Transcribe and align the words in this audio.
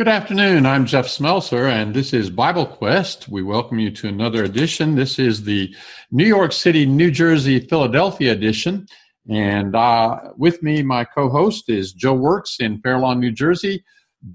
Good 0.00 0.08
afternoon. 0.08 0.64
I'm 0.64 0.86
Jeff 0.86 1.08
Smelser, 1.08 1.70
and 1.70 1.92
this 1.92 2.14
is 2.14 2.30
Bible 2.30 2.64
Quest. 2.64 3.28
We 3.28 3.42
welcome 3.42 3.78
you 3.78 3.90
to 3.90 4.08
another 4.08 4.44
edition. 4.44 4.94
This 4.94 5.18
is 5.18 5.44
the 5.44 5.74
New 6.10 6.24
York 6.24 6.52
City, 6.52 6.86
New 6.86 7.10
Jersey, 7.10 7.60
Philadelphia 7.60 8.32
edition. 8.32 8.86
And 9.28 9.76
uh, 9.76 10.18
with 10.38 10.62
me, 10.62 10.82
my 10.82 11.04
co 11.04 11.28
host 11.28 11.68
is 11.68 11.92
Joe 11.92 12.14
Works 12.14 12.60
in 12.60 12.80
Fair 12.80 12.98
Lawn, 12.98 13.20
New 13.20 13.30
Jersey. 13.30 13.84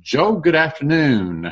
Joe, 0.02 0.34
good 0.34 0.54
afternoon. 0.54 1.52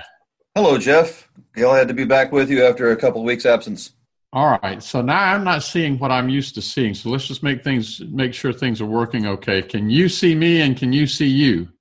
Hello, 0.53 0.77
Jeff. 0.77 1.27
Glad 1.53 1.87
to 1.87 1.95
be 1.95 2.05
back 2.05 2.31
with 2.31 2.51
you 2.51 2.63
after 2.63 2.91
a 2.91 2.95
couple 2.95 3.21
of 3.21 3.25
weeks' 3.25 3.47
absence. 3.47 3.93
All 4.31 4.59
right. 4.61 4.83
So 4.83 5.01
now 5.01 5.33
I'm 5.33 5.43
not 5.43 5.63
seeing 5.63 5.97
what 5.97 6.11
I'm 6.11 6.29
used 6.29 6.53
to 6.53 6.61
seeing. 6.61 6.93
So 6.93 7.09
let's 7.09 7.25
just 7.25 7.41
make 7.41 7.63
things, 7.63 7.99
make 7.99 8.35
sure 8.35 8.53
things 8.53 8.79
are 8.79 8.85
working 8.85 9.25
okay. 9.25 9.63
Can 9.63 9.89
you 9.89 10.07
see 10.07 10.35
me 10.35 10.61
and 10.61 10.77
can 10.77 10.93
you 10.93 11.07
see 11.07 11.25
you? 11.25 11.72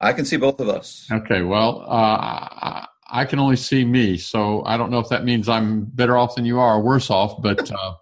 I 0.00 0.12
can 0.12 0.24
see 0.24 0.36
both 0.36 0.60
of 0.60 0.68
us. 0.68 1.08
Okay, 1.10 1.42
well, 1.42 1.84
uh, 1.86 2.86
I 3.08 3.24
can 3.24 3.38
only 3.38 3.56
see 3.56 3.84
me, 3.84 4.18
so 4.18 4.64
I 4.64 4.76
don't 4.76 4.90
know 4.90 4.98
if 4.98 5.08
that 5.10 5.24
means 5.24 5.48
I'm 5.48 5.84
better 5.84 6.16
off 6.16 6.34
than 6.34 6.44
you 6.44 6.58
are 6.58 6.76
or 6.76 6.82
worse 6.82 7.08
off. 7.08 7.40
But 7.40 7.70
uh, 7.70 7.94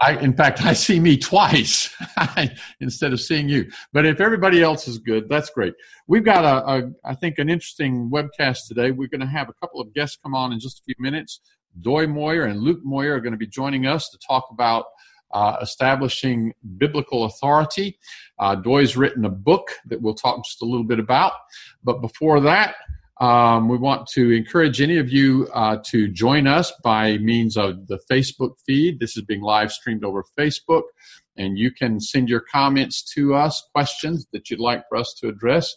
I, 0.00 0.18
in 0.18 0.36
fact, 0.36 0.62
I 0.62 0.74
see 0.74 1.00
me 1.00 1.16
twice 1.16 1.94
instead 2.80 3.12
of 3.12 3.20
seeing 3.20 3.48
you. 3.48 3.70
But 3.92 4.04
if 4.04 4.20
everybody 4.20 4.62
else 4.62 4.86
is 4.86 4.98
good, 4.98 5.28
that's 5.28 5.48
great. 5.50 5.74
We've 6.06 6.24
got 6.24 6.44
a, 6.44 6.72
a 6.72 6.92
I 7.04 7.14
think, 7.14 7.38
an 7.38 7.48
interesting 7.48 8.10
webcast 8.10 8.68
today. 8.68 8.90
We're 8.90 9.08
going 9.08 9.22
to 9.22 9.26
have 9.26 9.48
a 9.48 9.54
couple 9.54 9.80
of 9.80 9.94
guests 9.94 10.18
come 10.22 10.34
on 10.34 10.52
in 10.52 10.60
just 10.60 10.80
a 10.80 10.82
few 10.82 10.96
minutes. 10.98 11.40
Doy 11.80 12.06
Moyer 12.06 12.44
and 12.44 12.60
Luke 12.60 12.80
Moyer 12.84 13.14
are 13.14 13.20
going 13.20 13.32
to 13.32 13.38
be 13.38 13.46
joining 13.46 13.86
us 13.86 14.10
to 14.10 14.18
talk 14.18 14.46
about 14.52 14.84
uh, 15.34 15.56
establishing 15.60 16.54
biblical 16.78 17.24
authority. 17.24 17.98
Uh, 18.38 18.54
Doy's 18.54 18.96
written 18.96 19.24
a 19.24 19.30
book 19.30 19.68
that 19.86 20.00
we'll 20.00 20.14
talk 20.14 20.44
just 20.44 20.62
a 20.62 20.64
little 20.64 20.84
bit 20.84 21.00
about. 21.00 21.32
But 21.82 22.00
before 22.00 22.40
that, 22.40 22.76
um, 23.20 23.68
we 23.68 23.76
want 23.76 24.06
to 24.08 24.30
encourage 24.30 24.80
any 24.80 24.98
of 24.98 25.10
you 25.10 25.48
uh, 25.52 25.78
to 25.86 26.08
join 26.08 26.46
us 26.46 26.72
by 26.82 27.18
means 27.18 27.56
of 27.56 27.86
the 27.88 27.98
Facebook 28.10 28.54
feed. 28.66 29.00
This 29.00 29.16
is 29.16 29.24
being 29.24 29.42
live 29.42 29.72
streamed 29.72 30.04
over 30.04 30.24
Facebook, 30.38 30.82
and 31.36 31.58
you 31.58 31.70
can 31.70 32.00
send 32.00 32.28
your 32.28 32.40
comments 32.40 33.02
to 33.14 33.34
us, 33.34 33.68
questions 33.72 34.26
that 34.32 34.50
you'd 34.50 34.60
like 34.60 34.84
for 34.88 34.96
us 34.96 35.14
to 35.20 35.28
address. 35.28 35.74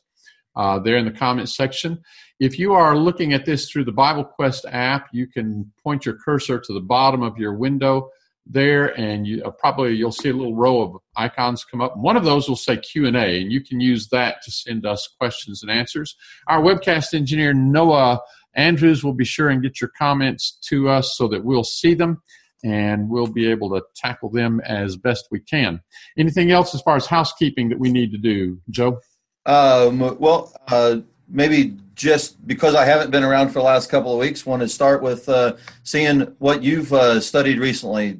Uh, 0.55 0.79
there 0.79 0.97
in 0.97 1.05
the 1.05 1.11
comments 1.11 1.55
section. 1.55 2.01
If 2.39 2.57
you 2.57 2.73
are 2.73 2.97
looking 2.97 3.33
at 3.33 3.45
this 3.45 3.69
through 3.69 3.85
the 3.85 3.91
Bible 3.91 4.23
Quest 4.23 4.65
app, 4.71 5.07
you 5.13 5.27
can 5.27 5.71
point 5.83 6.03
your 6.03 6.15
cursor 6.15 6.59
to 6.59 6.73
the 6.73 6.79
bottom 6.79 7.21
of 7.21 7.37
your 7.37 7.53
window 7.53 8.09
there 8.49 8.97
and 8.99 9.27
you 9.27 9.43
uh, 9.43 9.51
probably 9.51 9.93
you'll 9.93 10.11
see 10.11 10.29
a 10.29 10.33
little 10.33 10.55
row 10.55 10.81
of 10.81 10.97
icons 11.15 11.63
come 11.63 11.81
up. 11.81 11.97
One 11.97 12.17
of 12.17 12.23
those 12.23 12.47
will 12.47 12.55
say 12.55 12.77
q&a 12.77 13.41
and 13.41 13.51
you 13.51 13.61
can 13.61 13.79
use 13.79 14.07
that 14.09 14.41
to 14.43 14.51
send 14.51 14.85
us 14.85 15.07
questions 15.19 15.61
and 15.61 15.71
answers. 15.71 16.15
Our 16.47 16.61
webcast 16.61 17.13
engineer 17.13 17.53
noah 17.53 18.21
andrews 18.55 19.03
will 19.03 19.13
be 19.13 19.25
sure 19.25 19.49
and 19.49 19.61
get 19.61 19.81
your 19.81 19.91
comments 19.97 20.57
to 20.69 20.89
us 20.89 21.15
so 21.15 21.27
that 21.27 21.43
we'll 21.43 21.63
see 21.63 21.93
them 21.93 22.21
and 22.63 23.09
we'll 23.09 23.27
be 23.27 23.49
able 23.49 23.69
to 23.69 23.83
tackle 23.95 24.29
them 24.29 24.59
as 24.61 24.97
best 24.97 25.27
we 25.29 25.39
can. 25.39 25.79
Anything 26.17 26.51
else 26.51 26.73
as 26.73 26.81
far 26.81 26.95
as 26.95 27.05
housekeeping 27.05 27.69
that 27.69 27.79
we 27.79 27.91
need 27.91 28.11
to 28.11 28.17
do 28.17 28.59
joe? 28.69 28.99
Um, 29.45 29.99
well 30.19 30.53
uh, 30.67 30.97
maybe 31.29 31.77
just 31.95 32.45
because 32.47 32.75
I 32.75 32.85
haven't 32.85 33.11
been 33.11 33.23
around 33.23 33.49
for 33.49 33.59
the 33.59 33.65
last 33.65 33.89
couple 33.89 34.13
of 34.13 34.19
weeks, 34.19 34.45
want 34.45 34.61
to 34.61 34.69
start 34.69 35.01
with 35.01 35.27
uh, 35.27 35.55
seeing 35.83 36.21
what 36.39 36.63
you've 36.63 36.93
uh, 36.93 37.19
studied 37.19 37.59
recently. 37.59 38.19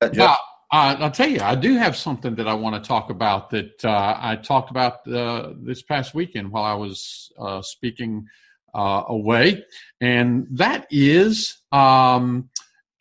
Uh, 0.00 0.36
I'll 0.70 1.10
tell 1.10 1.28
you, 1.28 1.40
I 1.40 1.54
do 1.54 1.76
have 1.76 1.96
something 1.96 2.34
that 2.34 2.46
I 2.46 2.54
want 2.54 2.82
to 2.82 2.86
talk 2.86 3.10
about 3.10 3.50
that 3.50 3.84
uh, 3.84 4.18
I 4.20 4.36
talked 4.36 4.70
about 4.70 5.06
uh, 5.08 5.52
this 5.56 5.82
past 5.82 6.14
weekend 6.14 6.50
while 6.50 6.64
I 6.64 6.74
was 6.74 7.30
uh, 7.38 7.62
speaking 7.62 8.26
away, 8.74 9.64
and 10.00 10.46
that 10.52 10.86
is 10.90 11.62
um, 11.72 12.48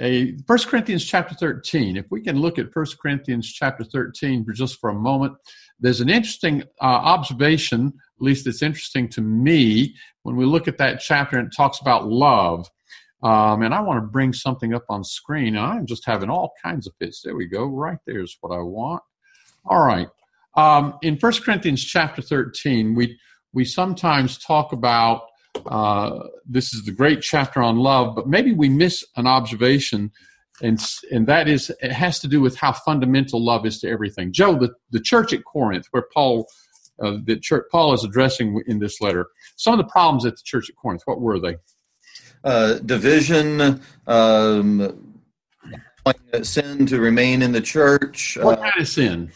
a 0.01 0.35
First 0.47 0.67
Corinthians 0.67 1.05
chapter 1.05 1.35
thirteen. 1.35 1.97
If 1.97 2.05
we 2.09 2.21
can 2.21 2.39
look 2.39 2.57
at 2.57 2.71
First 2.71 2.97
Corinthians 2.99 3.51
chapter 3.51 3.83
thirteen 3.83 4.45
for 4.45 4.53
just 4.53 4.79
for 4.79 4.89
a 4.89 4.95
moment, 4.95 5.33
there's 5.79 6.01
an 6.01 6.09
interesting 6.09 6.63
observation 6.81 7.93
at 8.17 8.23
least 8.23 8.47
it's 8.47 8.63
interesting 8.63 9.07
to 9.09 9.21
me 9.21 9.95
when 10.23 10.35
we 10.35 10.45
look 10.45 10.67
at 10.67 10.79
that 10.79 10.99
chapter 10.99 11.37
and 11.37 11.47
it 11.47 11.55
talks 11.55 11.79
about 11.79 12.07
love. 12.07 12.67
Um, 13.21 13.61
and 13.61 13.73
I 13.73 13.81
want 13.81 13.97
to 13.97 14.07
bring 14.07 14.33
something 14.33 14.73
up 14.73 14.85
on 14.89 15.03
screen. 15.03 15.55
And 15.55 15.65
I'm 15.65 15.85
just 15.85 16.05
having 16.05 16.29
all 16.29 16.53
kinds 16.63 16.87
of 16.87 16.93
fits. 16.99 17.21
There 17.21 17.35
we 17.35 17.45
go. 17.45 17.65
Right 17.65 17.99
there's 18.05 18.37
what 18.41 18.55
I 18.55 18.61
want. 18.61 19.03
All 19.65 19.85
right. 19.85 20.07
Um, 20.55 20.97
in 21.03 21.17
1 21.17 21.33
Corinthians 21.43 21.83
chapter 21.83 22.21
13, 22.21 22.95
we 22.95 23.19
we 23.53 23.63
sometimes 23.63 24.37
talk 24.39 24.73
about 24.73 25.21
uh, 25.67 26.23
this 26.45 26.73
is 26.73 26.83
the 26.85 26.91
great 26.91 27.21
chapter 27.21 27.61
on 27.61 27.77
love, 27.77 28.15
but 28.15 28.27
maybe 28.27 28.51
we 28.51 28.69
miss 28.69 29.03
an 29.15 29.25
observation, 29.25 30.11
and 30.61 30.79
and 31.11 31.27
that 31.27 31.47
is 31.47 31.71
it 31.81 31.91
has 31.91 32.19
to 32.19 32.27
do 32.27 32.41
with 32.41 32.57
how 32.57 32.71
fundamental 32.71 33.43
love 33.43 33.65
is 33.65 33.79
to 33.79 33.89
everything. 33.89 34.31
Joe, 34.31 34.55
the, 34.57 34.73
the 34.91 34.99
church 34.99 35.33
at 35.33 35.43
Corinth, 35.43 35.87
where 35.91 36.05
Paul 36.13 36.47
uh, 37.01 37.17
that 37.25 37.41
church, 37.41 37.65
Paul 37.71 37.93
is 37.93 38.03
addressing 38.03 38.61
in 38.67 38.79
this 38.79 39.01
letter. 39.01 39.27
Some 39.55 39.73
of 39.73 39.77
the 39.77 39.91
problems 39.91 40.25
at 40.25 40.35
the 40.35 40.43
church 40.43 40.69
at 40.69 40.75
Corinth, 40.75 41.03
what 41.05 41.21
were 41.21 41.39
they? 41.39 41.57
Uh, 42.43 42.75
division, 42.79 43.81
um, 44.07 45.13
sin 46.41 46.85
to 46.85 46.99
remain 46.99 47.41
in 47.41 47.51
the 47.51 47.61
church. 47.61 48.37
What 48.41 48.59
uh, 48.59 48.61
kind 48.63 48.73
of 48.79 48.87
sin? 48.87 49.31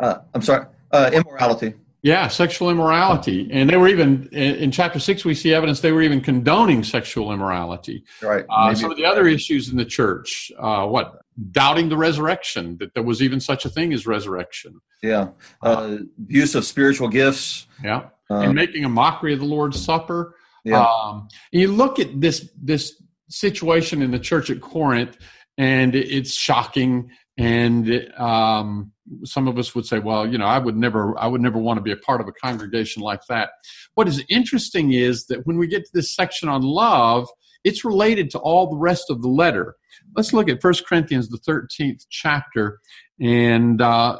Uh, 0.00 0.18
I'm 0.34 0.42
sorry, 0.42 0.66
uh, 0.92 1.10
immorality. 1.12 1.74
Yeah, 2.04 2.28
sexual 2.28 2.68
immorality. 2.68 3.48
And 3.50 3.70
they 3.70 3.78
were 3.78 3.88
even, 3.88 4.28
in, 4.30 4.56
in, 4.56 4.70
chapter 4.70 4.98
six, 4.98 5.24
we 5.24 5.34
see 5.34 5.54
evidence 5.54 5.80
they 5.80 5.90
were 5.90 6.02
even 6.02 6.20
condoning 6.20 6.84
sexual 6.84 7.32
immorality. 7.32 8.04
Right. 8.20 8.44
Uh, 8.50 8.74
some 8.74 8.90
of 8.90 8.98
the 8.98 9.06
other 9.06 9.26
issues 9.26 9.70
in 9.70 9.78
the 9.78 9.86
church, 9.86 10.52
uh, 10.58 10.86
what? 10.86 11.22
Doubting 11.50 11.88
the 11.88 11.96
resurrection, 11.96 12.76
that 12.76 12.92
there 12.92 13.02
was 13.02 13.22
even 13.22 13.40
such 13.40 13.64
a 13.64 13.70
thing 13.70 13.94
as 13.94 14.06
resurrection. 14.06 14.82
Yeah. 15.02 15.28
Uh, 15.62 15.66
uh 15.66 15.98
abuse 16.18 16.54
of 16.54 16.66
spiritual 16.66 17.08
gifts. 17.08 17.66
Yeah. 17.82 18.08
Uh, 18.30 18.40
and 18.40 18.54
making 18.54 18.84
a 18.84 18.88
mockery 18.90 19.32
of 19.32 19.38
the 19.38 19.46
Lord's 19.46 19.82
Supper. 19.82 20.36
Yeah. 20.62 20.84
Um, 20.84 21.28
you 21.52 21.72
look 21.72 21.98
at 21.98 22.20
this, 22.20 22.50
this 22.62 23.02
situation 23.30 24.02
in 24.02 24.10
the 24.10 24.18
church 24.18 24.50
at 24.50 24.60
Corinth, 24.60 25.16
and 25.56 25.94
it's 25.94 26.34
shocking 26.34 27.10
and 27.36 28.10
um, 28.18 28.92
some 29.24 29.48
of 29.48 29.58
us 29.58 29.74
would 29.74 29.84
say 29.84 29.98
well 29.98 30.26
you 30.26 30.38
know 30.38 30.46
i 30.46 30.58
would 30.58 30.76
never 30.76 31.18
i 31.18 31.26
would 31.26 31.40
never 31.40 31.58
want 31.58 31.76
to 31.76 31.82
be 31.82 31.92
a 31.92 31.96
part 31.96 32.20
of 32.20 32.28
a 32.28 32.32
congregation 32.32 33.02
like 33.02 33.20
that. 33.28 33.50
What 33.94 34.08
is 34.08 34.24
interesting 34.28 34.92
is 34.92 35.26
that 35.26 35.46
when 35.46 35.58
we 35.58 35.66
get 35.66 35.84
to 35.84 35.90
this 35.92 36.14
section 36.14 36.48
on 36.48 36.62
love 36.62 37.28
it's 37.64 37.84
related 37.84 38.30
to 38.30 38.38
all 38.38 38.68
the 38.68 38.76
rest 38.76 39.06
of 39.08 39.22
the 39.22 39.28
letter. 39.28 39.74
Let's 40.14 40.34
look 40.34 40.50
at 40.50 40.62
1 40.62 40.74
corinthians 40.86 41.30
the 41.30 41.38
13th 41.38 42.04
chapter 42.10 42.80
and 43.20 43.80
uh, 43.80 44.18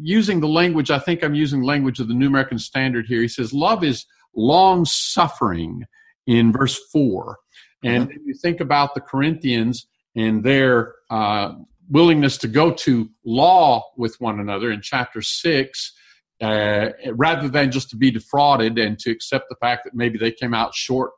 using 0.00 0.40
the 0.40 0.48
language 0.48 0.90
i 0.90 0.98
think 0.98 1.24
i'm 1.24 1.34
using 1.34 1.62
language 1.62 1.98
of 1.98 2.06
the 2.06 2.14
new 2.14 2.28
american 2.28 2.58
standard 2.58 3.06
here 3.06 3.20
he 3.20 3.28
says 3.28 3.52
love 3.52 3.82
is 3.82 4.06
long 4.36 4.84
suffering 4.84 5.84
in 6.26 6.52
verse 6.52 6.78
4 6.92 7.36
and 7.82 8.04
uh-huh. 8.04 8.18
you 8.24 8.34
think 8.40 8.60
about 8.60 8.94
the 8.94 9.00
corinthians 9.00 9.88
and 10.14 10.44
their 10.44 10.94
uh, 11.10 11.54
willingness 11.88 12.38
to 12.38 12.48
go 12.48 12.72
to 12.72 13.08
law 13.24 13.84
with 13.96 14.20
one 14.20 14.40
another 14.40 14.70
in 14.70 14.80
chapter 14.82 15.22
6 15.22 15.92
uh, 16.40 16.88
rather 17.12 17.48
than 17.48 17.70
just 17.70 17.90
to 17.90 17.96
be 17.96 18.10
defrauded 18.10 18.78
and 18.78 18.98
to 18.98 19.10
accept 19.10 19.46
the 19.48 19.56
fact 19.56 19.84
that 19.84 19.94
maybe 19.94 20.18
they 20.18 20.32
came 20.32 20.54
out 20.54 20.74
short 20.74 21.12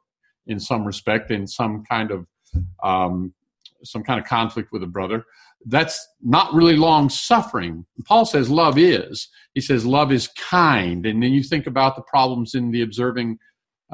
in 0.46 0.60
some 0.60 0.84
respect 0.84 1.30
in 1.30 1.46
some 1.46 1.82
kind 1.88 2.10
of 2.10 2.26
um, 2.82 3.34
some 3.84 4.02
kind 4.02 4.20
of 4.20 4.26
conflict 4.26 4.72
with 4.72 4.82
a 4.82 4.86
brother. 4.86 5.24
That's 5.66 6.06
not 6.22 6.54
really 6.54 6.76
long 6.76 7.08
suffering. 7.08 7.84
Paul 8.06 8.24
says 8.24 8.48
love 8.48 8.78
is. 8.78 9.28
He 9.54 9.60
says 9.60 9.84
love 9.84 10.12
is 10.12 10.28
kind. 10.28 11.04
And 11.04 11.22
then 11.22 11.32
you 11.32 11.42
think 11.42 11.66
about 11.66 11.96
the 11.96 12.02
problems 12.02 12.54
in 12.54 12.70
the 12.70 12.82
observing 12.82 13.38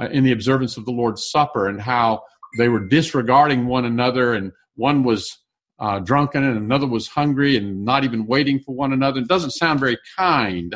uh, 0.01 0.09
in 0.09 0.25
the 0.25 0.33
observance 0.33 0.77
of 0.77 0.85
the 0.87 0.91
lord's 0.91 1.31
supper 1.31 1.69
and 1.69 1.81
how 1.81 2.21
they 2.59 2.69
were 2.69 2.85
disregarding 2.85 3.67
one 3.67 3.85
another 3.85 4.35
and 4.35 4.51
one 4.75 5.05
was 5.05 5.39
uh, 5.85 5.99
drunken 5.99 6.43
and 6.43 6.57
another 6.57 6.87
was 6.87 7.09
hungry 7.09 7.59
and 7.59 7.85
not 7.85 8.05
even 8.05 8.27
waiting 8.27 8.59
for 8.59 8.75
one 8.75 8.91
another. 8.91 9.21
It 9.21 9.29
doesn't 9.29 9.51
sound 9.51 9.81
very 9.81 9.99
kind. 10.17 10.75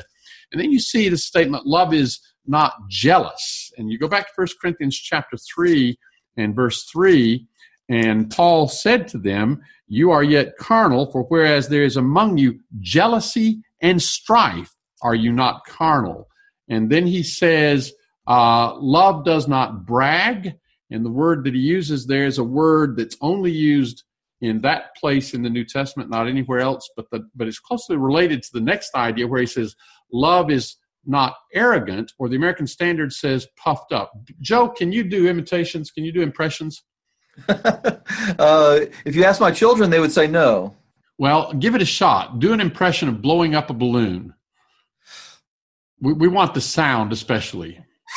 And 0.53 0.61
then 0.61 0.71
you 0.71 0.79
see 0.79 1.09
the 1.09 1.17
statement, 1.17 1.67
love 1.67 1.95
is 1.95 2.21
not 2.47 2.75
jealous. 2.89 3.73
And 3.79 3.91
you 3.91 3.99
go 3.99 4.07
back 4.07 4.27
to 4.27 4.33
1 4.37 4.49
Corinthians 4.61 4.99
chapter 4.99 5.39
3 5.39 5.99
and 6.37 6.55
verse 6.55 6.85
3, 6.93 7.47
and 7.89 8.31
Paul 8.31 8.69
said 8.69 9.09
to 9.09 9.19
them, 9.19 9.63
You 9.87 10.11
are 10.11 10.23
yet 10.23 10.59
carnal, 10.59 11.11
for 11.11 11.23
whereas 11.23 11.69
there 11.69 11.85
is 11.85 11.97
among 11.97 12.37
you 12.37 12.61
jealousy 12.81 13.63
and 13.81 14.03
strife, 14.03 14.75
are 15.01 15.15
you 15.15 15.33
not 15.33 15.65
carnal? 15.67 16.29
And 16.69 16.91
then 16.91 17.07
he 17.07 17.23
says, 17.23 17.95
uh, 18.27 18.75
Love 18.77 19.25
does 19.25 19.49
not 19.49 19.87
brag. 19.87 20.55
And 20.91 21.03
the 21.03 21.11
word 21.11 21.45
that 21.45 21.55
he 21.55 21.61
uses 21.61 22.07
there 22.07 22.27
is 22.27 22.37
a 22.37 22.45
word 22.45 22.99
that's 22.99 23.17
only 23.23 23.53
used 23.53 24.05
in 24.41 24.61
that 24.61 24.95
place 24.97 25.35
in 25.35 25.43
the 25.43 25.51
New 25.51 25.65
Testament, 25.65 26.11
not 26.11 26.29
anywhere 26.29 26.61
else, 26.61 26.89
but 26.97 27.07
the, 27.11 27.29
but 27.35 27.49
it's 27.49 27.59
closely 27.59 27.97
related 27.97 28.43
to 28.45 28.51
the 28.53 28.61
next 28.61 28.95
idea 28.95 29.27
where 29.27 29.41
he 29.41 29.47
says, 29.47 29.75
"Love 30.13 30.51
is 30.51 30.77
not 31.09 31.35
arrogant, 31.55 32.13
or 32.19 32.29
the 32.29 32.37
American 32.37 32.67
Standard 32.67 33.13
says 33.13 33.47
puffed 33.57 33.93
up. 33.93 34.13
Joe, 34.41 34.69
can 34.69 34.93
you 34.93 35.03
do 35.03 35.27
imitations? 35.27 35.91
Can 35.91 36.05
you 36.05 36.13
do 36.13 36.21
impressions? 36.21 36.85
uh, 37.49 38.81
if 39.05 39.17
you 39.17 39.25
ask 39.25 39.41
my 39.41 39.51
children, 39.51 39.91
they 39.91 40.01
would 40.01 40.13
say 40.13 40.27
no. 40.27 40.77
Well, 41.19 41.53
give 41.55 41.75
it 41.75 41.83
a 41.83 41.87
shot. 41.87 42.39
Do 42.39 42.53
an 42.53 42.61
impression 42.61 43.09
of 43.09 43.23
blowing 43.23 43.55
up 43.55 43.71
a 43.71 43.75
balloon. 43.75 44.35
We, 46.01 46.13
we 46.13 46.29
want 46.29 46.55
the 46.55 46.61
sound, 46.61 47.13
especially. 47.13 47.85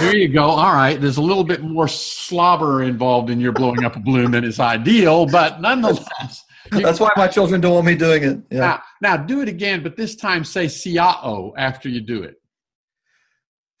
There 0.00 0.16
you 0.16 0.28
go. 0.28 0.44
All 0.44 0.74
right. 0.74 1.00
There's 1.00 1.16
a 1.16 1.22
little 1.22 1.44
bit 1.44 1.62
more 1.62 1.88
slobber 1.88 2.82
involved 2.82 3.30
in 3.30 3.40
your 3.40 3.52
blowing 3.52 3.84
up 3.84 3.96
a 3.96 4.00
balloon 4.00 4.30
than 4.30 4.44
is 4.44 4.60
ideal, 4.60 5.26
but 5.26 5.60
nonetheless. 5.60 6.44
That's 6.70 7.00
why 7.00 7.10
my 7.16 7.28
children 7.28 7.60
don't 7.60 7.74
want 7.74 7.86
me 7.86 7.94
doing 7.94 8.22
it. 8.24 8.40
Yeah. 8.50 8.60
Now, 8.60 8.82
now 9.00 9.16
do 9.16 9.40
it 9.40 9.48
again, 9.48 9.82
but 9.82 9.96
this 9.96 10.14
time 10.16 10.44
say 10.44 10.66
siao 10.66 11.52
after 11.56 11.88
you 11.88 12.00
do 12.00 12.22
it. 12.22 12.36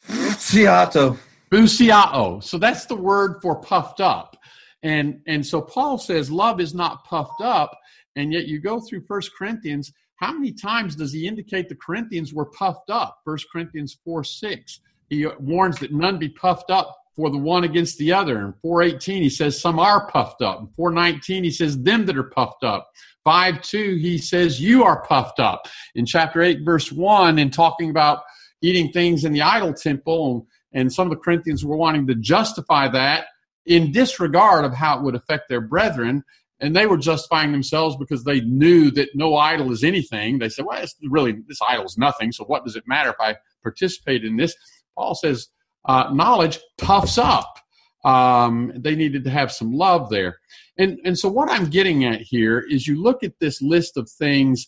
Siato. 0.08 1.18
Busiao. 1.50 2.42
So 2.42 2.58
that's 2.58 2.86
the 2.86 2.94
word 2.94 3.40
for 3.42 3.60
puffed 3.60 4.00
up. 4.00 4.36
And 4.82 5.20
and 5.26 5.44
so 5.44 5.60
Paul 5.60 5.98
says 5.98 6.30
love 6.30 6.60
is 6.60 6.74
not 6.74 7.04
puffed 7.04 7.40
up, 7.40 7.76
and 8.16 8.32
yet 8.32 8.46
you 8.46 8.60
go 8.60 8.80
through 8.80 9.04
First 9.06 9.32
Corinthians. 9.36 9.92
How 10.16 10.32
many 10.32 10.52
times 10.52 10.96
does 10.96 11.12
he 11.12 11.26
indicate 11.26 11.68
the 11.68 11.76
Corinthians 11.76 12.32
were 12.32 12.46
puffed 12.46 12.90
up? 12.90 13.18
First 13.24 13.46
Corinthians 13.52 13.98
4 14.04 14.24
6. 14.24 14.80
He 15.08 15.26
warns 15.38 15.78
that 15.78 15.92
none 15.92 16.18
be 16.18 16.28
puffed 16.28 16.70
up 16.70 16.96
for 17.16 17.30
the 17.30 17.38
one 17.38 17.64
against 17.64 17.98
the 17.98 18.12
other. 18.12 18.38
In 18.38 18.54
418, 18.62 19.22
he 19.22 19.30
says 19.30 19.60
some 19.60 19.78
are 19.78 20.08
puffed 20.08 20.40
up. 20.40 20.60
In 20.60 20.68
419, 20.68 21.44
he 21.44 21.50
says 21.50 21.82
them 21.82 22.06
that 22.06 22.16
are 22.16 22.22
puffed 22.22 22.62
up. 22.62 22.90
5 23.24 23.60
2, 23.60 23.96
he 23.96 24.18
says 24.18 24.60
you 24.60 24.84
are 24.84 25.02
puffed 25.04 25.40
up. 25.40 25.66
In 25.94 26.06
chapter 26.06 26.40
8, 26.40 26.60
verse 26.64 26.92
1, 26.92 27.38
in 27.38 27.50
talking 27.50 27.90
about 27.90 28.22
eating 28.62 28.92
things 28.92 29.24
in 29.24 29.32
the 29.32 29.42
idol 29.42 29.74
temple, 29.74 30.46
and 30.72 30.92
some 30.92 31.06
of 31.06 31.10
the 31.10 31.22
Corinthians 31.22 31.64
were 31.64 31.76
wanting 31.76 32.06
to 32.06 32.14
justify 32.14 32.88
that 32.88 33.26
in 33.66 33.92
disregard 33.92 34.64
of 34.64 34.72
how 34.72 34.98
it 34.98 35.04
would 35.04 35.14
affect 35.14 35.48
their 35.48 35.60
brethren. 35.60 36.22
And 36.60 36.74
they 36.74 36.86
were 36.86 36.96
justifying 36.96 37.52
themselves 37.52 37.96
because 37.96 38.24
they 38.24 38.40
knew 38.40 38.90
that 38.92 39.10
no 39.14 39.36
idol 39.36 39.70
is 39.72 39.84
anything. 39.84 40.38
They 40.38 40.48
said, 40.48 40.64
well, 40.64 40.82
it's 40.82 40.96
really, 41.02 41.36
this 41.46 41.60
idol 41.66 41.84
is 41.84 41.96
nothing. 41.96 42.32
So 42.32 42.44
what 42.44 42.64
does 42.64 42.76
it 42.76 42.84
matter 42.86 43.10
if 43.10 43.20
I 43.20 43.36
participate 43.62 44.24
in 44.24 44.36
this? 44.36 44.54
Paul 44.98 45.14
says, 45.14 45.48
uh, 45.84 46.10
knowledge 46.12 46.58
puffs 46.76 47.18
up. 47.18 47.58
Um, 48.04 48.72
they 48.74 48.96
needed 48.96 49.24
to 49.24 49.30
have 49.30 49.52
some 49.52 49.72
love 49.72 50.10
there. 50.10 50.38
And, 50.76 50.98
and 51.04 51.18
so, 51.18 51.28
what 51.28 51.50
I'm 51.50 51.66
getting 51.66 52.04
at 52.04 52.20
here 52.20 52.64
is 52.68 52.86
you 52.86 53.00
look 53.00 53.22
at 53.22 53.38
this 53.40 53.62
list 53.62 53.96
of 53.96 54.10
things 54.10 54.66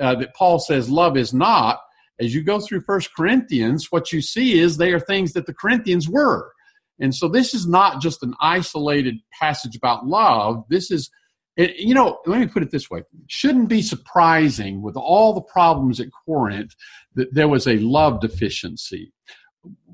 uh, 0.00 0.14
that 0.16 0.34
Paul 0.34 0.58
says 0.58 0.88
love 0.88 1.16
is 1.16 1.34
not. 1.34 1.78
As 2.20 2.34
you 2.34 2.42
go 2.42 2.60
through 2.60 2.82
First 2.82 3.14
Corinthians, 3.14 3.88
what 3.90 4.12
you 4.12 4.20
see 4.20 4.58
is 4.58 4.76
they 4.76 4.92
are 4.92 5.00
things 5.00 5.32
that 5.32 5.46
the 5.46 5.54
Corinthians 5.54 6.08
were. 6.08 6.52
And 7.00 7.14
so, 7.14 7.28
this 7.28 7.54
is 7.54 7.66
not 7.66 8.00
just 8.00 8.22
an 8.22 8.34
isolated 8.40 9.18
passage 9.38 9.76
about 9.76 10.06
love. 10.06 10.64
This 10.68 10.90
is, 10.90 11.10
you 11.56 11.94
know, 11.94 12.18
let 12.26 12.40
me 12.40 12.46
put 12.46 12.62
it 12.62 12.70
this 12.70 12.90
way 12.90 13.02
shouldn't 13.28 13.68
be 13.68 13.82
surprising 13.82 14.82
with 14.82 14.96
all 14.96 15.32
the 15.32 15.42
problems 15.42 16.00
at 16.00 16.08
Corinth 16.26 16.74
that 17.14 17.32
there 17.32 17.48
was 17.48 17.68
a 17.68 17.78
love 17.78 18.20
deficiency 18.20 19.12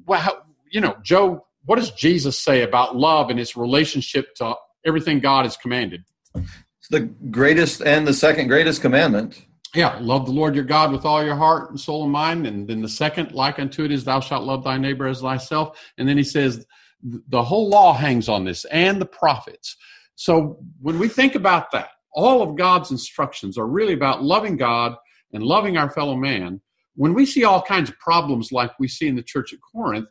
well, 0.09 0.47
you 0.71 0.81
know, 0.81 0.97
Joe, 1.03 1.47
what 1.65 1.77
does 1.77 1.91
Jesus 1.91 2.39
say 2.39 2.63
about 2.63 2.97
love 2.97 3.31
and 3.31 3.39
its 3.39 3.57
relationship 3.57 4.35
to 4.37 4.55
everything 4.85 5.21
God 5.21 5.45
has 5.45 5.57
commanded? 5.57 6.05
It's 6.35 6.89
the 6.91 7.01
greatest 7.01 7.83
and 7.83 8.07
the 8.07 8.15
second 8.15 8.49
greatest 8.49 8.81
commandment. 8.81 9.45
Yeah, 9.75 9.99
love 10.01 10.25
the 10.25 10.33
Lord 10.33 10.55
your 10.55 10.65
God 10.65 10.93
with 10.93 11.05
all 11.05 11.23
your 11.23 11.37
heart 11.37 11.71
and 11.71 11.79
soul 11.79 12.05
and 12.05 12.13
mind. 12.13 12.47
And 12.47 12.67
then 12.67 12.81
the 12.81 12.89
second, 12.89 13.33
like 13.33 13.59
unto 13.59 13.85
it, 13.85 13.93
is 13.93 14.05
thou 14.05 14.21
shalt 14.21 14.45
love 14.45 14.65
thy 14.65 14.79
neighbor 14.79 15.07
as 15.07 15.21
thyself. 15.21 15.79
And 15.99 16.09
then 16.09 16.17
he 16.17 16.25
says, 16.25 16.65
the 17.03 17.43
whole 17.43 17.69
law 17.69 17.93
hangs 17.93 18.29
on 18.29 18.45
this 18.45 18.65
and 18.67 19.01
the 19.01 19.07
prophets. 19.07 19.77
So 20.15 20.59
when 20.81 20.99
we 20.99 21.09
think 21.09 21.35
about 21.35 21.71
that, 21.73 21.91
all 22.13 22.43
of 22.43 22.57
God's 22.57 22.91
instructions 22.91 23.59
are 23.59 23.67
really 23.67 23.93
about 23.93 24.25
loving 24.25 24.57
God 24.57 24.97
and 25.33 25.45
loving 25.45 25.77
our 25.77 25.91
fellow 25.91 26.17
man 26.17 26.61
when 26.99 27.15
we 27.15 27.25
see 27.25 27.45
all 27.45 27.63
kinds 27.63 27.89
of 27.89 27.99
problems 28.01 28.51
like 28.51 28.77
we 28.81 28.89
see 28.89 29.07
in 29.07 29.15
the 29.15 29.23
church 29.23 29.53
at 29.53 29.61
Corinth, 29.73 30.09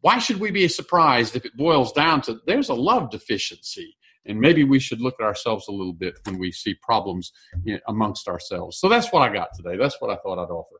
why 0.00 0.18
should 0.18 0.40
we 0.40 0.50
be 0.50 0.66
surprised 0.66 1.36
if 1.36 1.44
it 1.44 1.54
boils 1.58 1.92
down 1.92 2.22
to 2.22 2.40
there's 2.46 2.70
a 2.70 2.74
love 2.74 3.10
deficiency? 3.10 3.94
And 4.24 4.40
maybe 4.40 4.64
we 4.64 4.78
should 4.78 5.02
look 5.02 5.14
at 5.20 5.24
ourselves 5.24 5.68
a 5.68 5.72
little 5.72 5.92
bit 5.92 6.14
when 6.24 6.38
we 6.38 6.52
see 6.52 6.74
problems 6.74 7.32
amongst 7.86 8.28
ourselves. 8.28 8.78
So 8.78 8.88
that's 8.88 9.12
what 9.12 9.20
I 9.20 9.32
got 9.32 9.48
today. 9.54 9.76
That's 9.76 10.00
what 10.00 10.10
I 10.10 10.16
thought 10.16 10.38
I'd 10.38 10.50
offer. 10.50 10.76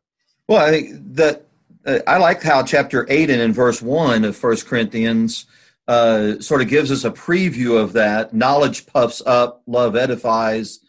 Well, 0.48 0.64
I 0.64 0.70
think 0.70 1.14
that 1.16 1.44
uh, 1.84 1.98
I 2.06 2.16
like 2.16 2.42
how 2.42 2.62
chapter 2.62 3.06
8 3.10 3.28
and 3.28 3.42
in 3.42 3.52
verse 3.52 3.82
1 3.82 4.24
of 4.24 4.36
First 4.36 4.66
Corinthians 4.66 5.44
uh, 5.86 6.40
sort 6.40 6.62
of 6.62 6.68
gives 6.68 6.90
us 6.90 7.04
a 7.04 7.10
preview 7.10 7.78
of 7.78 7.92
that. 7.92 8.32
Knowledge 8.32 8.86
puffs 8.86 9.20
up, 9.26 9.62
love 9.66 9.96
edifies. 9.96 10.80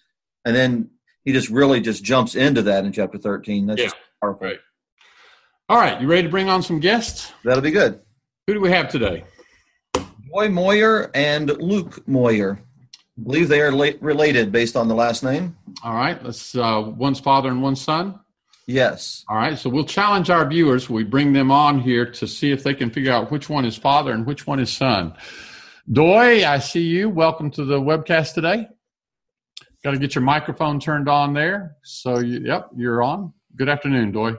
And 0.46 0.56
then 0.56 0.90
he 1.26 1.34
just 1.34 1.50
really 1.50 1.82
just 1.82 2.02
jumps 2.02 2.36
into 2.36 2.62
that 2.64 2.86
in 2.86 2.94
chapter 2.94 3.18
13. 3.18 3.68
That's 3.68 3.80
yeah. 3.80 3.86
just 3.88 3.98
powerful. 4.22 4.48
Right. 4.48 4.60
All 5.70 5.78
right, 5.78 6.00
you 6.02 6.08
ready 6.08 6.24
to 6.24 6.30
bring 6.30 6.50
on 6.50 6.62
some 6.62 6.80
guests? 6.80 7.32
That'll 7.44 7.62
be 7.62 7.72
good. 7.72 8.02
Who 8.48 8.54
do 8.54 8.62
we 8.62 8.72
have 8.72 8.90
today? 8.90 9.24
Doy 9.94 10.50
Moyer 10.50 11.10
and 11.14 11.50
Luke 11.62 12.08
Moyer. 12.08 12.60
I 13.18 13.24
believe 13.24 13.50
they 13.50 13.62
are 13.62 13.72
la- 13.72 13.92
related 14.00 14.52
based 14.52 14.76
on 14.76 14.88
the 14.88 14.96
last 14.96 15.24
name. 15.24 15.56
All 15.84 15.96
right, 15.96 16.22
let's 16.24 16.56
uh, 16.56 16.84
one's 16.96 17.20
father 17.20 17.50
and 17.50 17.62
one 17.62 17.76
son. 17.76 18.20
Yes. 18.68 19.26
All 19.28 19.38
right, 19.38 19.58
so 19.58 19.70
we'll 19.70 19.86
challenge 19.86 20.30
our 20.30 20.48
viewers. 20.48 20.90
We 20.90 21.04
bring 21.04 21.34
them 21.34 21.52
on 21.52 21.80
here 21.80 22.10
to 22.12 22.28
see 22.28 22.52
if 22.52 22.64
they 22.64 22.74
can 22.74 22.90
figure 22.90 23.12
out 23.12 23.32
which 23.32 23.50
one 23.50 23.66
is 23.66 23.78
father 23.78 24.12
and 24.12 24.26
which 24.26 24.48
one 24.48 24.60
is 24.60 24.72
son. 24.72 25.14
Doy, 25.92 26.46
I 26.46 26.60
see 26.60 26.84
you. 26.84 27.10
Welcome 27.10 27.52
to 27.52 27.66
the 27.66 27.80
webcast 27.80 28.34
today. 28.34 28.68
Got 29.84 29.92
to 29.92 30.00
get 30.00 30.16
your 30.16 30.24
microphone 30.24 30.80
turned 30.80 31.10
on 31.10 31.34
there. 31.34 31.76
So, 31.84 32.20
you, 32.20 32.42
yep, 32.42 32.70
you're 32.78 33.02
on. 33.02 33.34
Good 33.56 33.70
afternoon, 33.70 34.12
Doy. 34.12 34.36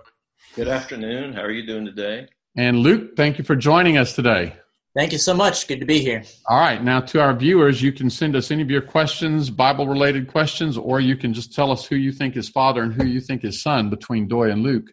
Good 0.55 0.69
afternoon. 0.69 1.35
How 1.35 1.43
are 1.43 1.50
you 1.50 1.67
doing 1.67 1.85
today? 1.85 2.29
And 2.56 2.79
Luke, 2.79 3.17
thank 3.17 3.38
you 3.38 3.44
for 3.44 3.55
joining 3.55 3.99
us 3.99 4.14
today. 4.14 4.55
Thank 4.94 5.12
you 5.12 5.19
so 5.19 5.35
much. 5.35 5.69
Good 5.69 5.81
to 5.81 5.87
be 5.87 6.00
here. 6.00 6.23
All 6.49 6.59
right. 6.59 6.82
Now, 6.82 7.00
to 7.00 7.20
our 7.20 7.35
viewers, 7.35 7.82
you 7.82 7.93
can 7.93 8.11
send 8.11 8.37
us 8.37 8.50
any 8.50 8.62
of 8.62 8.70
your 8.70 8.82
questions, 8.82 9.49
Bible 9.49 9.87
related 9.87 10.29
questions, 10.29 10.76
or 10.76 11.00
you 11.00 11.17
can 11.17 11.32
just 11.32 11.55
tell 11.55 11.70
us 11.70 11.87
who 11.87 11.97
you 11.97 12.12
think 12.12 12.37
is 12.37 12.49
father 12.49 12.82
and 12.82 12.93
who 12.93 13.06
you 13.06 13.20
think 13.20 13.44
is 13.44 13.62
son 13.62 13.91
between 13.91 14.29
Doy 14.29 14.50
and 14.50 14.62
Luke. 14.62 14.93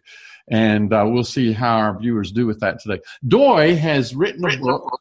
And 0.50 0.92
uh, 0.92 1.04
we'll 1.06 1.24
see 1.24 1.52
how 1.52 1.76
our 1.76 1.98
viewers 1.98 2.32
do 2.32 2.46
with 2.46 2.60
that 2.60 2.80
today. 2.80 3.00
Doy 3.26 3.76
has 3.76 4.14
written 4.14 4.44
a 4.44 4.56
book 4.58 5.00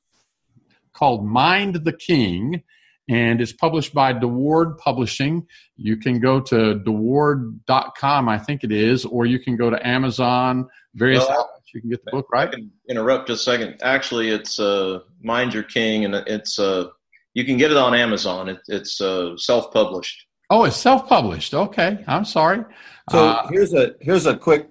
called 0.94 1.26
Mind 1.26 1.76
the 1.76 1.94
King 1.94 2.64
and 3.10 3.42
it's 3.42 3.52
published 3.52 3.94
by 3.94 4.14
DeWard 4.14 4.78
Publishing. 4.78 5.46
You 5.76 5.98
can 5.98 6.20
go 6.20 6.40
to 6.42 6.76
deward.com, 6.76 8.30
I 8.30 8.38
think 8.38 8.64
it 8.64 8.72
is, 8.72 9.04
or 9.04 9.26
you 9.26 9.40
can 9.40 9.58
go 9.58 9.70
to 9.70 9.88
Amazon, 9.88 10.70
various 10.94 11.26
well, 11.28 11.42
outlets. 11.42 11.74
You 11.74 11.82
can 11.82 11.90
get 11.90 12.06
the 12.06 12.12
book, 12.12 12.28
right? 12.32 12.48
I 12.48 12.52
can 12.52 12.72
interrupt 12.88 13.28
just 13.28 13.48
a 13.48 13.52
second. 13.52 13.78
Actually, 13.82 14.30
it's 14.30 14.60
uh, 14.60 15.00
Mind 15.22 15.54
Your 15.54 15.64
King, 15.64 16.06
and 16.06 16.16
it's 16.16 16.60
uh, 16.60 16.90
you 17.34 17.44
can 17.44 17.58
get 17.58 17.72
it 17.72 17.78
on 17.78 17.96
Amazon. 17.96 18.48
It, 18.50 18.60
it's 18.68 19.02
uh, 19.02 19.36
self-published. 19.38 20.26
Oh, 20.52 20.64
it's 20.66 20.78
self-published. 20.78 21.54
Okay, 21.54 22.04
I'm 22.08 22.26
sorry. 22.26 22.64
So 23.10 23.28
uh, 23.28 23.48
here's 23.50 23.74
a 23.74 23.96
here's 24.02 24.28
a 24.28 24.38
quick. 24.38 24.70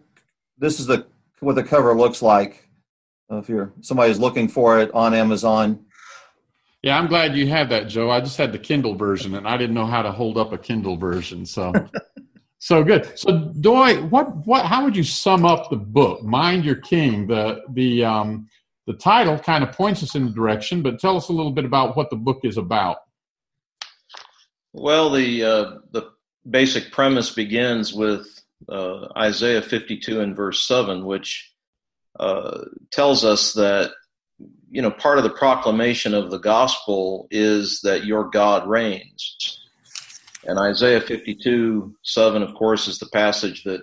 This 0.58 0.78
is 0.78 0.86
the 0.86 1.06
what 1.40 1.56
the 1.56 1.64
cover 1.64 1.96
looks 1.96 2.22
like. 2.22 2.68
If 3.30 3.48
you're 3.48 3.72
somebody's 3.80 4.18
looking 4.18 4.48
for 4.48 4.80
it 4.80 4.90
on 4.94 5.12
Amazon, 5.12 5.86
yeah, 6.82 6.98
I'm 6.98 7.08
glad 7.08 7.36
you 7.36 7.48
have 7.48 7.70
that, 7.70 7.88
Joe. 7.88 8.10
I 8.10 8.20
just 8.20 8.36
had 8.36 8.52
the 8.52 8.58
Kindle 8.58 8.94
version, 8.94 9.34
and 9.34 9.48
I 9.48 9.56
didn't 9.56 9.74
know 9.74 9.86
how 9.86 10.02
to 10.02 10.12
hold 10.12 10.38
up 10.38 10.52
a 10.52 10.58
Kindle 10.58 10.96
version. 10.96 11.44
So, 11.44 11.72
so 12.58 12.84
good. 12.84 13.18
So, 13.18 13.52
Doy, 13.60 14.00
what, 14.02 14.46
what, 14.46 14.64
how 14.64 14.84
would 14.84 14.96
you 14.96 15.04
sum 15.04 15.44
up 15.44 15.70
the 15.70 15.76
book, 15.76 16.22
Mind 16.22 16.64
Your 16.64 16.76
King? 16.76 17.26
The 17.26 17.62
the 17.70 18.04
um, 18.04 18.48
the 18.86 18.94
title 18.94 19.38
kind 19.38 19.64
of 19.64 19.72
points 19.72 20.02
us 20.02 20.14
in 20.14 20.26
the 20.26 20.30
direction, 20.32 20.82
but 20.82 21.00
tell 21.00 21.16
us 21.16 21.28
a 21.28 21.32
little 21.32 21.52
bit 21.52 21.64
about 21.64 21.96
what 21.96 22.10
the 22.10 22.16
book 22.16 22.40
is 22.44 22.56
about. 22.56 22.98
Well, 24.72 25.10
the 25.10 25.44
uh, 25.44 25.74
the 25.90 26.10
basic 26.48 26.92
premise 26.92 27.34
begins 27.34 27.92
with 27.92 28.26
uh, 28.68 29.08
Isaiah 29.16 29.62
52 29.62 30.20
and 30.20 30.36
verse 30.36 30.66
7, 30.66 31.04
which 31.04 31.52
uh, 32.18 32.60
tells 32.90 33.24
us 33.24 33.52
that 33.54 33.90
you 34.70 34.82
know, 34.82 34.90
part 34.90 35.18
of 35.18 35.24
the 35.24 35.30
proclamation 35.30 36.14
of 36.14 36.30
the 36.30 36.38
gospel 36.38 37.26
is 37.30 37.80
that 37.82 38.04
your 38.04 38.28
God 38.30 38.68
reigns. 38.68 39.60
And 40.44 40.58
Isaiah 40.58 41.00
52 41.00 41.94
7, 42.02 42.42
of 42.42 42.54
course, 42.54 42.88
is 42.88 42.98
the 42.98 43.08
passage 43.12 43.64
that 43.64 43.82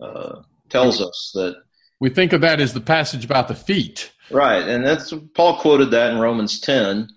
uh, 0.00 0.42
tells 0.68 1.00
us 1.00 1.30
that. 1.34 1.56
We 2.00 2.10
think 2.10 2.32
of 2.32 2.40
that 2.40 2.60
as 2.60 2.74
the 2.74 2.80
passage 2.80 3.24
about 3.24 3.48
the 3.48 3.54
feet. 3.54 4.12
Right. 4.30 4.66
And 4.66 4.84
that's 4.84 5.12
Paul 5.34 5.58
quoted 5.58 5.90
that 5.92 6.12
in 6.12 6.18
Romans 6.18 6.60
10. 6.60 7.08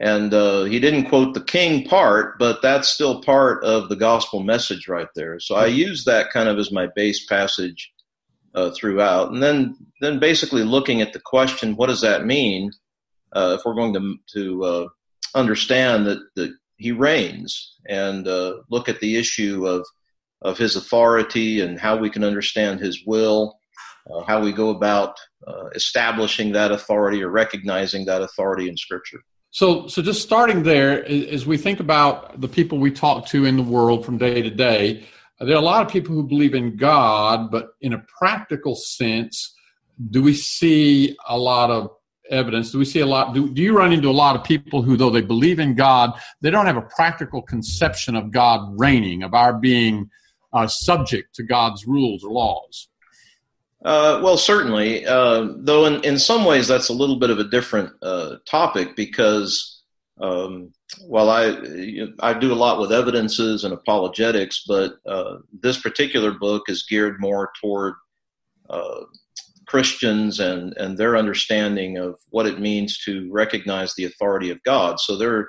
And 0.00 0.32
uh, 0.32 0.64
he 0.64 0.78
didn't 0.78 1.08
quote 1.08 1.34
the 1.34 1.42
king 1.42 1.84
part, 1.84 2.38
but 2.38 2.62
that's 2.62 2.88
still 2.88 3.20
part 3.20 3.64
of 3.64 3.88
the 3.88 3.96
gospel 3.96 4.42
message 4.42 4.86
right 4.86 5.08
there. 5.16 5.40
So 5.40 5.56
I 5.56 5.66
use 5.66 6.04
that 6.04 6.30
kind 6.30 6.48
of 6.48 6.56
as 6.58 6.70
my 6.70 6.88
base 6.94 7.26
passage 7.26 7.92
uh, 8.54 8.70
throughout, 8.70 9.32
and 9.32 9.42
then 9.42 9.76
then 10.00 10.18
basically 10.18 10.64
looking 10.64 11.00
at 11.00 11.12
the 11.12 11.20
question, 11.20 11.76
what 11.76 11.88
does 11.88 12.00
that 12.00 12.26
mean 12.26 12.70
uh, 13.32 13.56
if 13.58 13.64
we're 13.64 13.74
going 13.74 13.92
to 13.94 14.16
to 14.34 14.64
uh, 14.64 14.88
understand 15.34 16.06
that 16.06 16.18
that 16.36 16.52
he 16.76 16.92
reigns, 16.92 17.74
and 17.88 18.26
uh, 18.26 18.54
look 18.70 18.88
at 18.88 19.00
the 19.00 19.16
issue 19.16 19.66
of 19.66 19.86
of 20.42 20.56
his 20.56 20.76
authority 20.76 21.60
and 21.60 21.80
how 21.80 21.96
we 21.96 22.08
can 22.08 22.22
understand 22.22 22.78
his 22.80 23.02
will, 23.04 23.58
uh, 24.10 24.22
how 24.22 24.40
we 24.40 24.52
go 24.52 24.70
about 24.70 25.18
establishing 25.74 26.52
that 26.52 26.70
authority 26.70 27.22
or 27.22 27.28
recognizing 27.28 28.04
that 28.04 28.20
authority 28.20 28.68
in 28.68 28.76
Scripture. 28.76 29.20
So, 29.50 29.86
so 29.86 30.02
just 30.02 30.22
starting 30.22 30.62
there, 30.62 31.04
as 31.06 31.46
we 31.46 31.56
think 31.56 31.80
about 31.80 32.40
the 32.40 32.48
people 32.48 32.78
we 32.78 32.90
talk 32.90 33.26
to 33.28 33.44
in 33.46 33.56
the 33.56 33.62
world 33.62 34.04
from 34.04 34.18
day 34.18 34.42
to 34.42 34.50
day, 34.50 35.06
there 35.40 35.54
are 35.54 35.62
a 35.62 35.64
lot 35.64 35.86
of 35.86 35.92
people 35.92 36.14
who 36.14 36.26
believe 36.26 36.54
in 36.54 36.76
God, 36.76 37.50
but 37.50 37.68
in 37.80 37.92
a 37.92 38.04
practical 38.18 38.74
sense, 38.74 39.54
do 40.10 40.22
we 40.22 40.34
see 40.34 41.16
a 41.28 41.38
lot 41.38 41.70
of 41.70 41.90
evidence? 42.30 42.72
Do 42.72 42.78
we 42.78 42.84
see 42.84 43.00
a 43.00 43.06
lot? 43.06 43.34
Do, 43.34 43.48
do 43.48 43.62
you 43.62 43.76
run 43.76 43.92
into 43.92 44.08
a 44.08 44.12
lot 44.12 44.36
of 44.36 44.44
people 44.44 44.82
who, 44.82 44.96
though 44.96 45.10
they 45.10 45.20
believe 45.20 45.60
in 45.60 45.74
God, 45.74 46.12
they 46.40 46.50
don't 46.50 46.66
have 46.66 46.76
a 46.76 46.88
practical 46.96 47.42
conception 47.42 48.16
of 48.16 48.32
God 48.32 48.78
reigning, 48.78 49.22
of 49.22 49.34
our 49.34 49.54
being 49.54 50.10
uh, 50.52 50.66
subject 50.66 51.34
to 51.36 51.42
God's 51.42 51.86
rules 51.86 52.24
or 52.24 52.30
laws? 52.30 52.88
Uh, 53.84 54.20
well, 54.22 54.36
certainly. 54.36 55.06
Uh, 55.06 55.52
though, 55.58 55.86
in, 55.86 56.02
in 56.04 56.18
some 56.18 56.44
ways, 56.44 56.66
that's 56.66 56.88
a 56.88 56.92
little 56.92 57.16
bit 57.16 57.30
of 57.30 57.38
a 57.38 57.44
different 57.44 57.92
uh, 58.02 58.36
topic 58.44 58.96
because 58.96 59.82
um, 60.20 60.72
while 61.06 61.30
I 61.30 61.56
I 62.20 62.38
do 62.38 62.52
a 62.52 62.54
lot 62.54 62.80
with 62.80 62.92
evidences 62.92 63.64
and 63.64 63.74
apologetics, 63.74 64.64
but 64.66 64.94
uh, 65.06 65.38
this 65.60 65.80
particular 65.80 66.32
book 66.32 66.64
is 66.68 66.86
geared 66.88 67.20
more 67.20 67.50
toward 67.60 67.94
uh, 68.70 69.02
Christians 69.66 70.40
and 70.40 70.74
and 70.76 70.96
their 70.96 71.16
understanding 71.16 71.98
of 71.98 72.16
what 72.30 72.46
it 72.46 72.60
means 72.60 72.98
to 73.04 73.28
recognize 73.30 73.94
the 73.94 74.04
authority 74.04 74.50
of 74.50 74.62
God. 74.62 74.98
So 75.00 75.16
there 75.16 75.46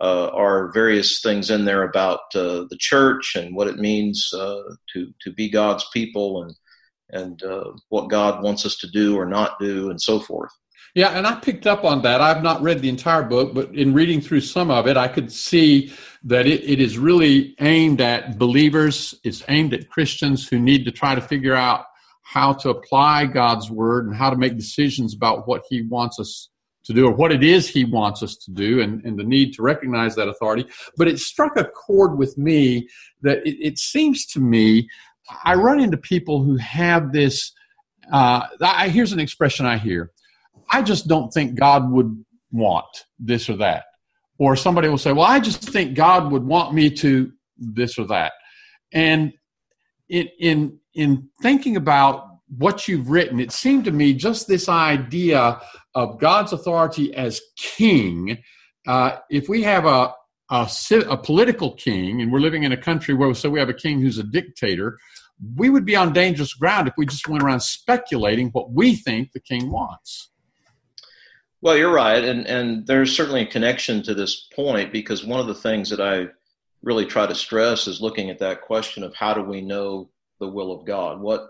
uh, 0.00 0.28
are 0.28 0.72
various 0.72 1.20
things 1.20 1.50
in 1.50 1.64
there 1.64 1.82
about 1.82 2.20
the 2.32 2.76
church 2.78 3.34
and 3.34 3.56
what 3.56 3.68
it 3.68 3.78
means 3.78 4.28
to 4.30 5.12
to 5.20 5.32
be 5.34 5.50
God's 5.50 5.84
people 5.92 6.42
and 6.42 6.54
and 7.10 7.42
uh, 7.42 7.72
what 7.88 8.10
God 8.10 8.42
wants 8.42 8.66
us 8.66 8.76
to 8.78 8.90
do 8.90 9.16
or 9.16 9.26
not 9.26 9.58
do, 9.60 9.90
and 9.90 10.00
so 10.00 10.20
forth. 10.20 10.50
Yeah, 10.96 11.10
and 11.10 11.26
I 11.26 11.34
picked 11.34 11.66
up 11.66 11.84
on 11.84 12.00
that. 12.02 12.22
I've 12.22 12.42
not 12.42 12.62
read 12.62 12.80
the 12.80 12.88
entire 12.88 13.22
book, 13.22 13.52
but 13.52 13.74
in 13.74 13.92
reading 13.92 14.22
through 14.22 14.40
some 14.40 14.70
of 14.70 14.86
it, 14.86 14.96
I 14.96 15.08
could 15.08 15.30
see 15.30 15.92
that 16.24 16.46
it, 16.46 16.64
it 16.64 16.80
is 16.80 16.96
really 16.96 17.54
aimed 17.60 18.00
at 18.00 18.38
believers. 18.38 19.14
It's 19.22 19.44
aimed 19.48 19.74
at 19.74 19.90
Christians 19.90 20.48
who 20.48 20.58
need 20.58 20.86
to 20.86 20.90
try 20.90 21.14
to 21.14 21.20
figure 21.20 21.54
out 21.54 21.84
how 22.22 22.54
to 22.54 22.70
apply 22.70 23.26
God's 23.26 23.70
word 23.70 24.06
and 24.06 24.16
how 24.16 24.30
to 24.30 24.38
make 24.38 24.56
decisions 24.56 25.14
about 25.14 25.46
what 25.46 25.64
He 25.68 25.82
wants 25.82 26.18
us 26.18 26.48
to 26.84 26.94
do 26.94 27.04
or 27.04 27.12
what 27.12 27.30
it 27.30 27.44
is 27.44 27.68
He 27.68 27.84
wants 27.84 28.22
us 28.22 28.34
to 28.34 28.50
do 28.50 28.80
and, 28.80 29.04
and 29.04 29.18
the 29.18 29.24
need 29.24 29.52
to 29.56 29.62
recognize 29.62 30.14
that 30.14 30.28
authority. 30.28 30.64
But 30.96 31.08
it 31.08 31.18
struck 31.18 31.58
a 31.58 31.64
chord 31.64 32.16
with 32.16 32.38
me 32.38 32.88
that 33.20 33.46
it, 33.46 33.58
it 33.60 33.78
seems 33.78 34.24
to 34.28 34.40
me 34.40 34.88
I 35.44 35.56
run 35.56 35.78
into 35.78 35.98
people 35.98 36.42
who 36.42 36.56
have 36.56 37.12
this. 37.12 37.52
Uh, 38.10 38.46
I, 38.62 38.88
here's 38.88 39.12
an 39.12 39.20
expression 39.20 39.66
I 39.66 39.76
hear 39.76 40.10
I 40.70 40.82
just 40.82 41.08
don't 41.08 41.32
think 41.32 41.54
God 41.54 41.90
would 41.90 42.24
want 42.52 43.04
this 43.18 43.48
or 43.48 43.56
that. 43.56 43.84
Or 44.38 44.56
somebody 44.56 44.88
will 44.88 44.98
say, 44.98 45.12
Well, 45.12 45.24
I 45.24 45.40
just 45.40 45.62
think 45.62 45.94
God 45.94 46.30
would 46.30 46.44
want 46.44 46.74
me 46.74 46.90
to 46.90 47.32
this 47.58 47.98
or 47.98 48.06
that. 48.06 48.32
And 48.92 49.32
in, 50.08 50.28
in, 50.38 50.78
in 50.94 51.28
thinking 51.42 51.76
about 51.76 52.26
what 52.58 52.86
you've 52.86 53.10
written, 53.10 53.40
it 53.40 53.52
seemed 53.52 53.84
to 53.86 53.90
me 53.90 54.14
just 54.14 54.46
this 54.46 54.68
idea 54.68 55.60
of 55.94 56.20
God's 56.20 56.52
authority 56.52 57.14
as 57.14 57.40
king. 57.56 58.38
Uh, 58.86 59.18
if 59.30 59.48
we 59.48 59.62
have 59.62 59.86
a, 59.86 60.12
a, 60.50 60.70
a, 61.08 61.16
political 61.16 61.72
king, 61.72 62.20
and 62.20 62.30
we're 62.30 62.38
living 62.38 62.62
in 62.62 62.72
a 62.72 62.76
country 62.76 63.14
where 63.14 63.34
so 63.34 63.50
we 63.50 63.58
have 63.58 63.68
a 63.68 63.74
king 63.74 64.00
who's 64.00 64.18
a 64.18 64.22
dictator, 64.22 64.96
we 65.56 65.70
would 65.70 65.84
be 65.84 65.96
on 65.96 66.12
dangerous 66.12 66.54
ground 66.54 66.86
if 66.86 66.94
we 66.96 67.04
just 67.04 67.28
went 67.28 67.42
around 67.42 67.60
speculating 67.60 68.48
what 68.50 68.70
we 68.70 68.94
think 68.94 69.32
the 69.32 69.40
king 69.40 69.70
wants. 69.70 70.30
Well, 71.62 71.76
you're 71.76 71.92
right, 71.92 72.22
and 72.22 72.46
and 72.46 72.86
there's 72.86 73.16
certainly 73.16 73.42
a 73.42 73.46
connection 73.46 74.02
to 74.02 74.14
this 74.14 74.48
point 74.54 74.92
because 74.92 75.24
one 75.24 75.40
of 75.40 75.46
the 75.46 75.54
things 75.54 75.90
that 75.90 76.00
I 76.00 76.28
really 76.82 77.06
try 77.06 77.26
to 77.26 77.34
stress 77.34 77.86
is 77.86 78.00
looking 78.00 78.30
at 78.30 78.38
that 78.38 78.62
question 78.62 79.02
of 79.02 79.14
how 79.14 79.34
do 79.34 79.42
we 79.42 79.60
know 79.60 80.10
the 80.38 80.48
will 80.48 80.70
of 80.72 80.86
God? 80.86 81.20
What 81.20 81.48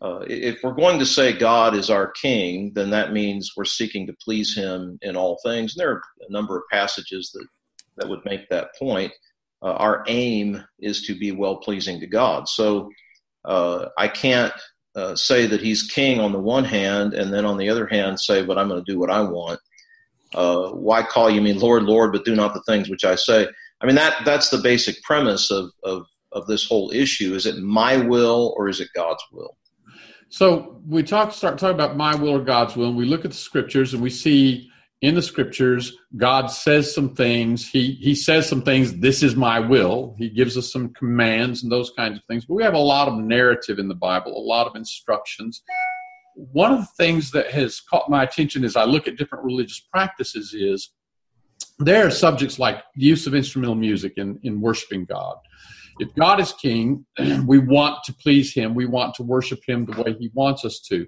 uh, 0.00 0.20
if 0.28 0.62
we're 0.62 0.72
going 0.72 0.98
to 0.98 1.06
say 1.06 1.32
God 1.32 1.74
is 1.74 1.90
our 1.90 2.10
King, 2.12 2.72
then 2.74 2.90
that 2.90 3.12
means 3.12 3.52
we're 3.56 3.64
seeking 3.64 4.06
to 4.06 4.14
please 4.24 4.56
Him 4.56 4.98
in 5.02 5.16
all 5.16 5.38
things. 5.44 5.74
And 5.74 5.80
there 5.80 5.92
are 5.92 6.02
a 6.28 6.32
number 6.32 6.56
of 6.56 6.62
passages 6.70 7.30
that 7.34 7.46
that 7.96 8.08
would 8.08 8.24
make 8.24 8.48
that 8.48 8.74
point. 8.78 9.12
Uh, 9.62 9.72
our 9.72 10.04
aim 10.06 10.64
is 10.78 11.02
to 11.02 11.14
be 11.14 11.32
well 11.32 11.56
pleasing 11.56 12.00
to 12.00 12.06
God. 12.06 12.48
So 12.48 12.90
uh, 13.44 13.86
I 13.98 14.08
can't 14.08 14.52
uh, 14.94 15.14
say 15.14 15.46
that 15.46 15.60
he's 15.60 15.82
king 15.82 16.20
on 16.20 16.32
the 16.32 16.38
one 16.38 16.64
hand, 16.64 17.14
and 17.14 17.32
then 17.32 17.44
on 17.44 17.56
the 17.56 17.68
other 17.68 17.86
hand 17.86 18.18
say, 18.18 18.42
"But 18.42 18.58
I'm 18.58 18.68
going 18.68 18.84
to 18.84 18.92
do 18.92 18.98
what 18.98 19.10
I 19.10 19.20
want." 19.22 19.60
Uh, 20.34 20.70
why 20.70 21.02
call 21.02 21.28
you 21.30 21.40
me 21.40 21.52
Lord, 21.52 21.84
Lord, 21.84 22.12
but 22.12 22.24
do 22.24 22.34
not 22.34 22.54
the 22.54 22.62
things 22.62 22.88
which 22.88 23.04
I 23.04 23.14
say? 23.14 23.48
I 23.80 23.86
mean 23.86 23.96
that 23.96 24.24
that's 24.24 24.50
the 24.50 24.58
basic 24.58 25.02
premise 25.02 25.50
of 25.50 25.70
of 25.84 26.06
of 26.32 26.46
this 26.46 26.66
whole 26.66 26.90
issue. 26.92 27.34
Is 27.34 27.46
it 27.46 27.58
my 27.58 27.96
will 27.96 28.54
or 28.56 28.68
is 28.68 28.80
it 28.80 28.88
God's 28.94 29.22
will? 29.32 29.56
So 30.28 30.80
we 30.88 31.02
talk 31.02 31.32
start 31.32 31.58
talking 31.58 31.74
about 31.74 31.96
my 31.96 32.14
will 32.14 32.36
or 32.36 32.44
God's 32.44 32.76
will, 32.76 32.88
and 32.88 32.96
we 32.96 33.04
look 33.04 33.24
at 33.24 33.32
the 33.32 33.36
scriptures 33.36 33.94
and 33.94 34.02
we 34.02 34.10
see 34.10 34.70
in 35.02 35.14
the 35.14 35.22
scriptures, 35.22 35.96
God 36.16 36.48
says 36.48 36.94
some 36.94 37.14
things. 37.14 37.68
He 37.68 37.92
he 37.92 38.14
says 38.14 38.48
some 38.48 38.62
things. 38.62 38.98
This 38.98 39.22
is 39.22 39.34
my 39.34 39.58
will. 39.58 40.14
He 40.18 40.28
gives 40.28 40.58
us 40.58 40.70
some 40.72 40.92
commands 40.92 41.62
and 41.62 41.72
those 41.72 41.90
kinds 41.96 42.18
of 42.18 42.24
things. 42.26 42.44
But 42.44 42.54
we 42.54 42.62
have 42.62 42.74
a 42.74 42.78
lot 42.78 43.08
of 43.08 43.14
narrative 43.14 43.78
in 43.78 43.88
the 43.88 43.94
Bible, 43.94 44.36
a 44.36 44.44
lot 44.46 44.66
of 44.66 44.76
instructions. 44.76 45.62
One 46.34 46.72
of 46.72 46.80
the 46.80 46.88
things 46.98 47.30
that 47.32 47.50
has 47.50 47.80
caught 47.80 48.10
my 48.10 48.22
attention 48.22 48.64
as 48.64 48.76
I 48.76 48.84
look 48.84 49.08
at 49.08 49.16
different 49.16 49.44
religious 49.44 49.80
practices 49.80 50.54
is 50.54 50.90
there 51.78 52.06
are 52.06 52.10
subjects 52.10 52.58
like 52.58 52.82
use 52.94 53.26
of 53.26 53.34
instrumental 53.34 53.74
music 53.74 54.14
in, 54.16 54.38
in 54.42 54.60
worshiping 54.60 55.06
God. 55.06 55.36
If 55.98 56.14
God 56.14 56.40
is 56.40 56.52
king, 56.52 57.04
we 57.46 57.58
want 57.58 58.04
to 58.04 58.12
please 58.14 58.54
him. 58.54 58.74
We 58.74 58.86
want 58.86 59.14
to 59.16 59.22
worship 59.22 59.60
him 59.66 59.86
the 59.86 60.00
way 60.02 60.14
he 60.18 60.30
wants 60.34 60.64
us 60.64 60.80
to 60.88 61.06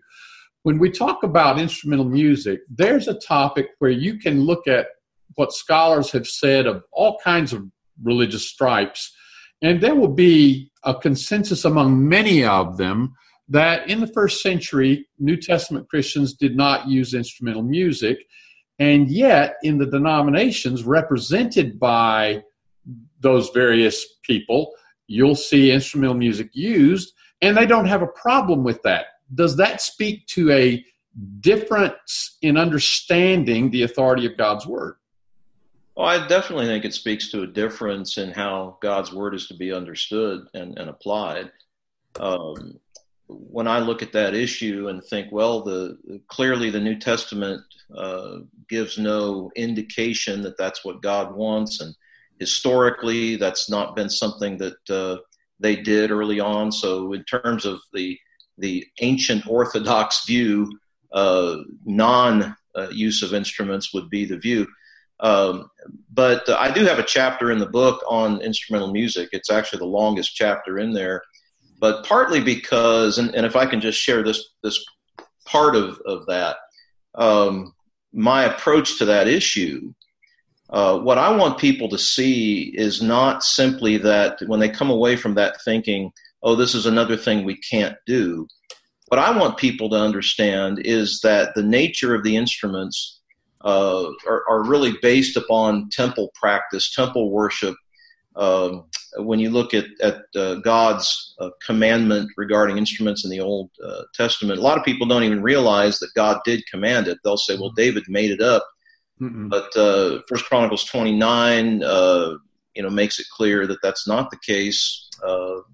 when 0.63 0.79
we 0.79 0.91
talk 0.91 1.23
about 1.23 1.59
instrumental 1.59 2.05
music, 2.05 2.61
there's 2.71 3.09
a 3.09 3.15
topic 3.15 3.71
where 3.79 3.91
you 3.91 4.19
can 4.19 4.43
look 4.43 4.69
at 4.69 4.87
what 5.35 5.53
scholars 5.53 6.11
have 6.13 6.27
said 6.27 6.67
of 6.67 6.85
all 6.93 7.19
kinds 7.25 7.53
of 7.53 7.65
religious 8.03 8.49
stripes, 8.49 9.15
and 9.61 9.81
there 9.81 9.95
will 9.95 10.13
be 10.13 10.71
a 10.85 10.95
consensus 10.95 11.65
among 11.65 12.09
many 12.09 12.45
of 12.45 12.77
them 12.77 13.15
that 13.49 13.89
in 13.89 14.01
the 14.01 14.07
first 14.07 14.41
century, 14.41 15.09
New 15.19 15.37
Testament 15.37 15.89
Christians 15.89 16.35
did 16.35 16.57
not 16.57 16.89
use 16.89 17.13
instrumental 17.13 17.63
music, 17.63 18.19
and 18.79 19.11
yet 19.11 19.57
in 19.63 19.79
the 19.79 19.87
denominations 19.87 20.85
represented 20.85 21.79
by 21.79 22.43
those 23.21 23.51
various 23.51 24.05
people, 24.23 24.73
you'll 25.07 25.35
see 25.35 25.71
instrumental 25.71 26.17
music 26.17 26.51
used, 26.53 27.13
and 27.41 27.57
they 27.57 27.67
don't 27.67 27.87
have 27.87 28.03
a 28.03 28.07
problem 28.07 28.65
with 28.65 28.81
that 28.83 29.07
does 29.35 29.57
that 29.57 29.81
speak 29.81 30.27
to 30.29 30.51
a 30.51 30.85
difference 31.41 32.39
in 32.43 32.57
understanding 32.57 33.71
the 33.71 33.83
authority 33.83 34.27
of 34.27 34.37
God's 34.37 34.67
word? 34.67 34.97
Well, 35.97 36.07
I 36.07 36.27
definitely 36.27 36.67
think 36.67 36.85
it 36.85 36.95
speaks 36.95 37.31
to 37.31 37.43
a 37.43 37.47
difference 37.47 38.17
in 38.17 38.31
how 38.31 38.79
God's 38.81 39.13
word 39.13 39.35
is 39.35 39.47
to 39.49 39.55
be 39.55 39.73
understood 39.73 40.47
and, 40.55 40.79
and 40.79 40.89
applied. 40.89 41.51
Um, 42.19 42.79
when 43.29 43.69
I 43.69 43.79
look 43.79 44.03
at 44.03 44.13
that 44.13 44.35
issue 44.35 44.89
and 44.89 45.05
think, 45.05 45.31
well, 45.31 45.63
the 45.63 45.99
clearly 46.29 46.71
the 46.71 46.81
New 46.81 46.99
Testament 46.99 47.63
uh, 47.97 48.39
gives 48.69 48.99
no 48.99 49.51
indication 49.55 50.43
that 50.43 50.59
that's 50.59 50.85
what 50.85 51.03
God 51.03 51.35
wants, 51.35 51.81
and 51.81 51.95
historically, 52.39 53.37
that's 53.37 53.71
not 53.71 53.97
been 53.97 54.11
something 54.11 54.59
that 54.59 54.91
uh, 54.91 55.17
they 55.61 55.77
did 55.77 56.11
early 56.11 56.41
on. 56.41 56.73
So, 56.73 57.13
in 57.13 57.25
terms 57.25 57.65
of 57.65 57.81
the 57.93 58.19
the 58.59 58.87
ancient 59.01 59.47
Orthodox 59.47 60.25
view, 60.27 60.79
uh, 61.13 61.57
non 61.85 62.57
uh, 62.77 62.89
use 62.91 63.23
of 63.23 63.35
instruments 63.35 63.93
would 63.93 64.09
be 64.11 64.25
the 64.25 64.39
view. 64.39 64.67
Um, 65.21 65.71
but 66.13 66.49
I 66.49 66.71
do 66.73 66.85
have 66.85 66.99
a 66.99 67.05
chapter 67.05 67.53
in 67.53 67.59
the 67.59 67.67
book 67.67 68.03
on 68.09 68.41
instrumental 68.41 68.93
music. 68.93 69.29
It's 69.33 69.51
actually 69.51 69.79
the 69.79 69.87
longest 69.87 70.35
chapter 70.35 70.79
in 70.79 70.93
there, 70.93 71.23
but 71.79 72.05
partly 72.05 72.41
because, 72.41 73.19
and, 73.19 73.35
and 73.35 73.47
if 73.47 73.55
I 73.55 73.67
can 73.67 73.81
just 73.81 74.01
share 74.01 74.23
this 74.23 74.49
this 74.63 74.85
part 75.45 75.77
of 75.77 76.01
of 76.07 76.27
that, 76.27 76.57
um, 77.15 77.73
my 78.13 78.45
approach 78.45 78.99
to 78.99 79.05
that 79.07 79.29
issue. 79.29 79.93
Uh, 80.71 80.99
what 80.99 81.19
I 81.19 81.35
want 81.37 81.59
people 81.59 81.89
to 81.91 81.99
see 81.99 82.73
is 82.75 83.03
not 83.03 83.45
simply 83.45 83.99
that 83.99 84.39
when 84.47 84.59
they 84.59 84.71
come 84.71 84.91
away 84.91 85.17
from 85.17 85.35
that 85.35 85.61
thinking, 85.63 86.11
oh, 86.43 86.55
this 86.55 86.75
is 86.75 86.87
another 86.87 87.17
thing 87.17 87.45
we 87.45 87.57
can't 87.57 87.97
do. 88.07 88.47
what 89.09 89.19
I 89.19 89.37
want 89.37 89.59
people 89.59 89.91
to 89.91 89.97
understand 89.97 90.81
is 90.85 91.21
that 91.21 91.55
the 91.55 91.63
nature 91.63 92.15
of 92.15 92.25
the 92.25 92.37
instruments 92.37 93.21
uh, 93.65 94.11
are, 94.27 94.43
are, 94.49 94.65
really 94.65 94.95
based 95.03 95.37
upon 95.37 95.89
temple 95.91 96.33
practice, 96.35 96.93
temple 96.95 97.31
worship. 97.31 97.77
Um, 98.35 98.85
when 99.19 99.39
you 99.39 99.51
look 99.51 99.75
at, 99.75 99.85
at 100.01 100.23
uh, 100.35 100.55
God's 100.57 101.35
uh, 101.39 101.51
commandment 101.65 102.31
regarding 102.37 102.79
instruments 102.79 103.25
in 103.25 103.31
the 103.31 103.41
Old 103.41 103.71
uh, 103.85 104.03
Testament, 104.15 104.59
a 104.59 104.63
lot 104.63 104.79
of 104.79 104.85
people 104.85 105.07
don't 105.07 105.23
even 105.23 105.43
realize 105.43 105.99
that 105.99 106.15
God 106.15 106.41
did 106.45 106.67
command 106.67 107.07
it. 107.07 107.19
They'll 107.23 107.37
say, 107.37 107.57
"Well, 107.57 107.73
David 107.77 108.05
made 108.09 108.31
it 108.31 108.41
up," 108.41 108.67
Mm-mm. 109.21 109.51
but 109.51 109.77
uh, 109.77 110.23
First 110.29 110.47
Chronicles 110.47 110.85
twenty 110.85 111.15
nine, 111.15 111.85
uh, 111.85 112.35
you 112.75 112.83
know, 112.83 112.91
makes 112.91 113.19
it 113.19 113.27
clear 113.31 113.67
that 113.67 113.83
that's 113.83 114.07
not 114.07 114.31
the 114.31 114.39
case. 114.39 115.09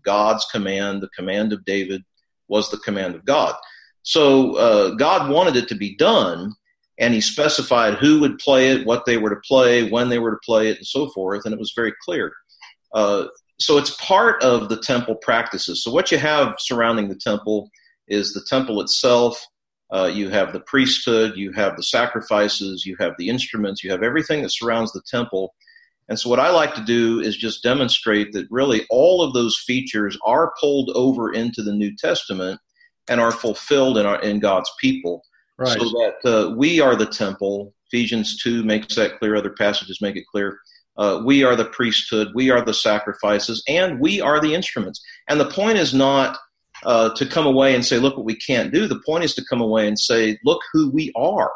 God's 0.03 0.45
command, 0.53 1.03
the 1.03 1.09
command 1.09 1.53
of 1.53 1.65
David, 1.65 2.03
was 2.49 2.71
the 2.71 2.79
command 2.79 3.15
of 3.15 3.25
God. 3.25 3.55
So 4.03 4.57
uh, 4.57 4.95
God 4.95 5.31
wanted 5.31 5.57
it 5.57 5.69
to 5.69 5.75
be 5.75 5.97
done, 5.97 6.55
and 6.99 7.13
He 7.13 7.21
specified 7.21 7.95
who 7.95 8.21
would 8.21 8.39
play 8.39 8.71
it, 8.71 8.87
what 8.87 9.05
they 9.05 9.19
were 9.19 9.31
to 9.31 9.41
play, 9.47 9.91
when 9.91 10.09
they 10.09 10.19
were 10.19 10.31
to 10.31 10.41
play 10.45 10.69
it, 10.69 10.79
and 10.79 10.87
so 10.87 11.11
forth, 11.11 11.45
and 11.45 11.53
it 11.53 11.61
was 11.61 11.73
very 11.77 11.93
clear. 12.03 12.33
Uh, 12.95 13.27
so 13.61 13.77
it's 13.77 13.95
part 13.97 14.43
of 14.43 14.69
the 14.69 14.81
temple 14.81 15.17
practices. 15.17 15.83
So 15.83 15.91
what 15.91 16.11
you 16.11 16.19
have 16.19 16.55
surrounding 16.59 17.09
the 17.09 17.17
temple 17.17 17.69
is 18.07 18.33
the 18.33 18.45
temple 18.49 18.81
itself. 18.81 19.39
Uh, 19.91 20.11
you 20.13 20.29
have 20.29 20.53
the 20.53 20.61
priesthood, 20.61 21.33
you 21.37 21.51
have 21.53 21.77
the 21.77 21.83
sacrifices, 21.83 22.85
you 22.87 22.97
have 23.01 23.15
the 23.19 23.29
instruments, 23.29 23.83
you 23.83 23.91
have 23.91 24.03
everything 24.03 24.43
that 24.43 24.51
surrounds 24.51 24.93
the 24.93 25.03
temple. 25.11 25.55
And 26.09 26.19
so, 26.19 26.31
what 26.31 26.41
I 26.41 26.51
like 26.51 26.75
to 26.75 26.85
do 26.85 27.21
is 27.21 27.37
just 27.37 27.63
demonstrate 27.63 28.33
that 28.33 28.47
really 28.51 28.87
all 28.91 29.23
of 29.23 29.35
those 29.35 29.63
features 29.67 30.19
are 30.25 30.55
pulled 30.61 30.91
over 30.95 31.33
into 31.33 31.63
the 31.63 31.73
New 31.73 31.95
Testament 31.97 32.61
and 33.09 33.21
are 33.21 33.33
fulfilled 33.33 33.99
in, 33.99 34.07
our, 34.07 34.21
in 34.21 34.39
God's 34.39 34.71
people. 34.81 35.23
Right. 35.59 35.79
So 35.79 35.85
that 35.85 36.17
uh, 36.25 36.55
we 36.55 36.81
are 36.81 36.97
the 36.97 37.07
temple. 37.07 37.75
Ephesians 37.91 38.41
2 38.43 38.63
makes 38.65 38.95
that 38.97 39.19
clear, 39.19 39.35
other 39.35 39.55
passages 39.59 40.01
make 40.01 40.17
it 40.17 40.25
clear. 40.31 40.59
Uh, 40.97 41.23
we 41.25 41.45
are 41.45 41.57
the 41.57 41.65
priesthood, 41.65 42.29
we 42.35 42.51
are 42.51 42.65
the 42.65 42.75
sacrifices, 42.75 43.63
and 43.69 44.01
we 44.01 44.21
are 44.21 44.41
the 44.41 44.55
instruments. 44.55 45.01
And 45.29 45.39
the 45.39 45.51
point 45.51 45.79
is 45.79 45.95
not 45.95 46.37
uh, 46.85 47.15
to 47.15 47.27
come 47.27 47.47
away 47.47 47.75
and 47.75 47.85
say, 47.85 47.99
look 47.99 48.17
what 48.17 48.27
we 48.27 48.37
can't 48.37 48.73
do. 48.73 48.87
The 48.87 49.01
point 49.07 49.25
is 49.25 49.35
to 49.37 49.45
come 49.45 49.61
away 49.61 49.87
and 49.87 49.99
say, 49.99 50.39
look 50.45 50.61
who 50.73 50.91
we 50.91 51.13
are. 51.17 51.53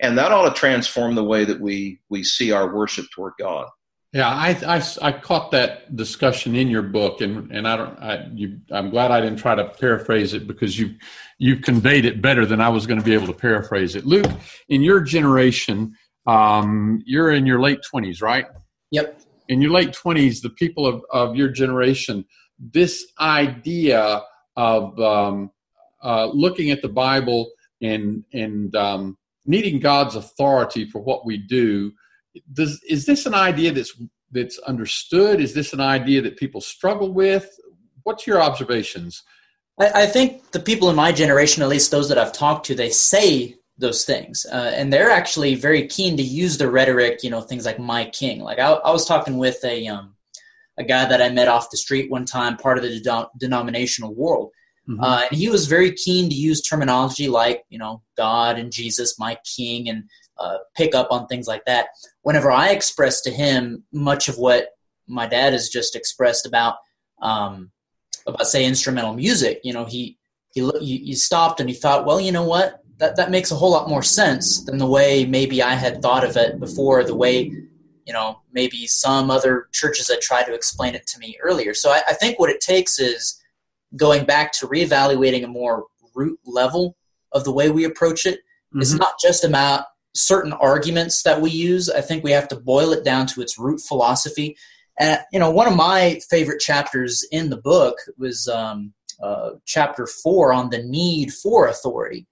And 0.00 0.18
that 0.18 0.32
ought 0.32 0.52
to 0.52 0.58
transform 0.58 1.14
the 1.14 1.24
way 1.24 1.44
that 1.44 1.60
we, 1.60 2.00
we 2.08 2.24
see 2.24 2.50
our 2.50 2.74
worship 2.74 3.06
toward 3.14 3.34
God. 3.38 3.68
Yeah, 4.12 4.28
I, 4.28 4.50
I, 4.66 4.82
I, 5.00 5.12
caught 5.12 5.52
that 5.52 5.96
discussion 5.96 6.54
in 6.54 6.68
your 6.68 6.82
book, 6.82 7.22
and, 7.22 7.50
and 7.50 7.66
I 7.66 7.76
don't. 7.76 7.98
I, 7.98 8.28
you, 8.34 8.60
I'm 8.70 8.90
glad 8.90 9.10
I 9.10 9.22
didn't 9.22 9.38
try 9.38 9.54
to 9.54 9.64
paraphrase 9.64 10.34
it 10.34 10.46
because 10.46 10.78
you 10.78 10.96
you 11.38 11.56
conveyed 11.56 12.04
it 12.04 12.20
better 12.20 12.44
than 12.44 12.60
I 12.60 12.68
was 12.68 12.86
going 12.86 12.98
to 12.98 13.04
be 13.04 13.14
able 13.14 13.26
to 13.28 13.32
paraphrase 13.32 13.96
it. 13.96 14.04
Luke, 14.04 14.30
in 14.68 14.82
your 14.82 15.00
generation, 15.00 15.96
um, 16.26 17.02
you're 17.06 17.30
in 17.30 17.46
your 17.46 17.58
late 17.58 17.80
20s, 17.90 18.20
right? 18.20 18.44
Yep. 18.90 19.22
In 19.48 19.62
your 19.62 19.70
late 19.70 19.92
20s, 19.92 20.42
the 20.42 20.50
people 20.50 20.86
of, 20.86 21.02
of 21.10 21.34
your 21.34 21.48
generation, 21.48 22.26
this 22.58 23.06
idea 23.18 24.22
of 24.56 25.00
um, 25.00 25.50
uh, 26.04 26.26
looking 26.26 26.70
at 26.70 26.82
the 26.82 26.88
Bible 26.88 27.50
and 27.80 28.24
and 28.34 28.76
um, 28.76 29.16
needing 29.46 29.80
God's 29.80 30.16
authority 30.16 30.84
for 30.84 31.00
what 31.00 31.24
we 31.24 31.38
do 31.38 31.92
does 32.52 32.80
is 32.88 33.06
this 33.06 33.26
an 33.26 33.34
idea 33.34 33.72
that's 33.72 33.94
that's 34.30 34.58
understood? 34.60 35.40
Is 35.40 35.54
this 35.54 35.72
an 35.72 35.80
idea 35.80 36.22
that 36.22 36.36
people 36.36 36.60
struggle 36.60 37.12
with? 37.12 37.50
What's 38.02 38.26
your 38.26 38.42
observations? 38.42 39.22
I, 39.78 40.02
I 40.02 40.06
think 40.06 40.50
the 40.52 40.60
people 40.60 40.90
in 40.90 40.96
my 40.96 41.12
generation, 41.12 41.62
at 41.62 41.68
least 41.68 41.90
those 41.90 42.08
that 42.08 42.18
I've 42.18 42.32
talked 42.32 42.66
to, 42.66 42.74
they 42.74 42.90
say 42.90 43.56
those 43.78 44.04
things, 44.04 44.46
uh, 44.52 44.72
and 44.74 44.92
they're 44.92 45.10
actually 45.10 45.54
very 45.54 45.86
keen 45.86 46.16
to 46.16 46.22
use 46.22 46.58
the 46.58 46.70
rhetoric. 46.70 47.22
You 47.22 47.30
know, 47.30 47.40
things 47.40 47.66
like 47.66 47.78
"my 47.78 48.06
king." 48.06 48.40
Like 48.40 48.58
I, 48.58 48.72
I 48.72 48.90
was 48.90 49.06
talking 49.06 49.38
with 49.38 49.62
a 49.64 49.86
um, 49.88 50.14
a 50.78 50.84
guy 50.84 51.04
that 51.06 51.22
I 51.22 51.28
met 51.28 51.48
off 51.48 51.70
the 51.70 51.76
street 51.76 52.10
one 52.10 52.24
time, 52.24 52.56
part 52.56 52.78
of 52.78 52.84
the 52.84 53.00
de- 53.00 53.30
denominational 53.38 54.14
world. 54.14 54.50
Mm-hmm. 54.88 55.02
Uh, 55.02 55.22
and 55.30 55.38
he 55.38 55.48
was 55.48 55.66
very 55.66 55.92
keen 55.92 56.28
to 56.28 56.34
use 56.34 56.60
terminology 56.60 57.28
like, 57.28 57.64
you 57.68 57.78
know, 57.78 58.02
God 58.16 58.58
and 58.58 58.72
Jesus, 58.72 59.18
my 59.18 59.38
king, 59.56 59.88
and 59.88 60.04
uh, 60.38 60.58
pick 60.76 60.94
up 60.94 61.08
on 61.10 61.26
things 61.26 61.46
like 61.46 61.64
that. 61.66 61.88
Whenever 62.22 62.50
I 62.50 62.70
express 62.70 63.20
to 63.22 63.30
him 63.30 63.84
much 63.92 64.28
of 64.28 64.38
what 64.38 64.68
my 65.06 65.26
dad 65.26 65.52
has 65.52 65.68
just 65.68 65.96
expressed 65.96 66.46
about, 66.46 66.76
um, 67.20 67.70
about 68.26 68.46
say 68.46 68.64
instrumental 68.64 69.14
music, 69.14 69.60
you 69.62 69.72
know, 69.72 69.84
he 69.84 70.18
he 70.54 70.68
he 70.80 71.14
stopped 71.14 71.60
and 71.60 71.68
he 71.68 71.74
thought, 71.74 72.06
well, 72.06 72.20
you 72.20 72.32
know 72.32 72.44
what, 72.44 72.82
that 72.98 73.16
that 73.16 73.30
makes 73.30 73.50
a 73.50 73.54
whole 73.54 73.70
lot 73.70 73.88
more 73.88 74.02
sense 74.02 74.64
than 74.64 74.78
the 74.78 74.86
way 74.86 75.24
maybe 75.24 75.62
I 75.62 75.74
had 75.74 76.02
thought 76.02 76.24
of 76.24 76.36
it 76.36 76.60
before. 76.60 77.04
The 77.04 77.16
way 77.16 77.52
you 78.06 78.12
know 78.12 78.40
maybe 78.52 78.86
some 78.86 79.30
other 79.30 79.68
churches 79.72 80.08
had 80.08 80.20
tried 80.20 80.44
to 80.44 80.54
explain 80.54 80.94
it 80.94 81.06
to 81.08 81.18
me 81.18 81.36
earlier. 81.42 81.74
So 81.74 81.90
I, 81.90 82.02
I 82.08 82.14
think 82.14 82.38
what 82.38 82.50
it 82.50 82.60
takes 82.60 82.98
is 82.98 83.40
going 83.96 84.24
back 84.24 84.52
to 84.52 84.66
reevaluating 84.66 85.44
a 85.44 85.48
more 85.48 85.86
root 86.14 86.38
level 86.44 86.96
of 87.32 87.44
the 87.44 87.52
way 87.52 87.70
we 87.70 87.84
approach 87.84 88.26
it. 88.26 88.38
Mm-hmm. 88.38 88.82
It's 88.82 88.94
not 88.94 89.14
just 89.20 89.44
about 89.44 89.84
certain 90.14 90.52
arguments 90.52 91.22
that 91.22 91.40
we 91.40 91.50
use. 91.50 91.88
I 91.88 92.00
think 92.00 92.22
we 92.22 92.32
have 92.32 92.48
to 92.48 92.56
boil 92.56 92.92
it 92.92 93.04
down 93.04 93.26
to 93.28 93.40
its 93.40 93.58
root 93.58 93.80
philosophy. 93.80 94.56
And 94.98 95.20
you 95.32 95.38
know, 95.38 95.50
one 95.50 95.68
of 95.68 95.76
my 95.76 96.20
favorite 96.28 96.60
chapters 96.60 97.26
in 97.30 97.50
the 97.50 97.56
book 97.56 97.96
was 98.18 98.46
um, 98.48 98.92
uh, 99.22 99.52
chapter 99.64 100.06
four 100.06 100.52
on 100.52 100.70
the 100.70 100.82
need 100.82 101.32
for 101.32 101.66
authority. 101.66 102.26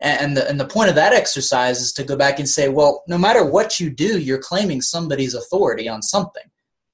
And 0.00 0.36
the, 0.36 0.46
and 0.48 0.60
the 0.60 0.66
point 0.66 0.90
of 0.90 0.96
that 0.96 1.14
exercise 1.14 1.80
is 1.80 1.92
to 1.94 2.04
go 2.04 2.16
back 2.16 2.38
and 2.38 2.48
say, 2.48 2.68
well, 2.68 3.04
no 3.08 3.16
matter 3.16 3.44
what 3.44 3.80
you 3.80 3.88
do, 3.88 4.18
you're 4.18 4.38
claiming 4.38 4.82
somebody's 4.82 5.34
authority 5.34 5.88
on 5.88 6.02
something. 6.02 6.42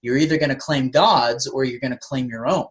You're 0.02 0.18
either 0.18 0.38
going 0.38 0.50
to 0.50 0.54
claim 0.54 0.90
God's 0.90 1.46
or 1.46 1.64
you're 1.64 1.80
going 1.80 1.92
to 1.92 1.98
claim 1.98 2.28
your 2.28 2.46
own. 2.46 2.66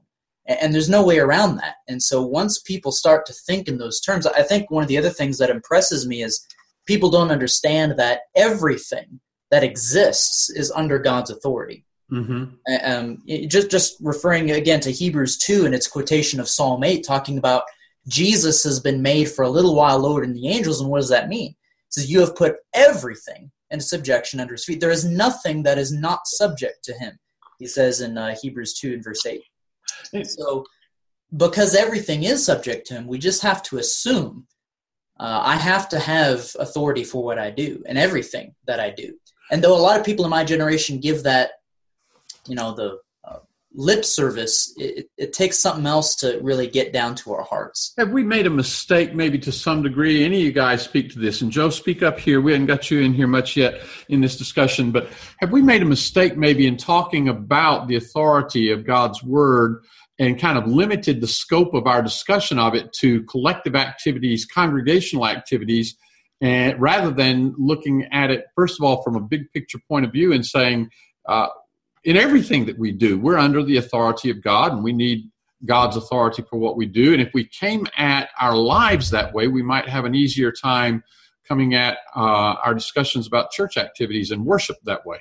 And, 0.46 0.60
and 0.62 0.74
there's 0.74 0.90
no 0.90 1.04
way 1.04 1.20
around 1.20 1.58
that. 1.58 1.76
And 1.88 2.02
so 2.02 2.22
once 2.22 2.60
people 2.60 2.92
start 2.92 3.26
to 3.26 3.34
think 3.34 3.68
in 3.68 3.80
those 3.80 4.00
terms, 4.00 4.26
I 4.28 4.44
think 4.44 4.72
one 4.72 4.84
of 4.84 4.88
the 4.88 4.98
other 4.98 5.10
things 5.10 5.40
that 5.40 5.50
impresses 5.50 6.08
me 6.08 6.24
is 6.24 6.46
people 6.86 7.10
don't 7.10 7.32
understand 7.32 7.98
that 7.98 8.22
everything 8.36 9.20
that 9.52 9.64
exists 9.64 10.50
is 10.52 10.72
under 10.72 11.00
God's 11.00 11.32
authority. 11.32 11.86
Mm-hmm. 12.12 12.46
Um, 12.84 13.24
just 13.48 13.70
just 13.70 13.98
referring 14.02 14.50
again 14.52 14.80
to 14.82 14.92
Hebrews 14.92 15.38
two 15.38 15.66
and 15.66 15.76
its 15.76 15.88
quotation 15.88 16.40
of 16.40 16.50
Psalm 16.50 16.84
eight, 16.84 17.06
talking 17.06 17.38
about 17.38 17.64
Jesus 18.08 18.64
has 18.64 18.80
been 18.80 19.02
made 19.02 19.30
for 19.30 19.44
a 19.44 19.50
little 19.50 19.76
while 19.76 20.00
lower 20.00 20.22
than 20.22 20.34
the 20.34 20.48
angels, 20.48 20.82
and 20.82 20.90
what 20.90 21.02
does 21.02 21.10
that 21.10 21.30
mean? 21.30 21.52
It 21.52 21.94
says 21.94 22.12
you 22.12 22.20
have 22.22 22.36
put 22.36 22.56
everything 22.74 23.52
in 23.70 23.80
subjection 23.80 24.40
under 24.40 24.56
his 24.56 24.66
feet. 24.66 24.80
There 24.80 24.90
is 24.90 25.06
nothing 25.06 25.62
that 25.64 25.78
is 25.78 25.92
not 25.92 26.26
subject 26.26 26.84
to 26.86 26.94
him. 26.94 27.20
He 27.60 27.68
says 27.68 28.02
in 28.02 28.18
uh, 28.18 28.36
Hebrews 28.42 28.74
two 28.74 28.94
and 28.94 29.04
verse 29.04 29.26
eight. 29.28 29.44
So, 30.24 30.66
because 31.38 31.76
everything 31.76 32.24
is 32.24 32.44
subject 32.44 32.88
to 32.88 32.96
him, 32.96 33.06
we 33.06 33.20
just 33.20 33.44
have 33.44 33.62
to 33.64 33.78
assume 33.78 34.48
uh, 35.20 35.42
I 35.44 35.56
have 35.56 35.90
to 35.90 36.00
have 36.00 36.56
authority 36.60 37.04
for 37.04 37.24
what 37.24 37.38
I 37.38 37.52
do 37.52 37.84
and 37.88 37.98
everything 37.98 38.56
that 38.66 38.80
I 38.80 38.90
do. 38.90 39.16
And 39.52 39.64
though 39.64 39.76
a 39.76 39.82
lot 39.82 40.00
of 40.00 40.06
people 40.06 40.26
in 40.26 40.32
my 40.32 40.44
generation 40.44 41.00
give 41.00 41.24
that, 41.24 41.52
you 42.48 42.56
know, 42.56 42.74
the 42.74 43.00
uh, 43.26 43.40
lip 43.74 44.06
service, 44.06 44.74
it, 44.78 45.10
it, 45.18 45.34
takes 45.34 45.58
something 45.58 45.86
else 45.86 46.16
to 46.18 46.40
really 46.42 46.68
get 46.68 46.94
down 46.94 47.16
to 47.16 47.34
our 47.34 47.44
hearts. 47.44 47.94
Have 47.98 48.12
we 48.12 48.24
made 48.24 48.46
a 48.46 48.52
mistake, 48.52 49.14
maybe 49.14 49.38
to 49.40 49.52
some 49.52 49.84
degree? 49.84 50.24
Any 50.24 50.38
of 50.38 50.44
you 50.44 50.52
guys 50.52 50.84
speak 50.84 51.12
to 51.14 51.20
this, 51.20 51.42
and 51.42 51.52
Joe, 51.52 51.70
speak 51.70 52.02
up 52.02 52.20
here. 52.20 52.40
We 52.40 52.54
haven't 52.54 52.68
got 52.68 52.90
you 52.90 53.02
in 53.02 53.14
here 53.14 53.28
much 53.28 53.58
yet 53.58 53.82
in 54.08 54.22
this 54.22 54.38
discussion, 54.38 54.92
but 54.92 55.10
have 55.40 55.52
we 55.52 55.62
made 55.62 55.82
a 55.82 55.86
mistake, 55.86 56.38
maybe, 56.38 56.66
in 56.68 56.78
talking 56.78 57.28
about 57.28 57.88
the 57.88 57.98
authority 57.98 58.72
of 58.72 58.86
God's 58.86 59.22
word? 59.24 59.84
And 60.20 60.40
kind 60.40 60.58
of 60.58 60.68
limited 60.68 61.22
the 61.22 61.28
scope 61.28 61.74
of 61.74 61.88
our 61.88 62.02
discussion 62.02 62.60
of 62.60 62.76
it 62.76 62.92
to 62.92 63.24
collective 63.24 63.76
activities, 63.76 64.46
congregational 64.46 65.26
activities, 65.26 65.96
and 66.42 66.80
rather 66.80 67.10
than 67.10 67.56
looking 67.58 68.06
at 68.12 68.30
it 68.30 68.46
first 68.56 68.80
of 68.80 68.84
all 68.84 69.02
from 69.02 69.16
a 69.16 69.22
big 69.22 69.52
picture 69.52 69.80
point 69.88 70.06
of 70.06 70.12
view 70.12 70.34
and 70.34 70.46
saying, 70.46 70.90
uh, 71.28 71.48
in 72.04 72.16
everything 72.16 72.66
that 72.66 72.78
we 72.78 72.92
do, 72.92 73.20
we're 73.20 73.38
under 73.38 73.64
the 73.64 73.78
authority 73.78 74.30
of 74.30 74.42
God, 74.42 74.72
and 74.72 74.84
we 74.84 74.94
need 74.94 75.30
God's 75.66 75.98
authority 75.98 76.44
for 76.50 76.58
what 76.58 76.78
we 76.78 76.86
do. 76.86 77.14
And 77.14 77.22
if 77.22 77.34
we 77.34 77.46
came 77.46 77.86
at 77.98 78.30
our 78.40 78.56
lives 78.56 79.10
that 79.12 79.34
way, 79.34 79.48
we 79.48 79.62
might 79.62 79.88
have 79.88 80.06
an 80.06 80.16
easier 80.16 80.52
time 80.52 81.04
coming 81.48 81.76
at 81.76 81.98
uh, 82.16 82.56
our 82.64 82.74
discussions 82.74 83.28
about 83.28 83.52
church 83.52 83.76
activities 83.76 84.32
and 84.32 84.46
worship 84.46 84.78
that 84.86 85.06
way. 85.06 85.20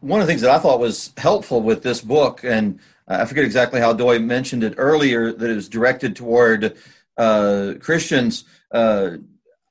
One 0.00 0.20
of 0.20 0.26
the 0.26 0.32
things 0.32 0.40
that 0.40 0.50
I 0.50 0.58
thought 0.58 0.80
was 0.80 1.12
helpful 1.18 1.60
with 1.60 1.82
this 1.82 2.00
book, 2.00 2.42
and 2.42 2.80
I 3.08 3.24
forget 3.24 3.44
exactly 3.44 3.80
how 3.80 3.92
Doy 3.92 4.18
mentioned 4.18 4.64
it 4.64 4.74
earlier 4.76 5.32
that 5.32 5.50
it 5.50 5.54
was 5.54 5.68
directed 5.68 6.16
toward 6.16 6.76
uh, 7.16 7.74
Christians. 7.80 8.44
Uh, 8.70 9.18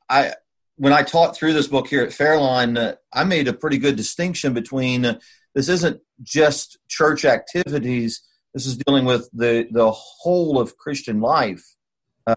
I 0.09 0.33
when 0.77 0.93
I 0.93 1.03
taught 1.03 1.35
through 1.35 1.53
this 1.53 1.67
book 1.67 1.87
here 1.87 2.03
at 2.03 2.13
Fair 2.13 2.37
Lawn, 2.37 2.77
uh, 2.77 2.95
I 3.13 3.23
made 3.23 3.47
a 3.47 3.53
pretty 3.53 3.77
good 3.77 3.95
distinction 3.95 4.53
between 4.53 5.05
uh, 5.05 5.19
this 5.53 5.69
isn't 5.69 6.01
just 6.21 6.77
church 6.87 7.25
activities. 7.25 8.21
This 8.53 8.65
is 8.65 8.77
dealing 8.77 9.05
with 9.05 9.29
the 9.33 9.67
the 9.71 9.91
whole 9.91 10.59
of 10.59 10.77
Christian 10.77 11.19
life. 11.21 11.75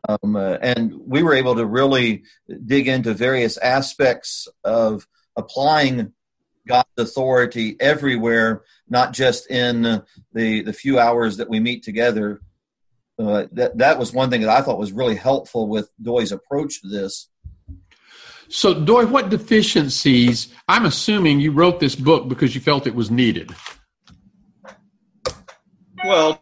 Um, 0.09 0.37
uh, 0.37 0.59
and 0.61 0.95
we 1.07 1.23
were 1.23 1.35
able 1.35 1.55
to 1.55 1.65
really 1.65 2.25
dig 2.67 2.89
into 2.89 3.15
various 3.15 3.57
aspects 3.57 4.47
of 4.63 5.07
applying 5.35 6.13
God's 6.69 6.89
authority 6.99 7.77
everywhere, 7.81 8.63
not 8.89 9.13
just 9.13 9.51
in 9.51 9.83
the 10.33 10.63
the 10.63 10.73
few 10.73 10.99
hours 10.99 11.39
that 11.39 11.49
we 11.49 11.59
meet 11.59 11.83
together. 11.83 12.41
Uh, 13.19 13.47
that 13.51 13.77
that 13.79 13.99
was 13.99 14.13
one 14.13 14.31
thing 14.31 14.43
that 14.43 14.51
I 14.51 14.63
thought 14.63 14.79
was 14.79 14.93
really 14.93 15.17
helpful 15.17 15.67
with 15.67 15.91
Doy's 16.01 16.31
approach 16.31 16.83
to 16.83 16.89
this. 16.89 17.29
So, 18.49 18.73
Doy, 18.73 19.07
what 19.07 19.29
deficiencies? 19.29 20.49
I'm 20.69 20.87
assuming 20.87 21.41
you 21.41 21.53
wrote 21.53 21.81
this 21.81 21.95
book 21.95 22.29
because 22.29 22.55
you 22.55 22.61
felt 22.61 22.87
it 22.87 22.95
was 22.95 23.11
needed. 23.11 23.55
Well, 26.05 26.41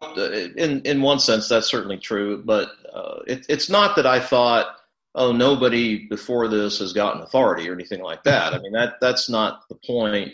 in 0.57 0.83
in 0.83 1.01
one 1.01 1.19
sense, 1.19 1.49
that's 1.49 1.67
certainly 1.67 1.97
true. 1.97 2.43
But 2.45 2.69
uh, 2.95 3.21
it, 3.27 3.47
it's 3.49 3.71
not 3.71 3.97
that 3.97 4.07
I 4.07 4.21
thought, 4.21 4.67
oh, 5.17 5.33
nobody 5.33 6.07
before 6.07 6.47
this 6.47 6.79
has 6.79 6.93
gotten 6.93 7.23
authority 7.23 7.69
or 7.69 7.73
anything 7.73 8.03
like 8.03 8.23
that. 8.25 8.55
I 8.55 8.59
mean, 8.59 8.73
that 8.73 8.95
that's 9.01 9.29
not 9.29 9.63
the 9.69 9.79
point 9.87 10.33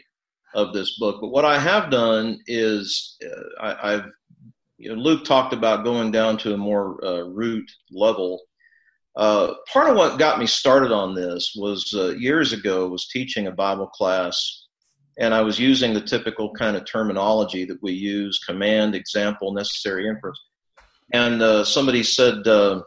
of 0.54 0.74
this 0.74 0.98
book. 0.98 1.20
But 1.20 1.28
what 1.28 1.44
I 1.44 1.58
have 1.58 1.90
done 1.90 2.40
is 2.46 3.16
uh, 3.24 3.74
I, 3.82 3.92
have 3.92 4.10
you 4.76 4.90
know, 4.90 5.00
Luke 5.00 5.24
talked 5.24 5.54
about 5.54 5.84
going 5.84 6.10
down 6.10 6.36
to 6.38 6.52
a 6.52 6.58
more 6.58 7.02
uh, 7.04 7.22
root 7.22 7.70
level. 7.90 8.42
Uh, 9.14 9.54
part 9.72 9.88
of 9.88 9.96
what 9.96 10.18
got 10.18 10.38
me 10.38 10.46
started 10.46 10.90
on 10.90 11.14
this 11.14 11.54
was 11.56 11.94
uh, 11.96 12.08
years 12.16 12.52
ago 12.52 12.88
was 12.88 13.08
teaching 13.08 13.46
a 13.46 13.52
Bible 13.52 13.86
class 13.86 14.62
and 15.18 15.34
I 15.34 15.42
was 15.42 15.58
using 15.58 15.92
the 15.92 16.00
typical 16.00 16.52
kind 16.54 16.76
of 16.76 16.84
terminology 16.84 17.64
that 17.66 17.82
we 17.82 17.92
use: 17.92 18.38
command, 18.38 18.94
example, 18.94 19.52
necessary 19.52 20.08
inference. 20.08 20.40
And 21.12 21.42
uh, 21.42 21.64
somebody 21.64 22.02
said, 22.02 22.46
uh, 22.46 22.82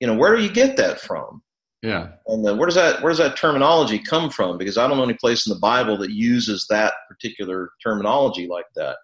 "You 0.00 0.06
know, 0.06 0.14
where 0.14 0.36
do 0.36 0.42
you 0.42 0.50
get 0.50 0.76
that 0.76 1.00
from?" 1.00 1.42
Yeah. 1.82 2.08
And 2.26 2.46
uh, 2.46 2.54
where 2.56 2.66
does 2.66 2.74
that 2.74 3.02
where 3.02 3.10
does 3.10 3.18
that 3.18 3.36
terminology 3.36 3.98
come 3.98 4.30
from? 4.30 4.58
Because 4.58 4.76
I 4.76 4.86
don't 4.86 4.96
know 4.96 5.04
any 5.04 5.14
place 5.14 5.46
in 5.46 5.54
the 5.54 5.60
Bible 5.60 5.96
that 5.98 6.10
uses 6.10 6.66
that 6.68 6.92
particular 7.08 7.70
terminology 7.82 8.46
like 8.46 8.66
that. 8.76 8.96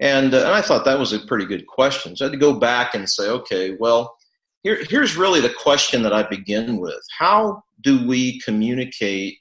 And, 0.00 0.34
uh, 0.34 0.38
and 0.38 0.48
I 0.48 0.62
thought 0.62 0.84
that 0.84 0.98
was 0.98 1.12
a 1.12 1.20
pretty 1.20 1.46
good 1.46 1.64
question. 1.68 2.16
So 2.16 2.24
I 2.24 2.26
had 2.26 2.32
to 2.32 2.38
go 2.38 2.54
back 2.54 2.94
and 2.96 3.08
say, 3.08 3.28
okay, 3.28 3.76
well, 3.78 4.16
here, 4.64 4.82
here's 4.90 5.16
really 5.16 5.40
the 5.40 5.54
question 5.54 6.02
that 6.02 6.12
I 6.12 6.24
begin 6.24 6.78
with: 6.78 7.00
How 7.16 7.62
do 7.82 8.04
we 8.04 8.40
communicate 8.40 9.38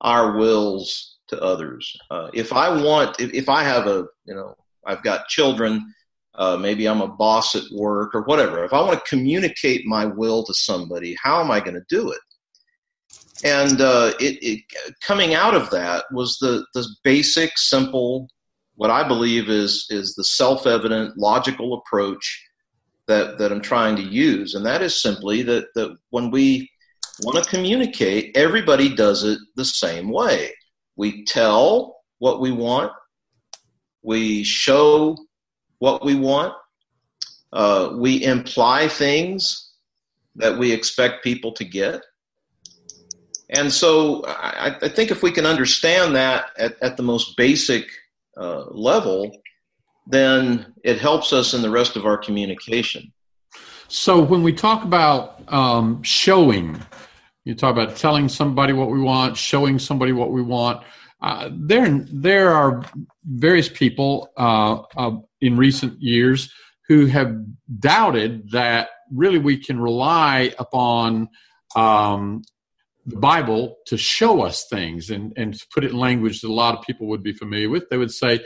our 0.00 0.36
wills 0.36 1.18
to 1.30 1.40
others. 1.40 1.96
Uh, 2.10 2.28
if 2.34 2.52
I 2.52 2.68
want, 2.82 3.18
if, 3.20 3.32
if, 3.32 3.48
I 3.48 3.62
have 3.62 3.86
a, 3.86 4.06
you 4.24 4.34
know, 4.34 4.54
I've 4.84 5.02
got 5.02 5.28
children, 5.28 5.92
uh, 6.40 6.56
maybe 6.56 6.88
I'm 6.88 7.02
a 7.02 7.06
boss 7.06 7.54
at 7.54 7.64
work 7.70 8.14
or 8.14 8.22
whatever. 8.22 8.64
If 8.64 8.72
I 8.72 8.80
want 8.80 8.98
to 8.98 9.10
communicate 9.10 9.84
my 9.84 10.06
will 10.06 10.42
to 10.44 10.54
somebody, 10.54 11.14
how 11.22 11.38
am 11.42 11.50
I 11.50 11.60
going 11.60 11.74
to 11.74 11.84
do 11.90 12.10
it? 12.10 12.20
And 13.44 13.82
uh, 13.82 14.12
it, 14.18 14.38
it, 14.42 14.60
coming 15.02 15.34
out 15.34 15.54
of 15.54 15.68
that 15.70 16.06
was 16.12 16.38
the 16.38 16.64
the 16.74 16.86
basic, 17.04 17.52
simple, 17.56 18.28
what 18.76 18.90
I 18.90 19.06
believe 19.06 19.50
is 19.50 19.86
is 19.90 20.14
the 20.14 20.24
self-evident, 20.24 21.18
logical 21.18 21.74
approach 21.74 22.42
that 23.06 23.36
that 23.36 23.52
I'm 23.52 23.60
trying 23.60 23.96
to 23.96 24.02
use, 24.02 24.54
and 24.54 24.64
that 24.64 24.80
is 24.80 25.00
simply 25.00 25.42
that 25.42 25.66
that 25.74 25.94
when 26.08 26.30
we 26.30 26.70
want 27.22 27.42
to 27.42 27.50
communicate, 27.50 28.34
everybody 28.34 28.94
does 28.94 29.24
it 29.24 29.38
the 29.56 29.64
same 29.64 30.10
way. 30.10 30.54
We 30.96 31.24
tell 31.24 31.96
what 32.18 32.40
we 32.40 32.50
want, 32.50 32.92
we 34.02 34.42
show 34.42 35.16
what 35.80 36.04
we 36.04 36.14
want, 36.14 36.54
uh, 37.52 37.90
we 37.96 38.22
imply 38.22 38.86
things 38.86 39.72
that 40.36 40.56
we 40.56 40.70
expect 40.72 41.24
people 41.24 41.52
to 41.52 41.64
get. 41.64 42.00
And 43.50 43.72
so 43.72 44.24
I, 44.26 44.76
I 44.80 44.88
think 44.88 45.10
if 45.10 45.24
we 45.24 45.32
can 45.32 45.44
understand 45.44 46.14
that 46.14 46.50
at, 46.56 46.80
at 46.80 46.96
the 46.96 47.02
most 47.02 47.36
basic 47.36 47.86
uh, 48.36 48.66
level, 48.70 49.42
then 50.06 50.72
it 50.84 50.98
helps 50.98 51.32
us 51.32 51.52
in 51.52 51.62
the 51.62 51.70
rest 51.70 51.96
of 51.96 52.06
our 52.06 52.16
communication. 52.16 53.12
So 53.88 54.20
when 54.20 54.44
we 54.44 54.52
talk 54.52 54.84
about 54.84 55.42
um, 55.52 56.00
showing, 56.04 56.80
you 57.44 57.56
talk 57.56 57.72
about 57.72 57.96
telling 57.96 58.28
somebody 58.28 58.72
what 58.72 58.90
we 58.90 59.00
want, 59.00 59.36
showing 59.36 59.80
somebody 59.80 60.12
what 60.12 60.30
we 60.30 60.42
want. 60.42 60.84
Uh, 61.22 61.50
there, 61.52 61.88
there 62.12 62.50
are 62.50 62.82
various 63.24 63.68
people 63.68 64.30
uh, 64.36 64.82
uh, 64.96 65.16
in 65.40 65.56
recent 65.56 66.00
years 66.00 66.52
who 66.88 67.06
have 67.06 67.34
doubted 67.78 68.50
that 68.50 68.88
really 69.12 69.38
we 69.38 69.56
can 69.56 69.78
rely 69.80 70.52
upon 70.58 71.28
um, 71.76 72.42
the 73.06 73.16
Bible 73.16 73.76
to 73.86 73.96
show 73.96 74.42
us 74.42 74.66
things, 74.68 75.10
and 75.10 75.32
and 75.36 75.54
to 75.54 75.66
put 75.72 75.84
it 75.84 75.90
in 75.90 75.98
language 75.98 76.40
that 76.40 76.48
a 76.48 76.52
lot 76.52 76.76
of 76.76 76.84
people 76.84 77.06
would 77.08 77.22
be 77.22 77.32
familiar 77.32 77.68
with. 77.68 77.88
They 77.88 77.96
would 77.96 78.12
say 78.12 78.40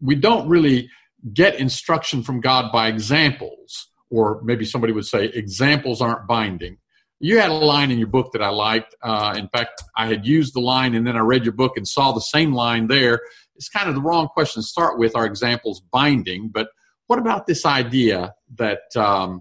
we 0.00 0.14
don't 0.14 0.48
really 0.48 0.88
get 1.32 1.56
instruction 1.56 2.22
from 2.22 2.40
God 2.40 2.72
by 2.72 2.88
examples, 2.88 3.88
or 4.10 4.40
maybe 4.44 4.64
somebody 4.64 4.92
would 4.92 5.06
say 5.06 5.26
examples 5.26 6.00
aren't 6.00 6.26
binding 6.26 6.78
you 7.24 7.38
had 7.38 7.50
a 7.50 7.54
line 7.54 7.90
in 7.90 7.96
your 7.96 8.06
book 8.06 8.32
that 8.32 8.42
I 8.42 8.50
liked. 8.50 8.94
Uh, 9.02 9.34
in 9.34 9.48
fact, 9.48 9.82
I 9.96 10.06
had 10.08 10.26
used 10.26 10.54
the 10.54 10.60
line 10.60 10.94
and 10.94 11.06
then 11.06 11.16
I 11.16 11.20
read 11.20 11.42
your 11.42 11.54
book 11.54 11.78
and 11.78 11.88
saw 11.88 12.12
the 12.12 12.20
same 12.20 12.52
line 12.52 12.86
there. 12.86 13.18
It's 13.56 13.70
kind 13.70 13.88
of 13.88 13.94
the 13.94 14.02
wrong 14.02 14.28
question 14.28 14.60
to 14.60 14.68
start 14.68 14.98
with. 14.98 15.16
Our 15.16 15.24
examples 15.24 15.80
binding, 15.90 16.48
but 16.48 16.68
what 17.06 17.18
about 17.18 17.46
this 17.46 17.64
idea 17.64 18.34
that 18.56 18.94
um, 18.94 19.40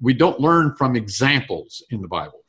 we 0.00 0.14
don't 0.14 0.38
learn 0.38 0.76
from 0.76 0.94
examples 0.94 1.84
in 1.90 2.00
the 2.00 2.06
Bible? 2.06 2.44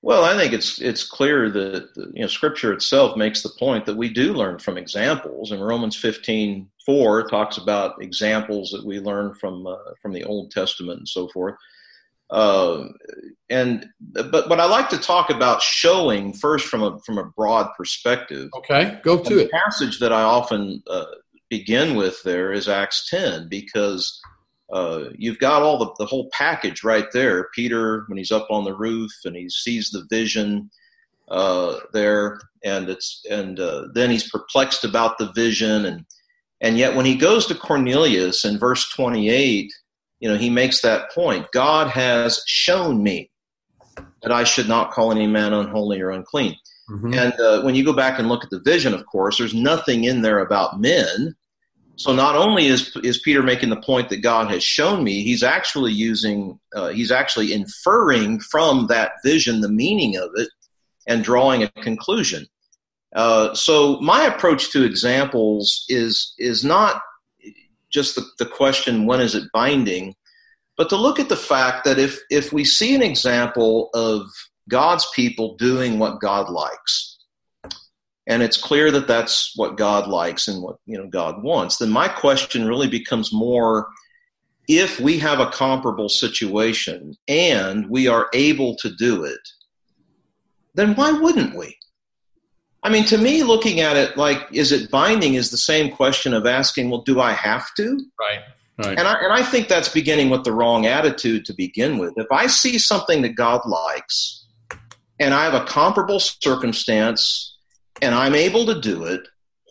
Well, 0.00 0.24
I 0.24 0.36
think 0.36 0.52
it's 0.52 0.80
it's 0.80 1.02
clear 1.02 1.50
that 1.50 1.88
you 2.14 2.20
know 2.20 2.28
Scripture 2.28 2.72
itself 2.72 3.16
makes 3.16 3.42
the 3.42 3.50
point 3.58 3.84
that 3.86 3.96
we 3.96 4.10
do 4.10 4.32
learn 4.32 4.60
from 4.60 4.78
examples. 4.78 5.50
And 5.50 5.60
Romans 5.60 5.96
fifteen 5.96 6.68
four 6.86 7.26
talks 7.26 7.56
about 7.56 8.00
examples 8.00 8.70
that 8.70 8.86
we 8.86 9.00
learn 9.00 9.34
from 9.34 9.66
uh, 9.66 9.76
from 10.00 10.12
the 10.12 10.22
Old 10.22 10.52
Testament 10.52 11.00
and 11.00 11.08
so 11.08 11.26
forth. 11.30 11.56
Uh, 12.30 12.88
and 13.50 13.86
but 14.12 14.48
but 14.48 14.60
I 14.60 14.66
like 14.66 14.90
to 14.90 14.98
talk 14.98 15.30
about 15.30 15.62
showing 15.62 16.32
first 16.34 16.66
from 16.66 16.82
a 16.82 16.98
from 17.00 17.18
a 17.18 17.24
broad 17.24 17.70
perspective. 17.76 18.50
Okay, 18.58 18.98
go 19.02 19.18
to 19.18 19.30
and 19.30 19.40
it. 19.40 19.44
The 19.44 19.58
passage 19.58 19.98
that 20.00 20.12
I 20.12 20.22
often 20.22 20.82
uh, 20.88 21.06
begin 21.48 21.96
with 21.96 22.22
there 22.22 22.52
is 22.52 22.68
Acts 22.68 23.08
ten 23.08 23.48
because 23.48 24.20
uh, 24.70 25.04
you've 25.16 25.38
got 25.38 25.62
all 25.62 25.78
the 25.78 25.94
the 25.98 26.06
whole 26.06 26.28
package 26.32 26.84
right 26.84 27.10
there. 27.12 27.48
Peter 27.54 28.04
when 28.08 28.18
he's 28.18 28.32
up 28.32 28.46
on 28.50 28.64
the 28.64 28.76
roof 28.76 29.10
and 29.24 29.34
he 29.34 29.48
sees 29.48 29.90
the 29.90 30.04
vision 30.10 30.70
uh, 31.28 31.76
there, 31.94 32.38
and 32.62 32.90
it's 32.90 33.24
and 33.30 33.58
uh, 33.58 33.88
then 33.94 34.10
he's 34.10 34.30
perplexed 34.30 34.84
about 34.84 35.16
the 35.16 35.32
vision 35.32 35.86
and 35.86 36.04
and 36.60 36.76
yet 36.76 36.94
when 36.94 37.06
he 37.06 37.14
goes 37.14 37.46
to 37.46 37.54
Cornelius 37.54 38.44
in 38.44 38.58
verse 38.58 38.90
twenty 38.90 39.30
eight 39.30 39.72
you 40.20 40.28
know, 40.28 40.36
he 40.36 40.50
makes 40.50 40.80
that 40.80 41.10
point. 41.12 41.46
God 41.52 41.88
has 41.88 42.42
shown 42.46 43.02
me 43.02 43.30
that 44.22 44.32
I 44.32 44.44
should 44.44 44.68
not 44.68 44.90
call 44.90 45.12
any 45.12 45.26
man 45.26 45.52
unholy 45.52 46.00
or 46.00 46.10
unclean. 46.10 46.56
Mm-hmm. 46.90 47.14
And 47.14 47.40
uh, 47.40 47.62
when 47.62 47.74
you 47.74 47.84
go 47.84 47.92
back 47.92 48.18
and 48.18 48.28
look 48.28 48.44
at 48.44 48.50
the 48.50 48.60
vision, 48.60 48.94
of 48.94 49.04
course, 49.06 49.38
there's 49.38 49.54
nothing 49.54 50.04
in 50.04 50.22
there 50.22 50.40
about 50.40 50.80
men. 50.80 51.34
So 51.96 52.14
not 52.14 52.36
only 52.36 52.66
is 52.66 52.96
is 53.02 53.18
Peter 53.18 53.42
making 53.42 53.70
the 53.70 53.80
point 53.80 54.08
that 54.08 54.22
God 54.22 54.50
has 54.50 54.62
shown 54.62 55.02
me, 55.02 55.22
he's 55.22 55.42
actually 55.42 55.92
using, 55.92 56.58
uh, 56.74 56.88
he's 56.88 57.10
actually 57.10 57.52
inferring 57.52 58.38
from 58.38 58.86
that 58.86 59.12
vision 59.24 59.60
the 59.60 59.68
meaning 59.68 60.16
of 60.16 60.30
it 60.36 60.48
and 61.08 61.24
drawing 61.24 61.64
a 61.64 61.68
conclusion. 61.82 62.46
Uh, 63.16 63.52
so 63.54 63.98
my 64.00 64.24
approach 64.24 64.70
to 64.70 64.84
examples 64.84 65.84
is 65.88 66.34
is 66.38 66.64
not 66.64 67.02
just 67.92 68.14
the, 68.14 68.24
the 68.38 68.46
question 68.46 69.06
when 69.06 69.20
is 69.20 69.34
it 69.34 69.50
binding, 69.52 70.14
but 70.76 70.88
to 70.90 70.96
look 70.96 71.18
at 71.18 71.28
the 71.28 71.36
fact 71.36 71.84
that 71.84 71.98
if 71.98 72.18
if 72.30 72.52
we 72.52 72.64
see 72.64 72.94
an 72.94 73.02
example 73.02 73.90
of 73.94 74.22
God's 74.68 75.06
people 75.14 75.56
doing 75.56 75.98
what 75.98 76.20
God 76.20 76.50
likes, 76.50 77.18
and 78.26 78.42
it's 78.42 78.56
clear 78.56 78.90
that 78.90 79.08
that's 79.08 79.52
what 79.56 79.76
God 79.76 80.08
likes 80.08 80.48
and 80.48 80.62
what 80.62 80.76
you 80.86 80.98
know 80.98 81.08
God 81.08 81.42
wants, 81.42 81.78
then 81.78 81.90
my 81.90 82.08
question 82.08 82.68
really 82.68 82.88
becomes 82.88 83.32
more 83.32 83.88
if 84.68 85.00
we 85.00 85.18
have 85.18 85.40
a 85.40 85.50
comparable 85.50 86.10
situation 86.10 87.16
and 87.26 87.88
we 87.88 88.06
are 88.06 88.28
able 88.34 88.76
to 88.76 88.94
do 88.96 89.24
it, 89.24 89.40
then 90.74 90.94
why 90.94 91.10
wouldn't 91.10 91.56
we? 91.56 91.77
I 92.82 92.90
mean, 92.90 93.04
to 93.06 93.18
me, 93.18 93.42
looking 93.42 93.80
at 93.80 93.96
it 93.96 94.16
like, 94.16 94.46
is 94.52 94.72
it 94.72 94.90
binding 94.90 95.34
is 95.34 95.50
the 95.50 95.56
same 95.56 95.90
question 95.90 96.32
of 96.32 96.46
asking, 96.46 96.90
well, 96.90 97.02
do 97.02 97.20
I 97.20 97.32
have 97.32 97.74
to? 97.74 98.00
Right. 98.20 98.40
Right. 98.78 98.96
And 98.96 99.08
I 99.08 99.14
and 99.14 99.32
I 99.32 99.42
think 99.42 99.66
that's 99.66 99.88
beginning 99.88 100.30
with 100.30 100.44
the 100.44 100.52
wrong 100.52 100.86
attitude 100.86 101.44
to 101.46 101.52
begin 101.52 101.98
with. 101.98 102.14
If 102.16 102.30
I 102.30 102.46
see 102.46 102.78
something 102.78 103.22
that 103.22 103.30
God 103.30 103.62
likes, 103.66 104.44
and 105.18 105.34
I 105.34 105.44
have 105.44 105.54
a 105.54 105.64
comparable 105.64 106.20
circumstance, 106.20 107.56
and 108.00 108.14
I'm 108.14 108.36
able 108.36 108.66
to 108.66 108.80
do 108.80 109.02
it, 109.04 109.22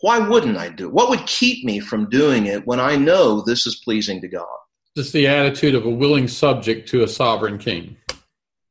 why 0.02 0.18
wouldn't 0.18 0.58
I 0.58 0.68
do 0.68 0.88
it? 0.88 0.92
What 0.92 1.08
would 1.08 1.26
keep 1.26 1.64
me 1.64 1.80
from 1.80 2.10
doing 2.10 2.46
it 2.46 2.66
when 2.66 2.80
I 2.80 2.96
know 2.96 3.40
this 3.40 3.66
is 3.66 3.80
pleasing 3.82 4.20
to 4.20 4.28
God? 4.28 4.46
It's 4.94 5.12
the 5.12 5.26
attitude 5.26 5.74
of 5.74 5.86
a 5.86 5.90
willing 5.90 6.28
subject 6.28 6.88
to 6.90 7.02
a 7.02 7.08
sovereign 7.08 7.56
king. 7.56 7.96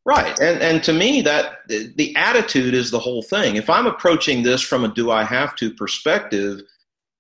Right. 0.08 0.40
And 0.40 0.62
and 0.62 0.82
to 0.86 0.94
me 0.94 1.22
that 1.24 1.68
the 1.68 2.16
attitude 2.16 2.74
is 2.74 2.92
the 2.92 3.00
whole 3.00 3.22
thing. 3.22 3.58
If 3.58 3.70
I'm 3.70 3.88
approaching 3.88 4.42
this 4.42 4.62
from 4.62 4.86
a 4.86 4.88
do 4.88 5.12
I 5.12 5.26
have 5.26 5.54
to 5.58 5.70
perspective, 5.74 6.62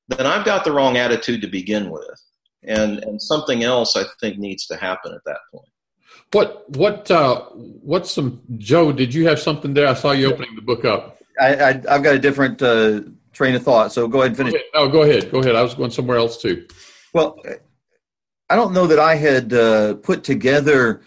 then 0.08 0.26
I've 0.26 0.46
got 0.46 0.64
the 0.64 0.72
wrong 0.72 0.96
attitude 0.96 1.42
to 1.42 1.48
begin 1.48 1.90
with. 1.90 2.24
And 2.64 3.00
and 3.00 3.22
something 3.22 3.66
else 3.66 3.98
I 3.98 4.04
think 4.22 4.38
needs 4.38 4.66
to 4.68 4.78
happen 4.78 5.14
at 5.14 5.20
that 5.26 5.40
point. 5.52 5.68
What 6.32 6.70
what 6.78 7.12
uh 7.12 7.42
what's 7.52 8.10
some 8.10 8.42
Joe, 8.58 8.94
did 8.94 9.14
you 9.14 9.28
have 9.28 9.40
something 9.40 9.74
there? 9.74 9.88
I 9.88 9.94
saw 9.94 10.12
you 10.12 10.32
opening 10.32 10.56
the 10.56 10.62
book 10.62 10.86
up. 10.86 11.18
I, 11.42 11.56
I 11.56 11.74
have 11.74 12.04
got 12.04 12.16
a 12.16 12.20
different 12.20 12.62
uh, 12.62 13.02
train 13.34 13.54
of 13.54 13.64
thought, 13.64 13.92
so 13.92 14.08
go 14.08 14.20
ahead 14.22 14.30
and 14.30 14.38
finish. 14.38 14.54
Go 14.54 14.60
oh, 14.76 14.88
go 14.88 15.02
ahead. 15.04 15.30
Go 15.30 15.40
ahead. 15.40 15.56
I 15.56 15.62
was 15.62 15.76
going 15.76 15.92
somewhere 15.92 16.18
else 16.18 16.42
too. 16.42 16.66
Well, 17.14 17.38
I 18.50 18.56
don't 18.56 18.74
know 18.74 18.88
that 18.88 18.98
I 18.98 19.16
had 19.16 19.54
uh, 19.54 19.96
put 19.96 20.24
together 20.24 21.02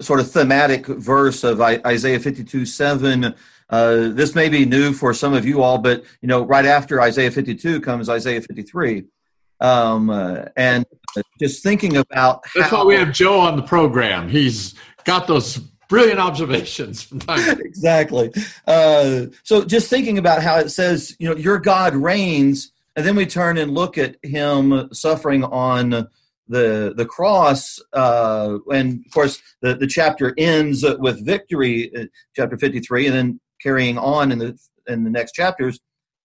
sort 0.00 0.20
of 0.20 0.30
thematic 0.30 0.86
verse 0.86 1.44
of 1.44 1.60
Isaiah 1.60 2.20
52 2.20 2.66
7. 2.66 3.34
Uh, 3.70 4.08
this 4.08 4.34
may 4.34 4.48
be 4.48 4.64
new 4.64 4.92
for 4.92 5.14
some 5.14 5.34
of 5.34 5.46
you 5.46 5.62
all, 5.62 5.78
but 5.78 6.04
you 6.20 6.28
know, 6.28 6.44
right 6.44 6.66
after 6.66 7.00
Isaiah 7.00 7.30
52 7.30 7.80
comes 7.80 8.08
Isaiah 8.08 8.40
53. 8.40 9.04
Um, 9.60 10.10
uh, 10.10 10.46
and 10.56 10.84
just 11.40 11.62
thinking 11.62 11.96
about 11.96 12.44
that's 12.54 12.70
how, 12.70 12.78
why 12.78 12.84
we 12.84 12.94
have 12.96 13.12
Joe 13.12 13.40
on 13.40 13.56
the 13.56 13.62
program. 13.62 14.28
He's 14.28 14.74
got 15.04 15.26
those 15.26 15.58
brilliant 15.88 16.18
observations 16.18 17.08
exactly. 17.28 18.32
Uh, 18.66 19.26
so 19.42 19.64
just 19.64 19.88
thinking 19.88 20.18
about 20.18 20.42
how 20.42 20.56
it 20.56 20.70
says, 20.70 21.16
you 21.18 21.28
know, 21.28 21.36
your 21.36 21.58
God 21.58 21.94
reigns, 21.94 22.72
and 22.96 23.06
then 23.06 23.16
we 23.16 23.26
turn 23.26 23.58
and 23.58 23.72
look 23.72 23.96
at 23.96 24.16
him 24.22 24.92
suffering 24.92 25.44
on 25.44 26.08
the 26.48 26.92
the 26.96 27.06
cross, 27.06 27.80
uh, 27.92 28.58
and 28.72 29.04
of 29.06 29.12
course 29.12 29.40
the, 29.62 29.74
the 29.74 29.86
chapter 29.86 30.34
ends 30.36 30.84
with 30.98 31.24
victory, 31.24 31.90
uh, 31.96 32.04
chapter 32.36 32.58
fifty 32.58 32.80
three, 32.80 33.06
and 33.06 33.14
then 33.14 33.40
carrying 33.62 33.96
on 33.98 34.30
in 34.30 34.38
the 34.38 34.58
in 34.86 35.04
the 35.04 35.10
next 35.10 35.32
chapters. 35.32 35.80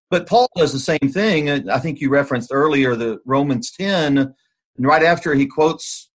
But 0.10 0.28
Paul 0.28 0.50
does 0.56 0.74
the 0.74 0.80
same 0.80 1.12
thing. 1.12 1.70
I 1.70 1.80
think 1.80 2.00
you 2.00 2.10
referenced 2.10 2.50
earlier 2.52 2.96
the 2.96 3.20
Romans 3.26 3.72
ten, 3.72 4.18
and 4.18 4.86
right 4.86 5.04
after 5.04 5.36
he 5.36 5.46
quotes 5.46 6.10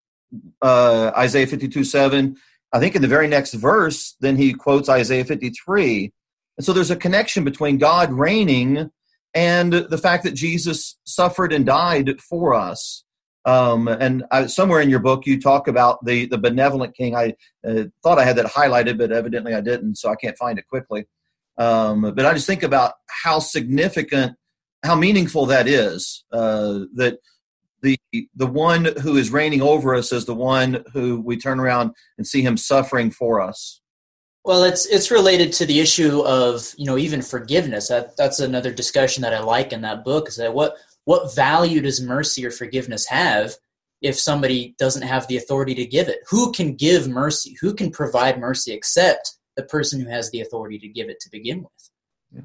uh, 0.61 1.13
Isaiah 1.17 1.47
fifty 1.47 1.69
two 1.69 1.85
seven, 1.85 2.37
I 2.73 2.81
think 2.81 2.97
in 2.97 3.03
the 3.03 3.09
very 3.09 3.29
next 3.29 3.55
verse, 3.55 4.17
then 4.21 4.37
he 4.37 4.53
quotes 4.53 4.89
Isaiah 4.89 5.25
fifty 5.25 5.51
three, 5.51 6.13
and 6.59 6.67
so 6.67 6.73
there's 6.73 6.91
a 6.91 6.97
connection 6.97 7.45
between 7.45 7.79
God 7.79 8.13
reigning 8.13 8.91
and 9.33 9.73
the 9.73 9.99
fact 9.99 10.25
that 10.25 10.35
Jesus 10.35 10.99
suffered 11.05 11.53
and 11.53 11.65
died 11.65 12.21
for 12.21 12.53
us. 12.53 13.04
Um, 13.47 13.89
and 13.89 14.25
I, 14.31 14.47
somewhere 14.47 14.81
in 14.81 14.89
your 14.89 15.01
book, 15.01 15.27
you 15.27 15.41
talk 15.41 15.69
about 15.69 16.05
the 16.05 16.27
the 16.27 16.39
benevolent 16.39 16.97
king. 16.97 17.15
I 17.15 17.35
uh, 17.67 17.85
thought 18.03 18.19
I 18.19 18.25
had 18.25 18.37
that 18.37 18.47
highlighted, 18.47 18.99
but 18.99 19.13
evidently 19.13 19.55
I 19.55 19.61
didn't, 19.61 19.97
so 19.97 20.11
I 20.11 20.17
can't 20.17 20.39
find 20.39 20.59
it 20.59 20.67
quickly. 20.69 21.07
Um, 21.59 22.15
but 22.15 22.27
I 22.27 22.33
just 22.33 22.47
think 22.47 22.63
about 22.63 22.95
how 23.09 23.39
significant, 23.39 24.37
how 24.83 24.95
meaningful 24.95 25.47
that 25.47 25.69
is. 25.69 26.25
Uh, 26.33 26.81
that 26.95 27.19
the 27.83 27.99
the 28.35 28.47
one 28.47 28.87
who 29.03 29.17
is 29.17 29.31
reigning 29.31 29.63
over 29.63 29.95
us 29.95 30.11
is 30.11 30.25
the 30.25 30.35
one 30.35 30.85
who 30.93 31.21
we 31.21 31.37
turn 31.37 31.61
around 31.61 31.93
and 32.17 32.27
see 32.27 32.43
him 32.43 32.57
suffering 32.57 33.11
for 33.11 33.41
us. 33.41 33.81
Well, 34.45 34.65
it's 34.65 34.87
it's 34.87 35.11
related 35.11 35.53
to 35.55 35.67
the 35.67 35.81
issue 35.81 36.23
of 36.23 36.73
you 36.77 36.87
know 36.87 36.99
even 36.99 37.23
forgiveness. 37.23 37.89
That 37.89 38.17
that's 38.17 38.41
another 38.41 38.73
discussion 38.73 39.23
that 39.23 39.35
I 39.35 39.41
like 39.41 39.73
in 39.73 39.83
that 39.83 40.05
book. 40.05 40.29
Is 40.29 40.37
that 40.37 40.55
what 40.55 40.77
what 41.05 41.35
value 41.35 41.81
does 41.81 42.01
mercy 42.01 42.47
or 42.47 42.51
forgiveness 42.51 43.07
have 43.07 43.55
if 44.03 44.19
somebody 44.19 44.75
doesn't 44.79 45.03
have 45.03 45.27
the 45.29 45.37
authority 45.37 45.75
to 45.75 45.87
give 45.87 46.09
it? 46.09 46.21
Who 46.29 46.53
can 46.53 46.75
give 46.75 47.09
mercy? 47.09 47.57
Who 47.61 47.75
can 47.75 47.91
provide 47.91 48.39
mercy 48.39 48.73
except 48.73 49.37
the 49.57 49.65
person 49.65 50.01
who 50.01 50.09
has 50.09 50.31
the 50.31 50.41
authority 50.41 50.79
to 50.79 50.89
give 50.89 51.09
it 51.09 51.21
to 51.21 51.31
begin 51.31 51.63
with? 51.63 52.45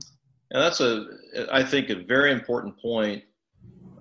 And 0.51 0.63
that's 0.63 0.79
a, 0.81 1.05
I 1.51 1.63
think, 1.63 1.89
a 1.89 2.03
very 2.03 2.31
important 2.31 2.79
point, 2.81 3.23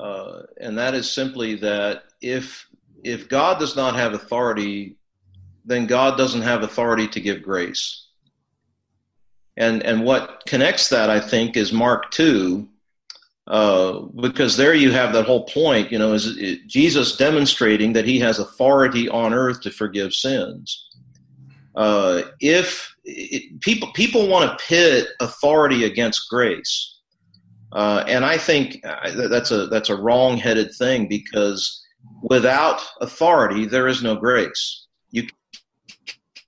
uh, 0.00 0.42
and 0.60 0.78
that 0.78 0.94
is 0.94 1.10
simply 1.10 1.56
that 1.56 2.04
if 2.20 2.66
if 3.04 3.28
God 3.28 3.58
does 3.58 3.76
not 3.76 3.94
have 3.94 4.14
authority, 4.14 4.96
then 5.64 5.86
God 5.86 6.16
doesn't 6.16 6.42
have 6.42 6.62
authority 6.62 7.06
to 7.08 7.20
give 7.20 7.42
grace. 7.42 8.06
And 9.56 9.82
and 9.82 10.04
what 10.04 10.44
connects 10.46 10.88
that, 10.88 11.10
I 11.10 11.20
think, 11.20 11.56
is 11.56 11.72
Mark 11.72 12.10
two, 12.10 12.68
uh, 13.48 14.00
because 14.20 14.58
there 14.58 14.74
you 14.74 14.92
have 14.92 15.14
that 15.14 15.24
whole 15.24 15.46
point, 15.46 15.90
you 15.90 15.98
know, 15.98 16.12
is 16.12 16.36
it, 16.36 16.66
Jesus 16.66 17.16
demonstrating 17.16 17.94
that 17.94 18.04
he 18.04 18.18
has 18.18 18.38
authority 18.38 19.08
on 19.08 19.32
earth 19.32 19.62
to 19.62 19.70
forgive 19.70 20.12
sins. 20.12 20.86
Uh, 21.74 22.22
if 22.40 22.94
it, 23.04 23.58
people 23.62 23.90
people 23.92 24.28
want 24.28 24.50
to 24.50 24.64
pit 24.66 25.08
authority 25.20 25.84
against 25.84 26.28
grace, 26.28 26.98
uh, 27.72 28.04
and 28.06 28.22
I 28.22 28.36
think 28.36 28.84
uh, 28.84 29.28
that's 29.28 29.50
a 29.50 29.66
that's 29.68 29.88
a 29.88 29.96
wrong-headed 29.96 30.74
thing 30.74 31.08
because 31.08 31.82
without 32.22 32.82
authority 33.00 33.64
there 33.64 33.88
is 33.88 34.02
no 34.02 34.14
grace. 34.14 34.86
You 35.10 35.26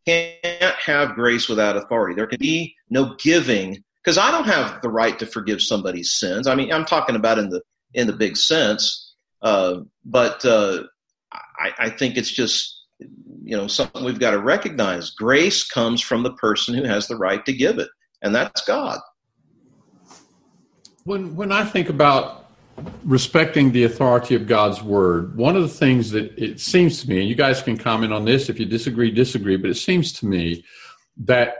can't 0.04 0.76
have 0.84 1.14
grace 1.14 1.48
without 1.48 1.78
authority. 1.78 2.14
There 2.14 2.26
can 2.26 2.40
be 2.40 2.74
no 2.90 3.14
giving 3.18 3.82
because 4.02 4.18
I 4.18 4.30
don't 4.30 4.46
have 4.46 4.80
the 4.82 4.88
right 4.88 5.18
to 5.18 5.26
forgive 5.26 5.60
somebody's 5.60 6.12
sins. 6.12 6.46
I 6.46 6.54
mean, 6.54 6.72
I'm 6.72 6.84
talking 6.84 7.16
about 7.16 7.38
in 7.38 7.50
the 7.50 7.62
in 7.94 8.06
the 8.06 8.12
big 8.12 8.36
sense, 8.36 9.14
uh, 9.42 9.80
but 10.04 10.44
uh, 10.44 10.84
I, 11.32 11.72
I 11.78 11.90
think 11.90 12.16
it's 12.16 12.30
just 12.30 12.84
you 13.42 13.56
know 13.56 13.66
something 13.66 14.04
we've 14.04 14.20
got 14.20 14.30
to 14.32 14.38
recognize. 14.38 15.10
Grace 15.10 15.64
comes 15.64 16.00
from 16.00 16.22
the 16.22 16.32
person 16.34 16.74
who 16.74 16.84
has 16.84 17.08
the 17.08 17.16
right 17.16 17.44
to 17.46 17.52
give 17.52 17.78
it, 17.78 17.88
and 18.22 18.34
that's 18.34 18.64
God. 18.64 19.00
When 21.04 21.34
when 21.36 21.52
I 21.52 21.64
think 21.64 21.88
about 21.88 22.40
respecting 23.04 23.72
the 23.72 23.84
authority 23.84 24.34
of 24.34 24.46
God's 24.46 24.82
word, 24.82 25.36
one 25.36 25.56
of 25.56 25.62
the 25.62 25.68
things 25.68 26.10
that 26.12 26.32
it 26.38 26.60
seems 26.60 27.02
to 27.02 27.08
me, 27.08 27.20
and 27.20 27.28
you 27.28 27.34
guys 27.34 27.62
can 27.62 27.76
comment 27.76 28.12
on 28.12 28.24
this 28.24 28.48
if 28.48 28.58
you 28.58 28.64
disagree, 28.64 29.10
disagree, 29.10 29.56
but 29.56 29.70
it 29.70 29.74
seems 29.74 30.12
to 30.14 30.26
me 30.26 30.64
that 31.18 31.56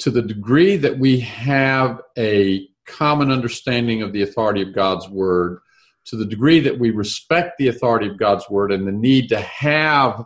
to 0.00 0.10
the 0.10 0.22
degree 0.22 0.76
that 0.76 0.98
we 0.98 1.20
have 1.20 2.00
a 2.18 2.68
common 2.86 3.30
understanding 3.30 4.02
of 4.02 4.12
the 4.12 4.22
authority 4.22 4.62
of 4.62 4.74
God's 4.74 5.08
word, 5.08 5.60
to 6.06 6.16
the 6.16 6.24
degree 6.24 6.60
that 6.60 6.78
we 6.78 6.90
respect 6.90 7.58
the 7.58 7.68
authority 7.68 8.08
of 8.08 8.18
God's 8.18 8.48
word 8.50 8.72
and 8.72 8.86
the 8.86 8.92
need 8.92 9.28
to 9.28 9.40
have 9.40 10.24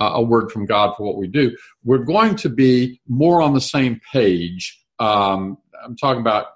uh, 0.00 0.10
a 0.14 0.22
word 0.22 0.50
from 0.50 0.66
God 0.66 0.96
for 0.96 1.04
what 1.04 1.16
we 1.16 1.28
do, 1.28 1.56
we're 1.84 1.98
going 1.98 2.34
to 2.36 2.48
be 2.48 3.00
more 3.06 3.40
on 3.40 3.54
the 3.54 3.60
same 3.60 4.00
page. 4.12 4.82
Um, 4.98 5.58
I'm 5.82 5.96
talking 5.96 6.20
about 6.20 6.46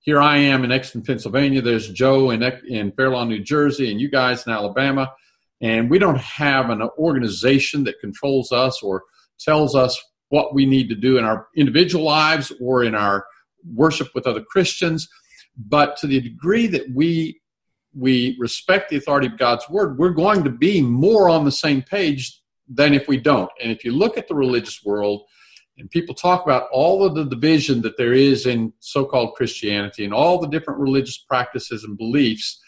here 0.00 0.20
I 0.20 0.38
am 0.38 0.64
in 0.64 0.72
Exton, 0.72 1.02
Pennsylvania. 1.02 1.60
There's 1.60 1.90
Joe 1.90 2.30
in, 2.30 2.42
in 2.42 2.92
Fair 2.92 3.10
Lawn, 3.10 3.28
New 3.28 3.40
Jersey, 3.40 3.90
and 3.90 4.00
you 4.00 4.10
guys 4.10 4.46
in 4.46 4.52
Alabama. 4.52 5.12
And 5.60 5.90
we 5.90 5.98
don't 5.98 6.18
have 6.18 6.70
an 6.70 6.80
organization 6.98 7.84
that 7.84 8.00
controls 8.00 8.50
us 8.50 8.82
or 8.82 9.04
tells 9.38 9.74
us 9.74 10.02
what 10.28 10.54
we 10.54 10.66
need 10.66 10.88
to 10.88 10.94
do 10.94 11.18
in 11.18 11.24
our 11.24 11.48
individual 11.56 12.04
lives 12.04 12.52
or 12.60 12.84
in 12.84 12.94
our 12.94 13.24
worship 13.74 14.08
with 14.14 14.26
other 14.26 14.42
Christians. 14.42 15.08
But 15.56 15.96
to 15.98 16.06
the 16.06 16.20
degree 16.20 16.66
that 16.68 16.86
we 16.94 17.40
we 17.94 18.36
respect 18.38 18.90
the 18.90 18.96
authority 18.96 19.26
of 19.26 19.38
God's 19.38 19.68
word, 19.68 19.98
we're 19.98 20.10
going 20.10 20.44
to 20.44 20.50
be 20.50 20.80
more 20.80 21.28
on 21.28 21.44
the 21.44 21.50
same 21.50 21.82
page 21.82 22.40
than 22.68 22.94
if 22.94 23.08
we 23.08 23.18
don't. 23.18 23.50
And 23.62 23.72
if 23.72 23.84
you 23.84 23.92
look 23.92 24.18
at 24.18 24.28
the 24.28 24.34
religious 24.34 24.84
world, 24.84 25.22
and 25.78 25.90
people 25.90 26.14
talk 26.14 26.44
about 26.44 26.68
all 26.72 27.04
of 27.04 27.14
the 27.14 27.24
division 27.24 27.82
that 27.82 27.96
there 27.96 28.12
is 28.12 28.46
in 28.46 28.72
so-called 28.80 29.34
Christianity 29.34 30.04
and 30.04 30.12
all 30.12 30.38
the 30.38 30.48
different 30.48 30.80
religious 30.80 31.18
practices 31.18 31.84
and 31.84 31.96
beliefs, 31.96 32.60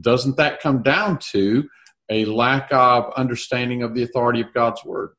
doesn't 0.00 0.36
that 0.36 0.60
come 0.60 0.82
down 0.82 1.18
to 1.32 1.68
a 2.10 2.26
lack 2.26 2.68
of 2.72 3.12
understanding 3.16 3.82
of 3.82 3.94
the 3.94 4.02
authority 4.02 4.42
of 4.42 4.52
God's 4.52 4.84
word? 4.84 5.10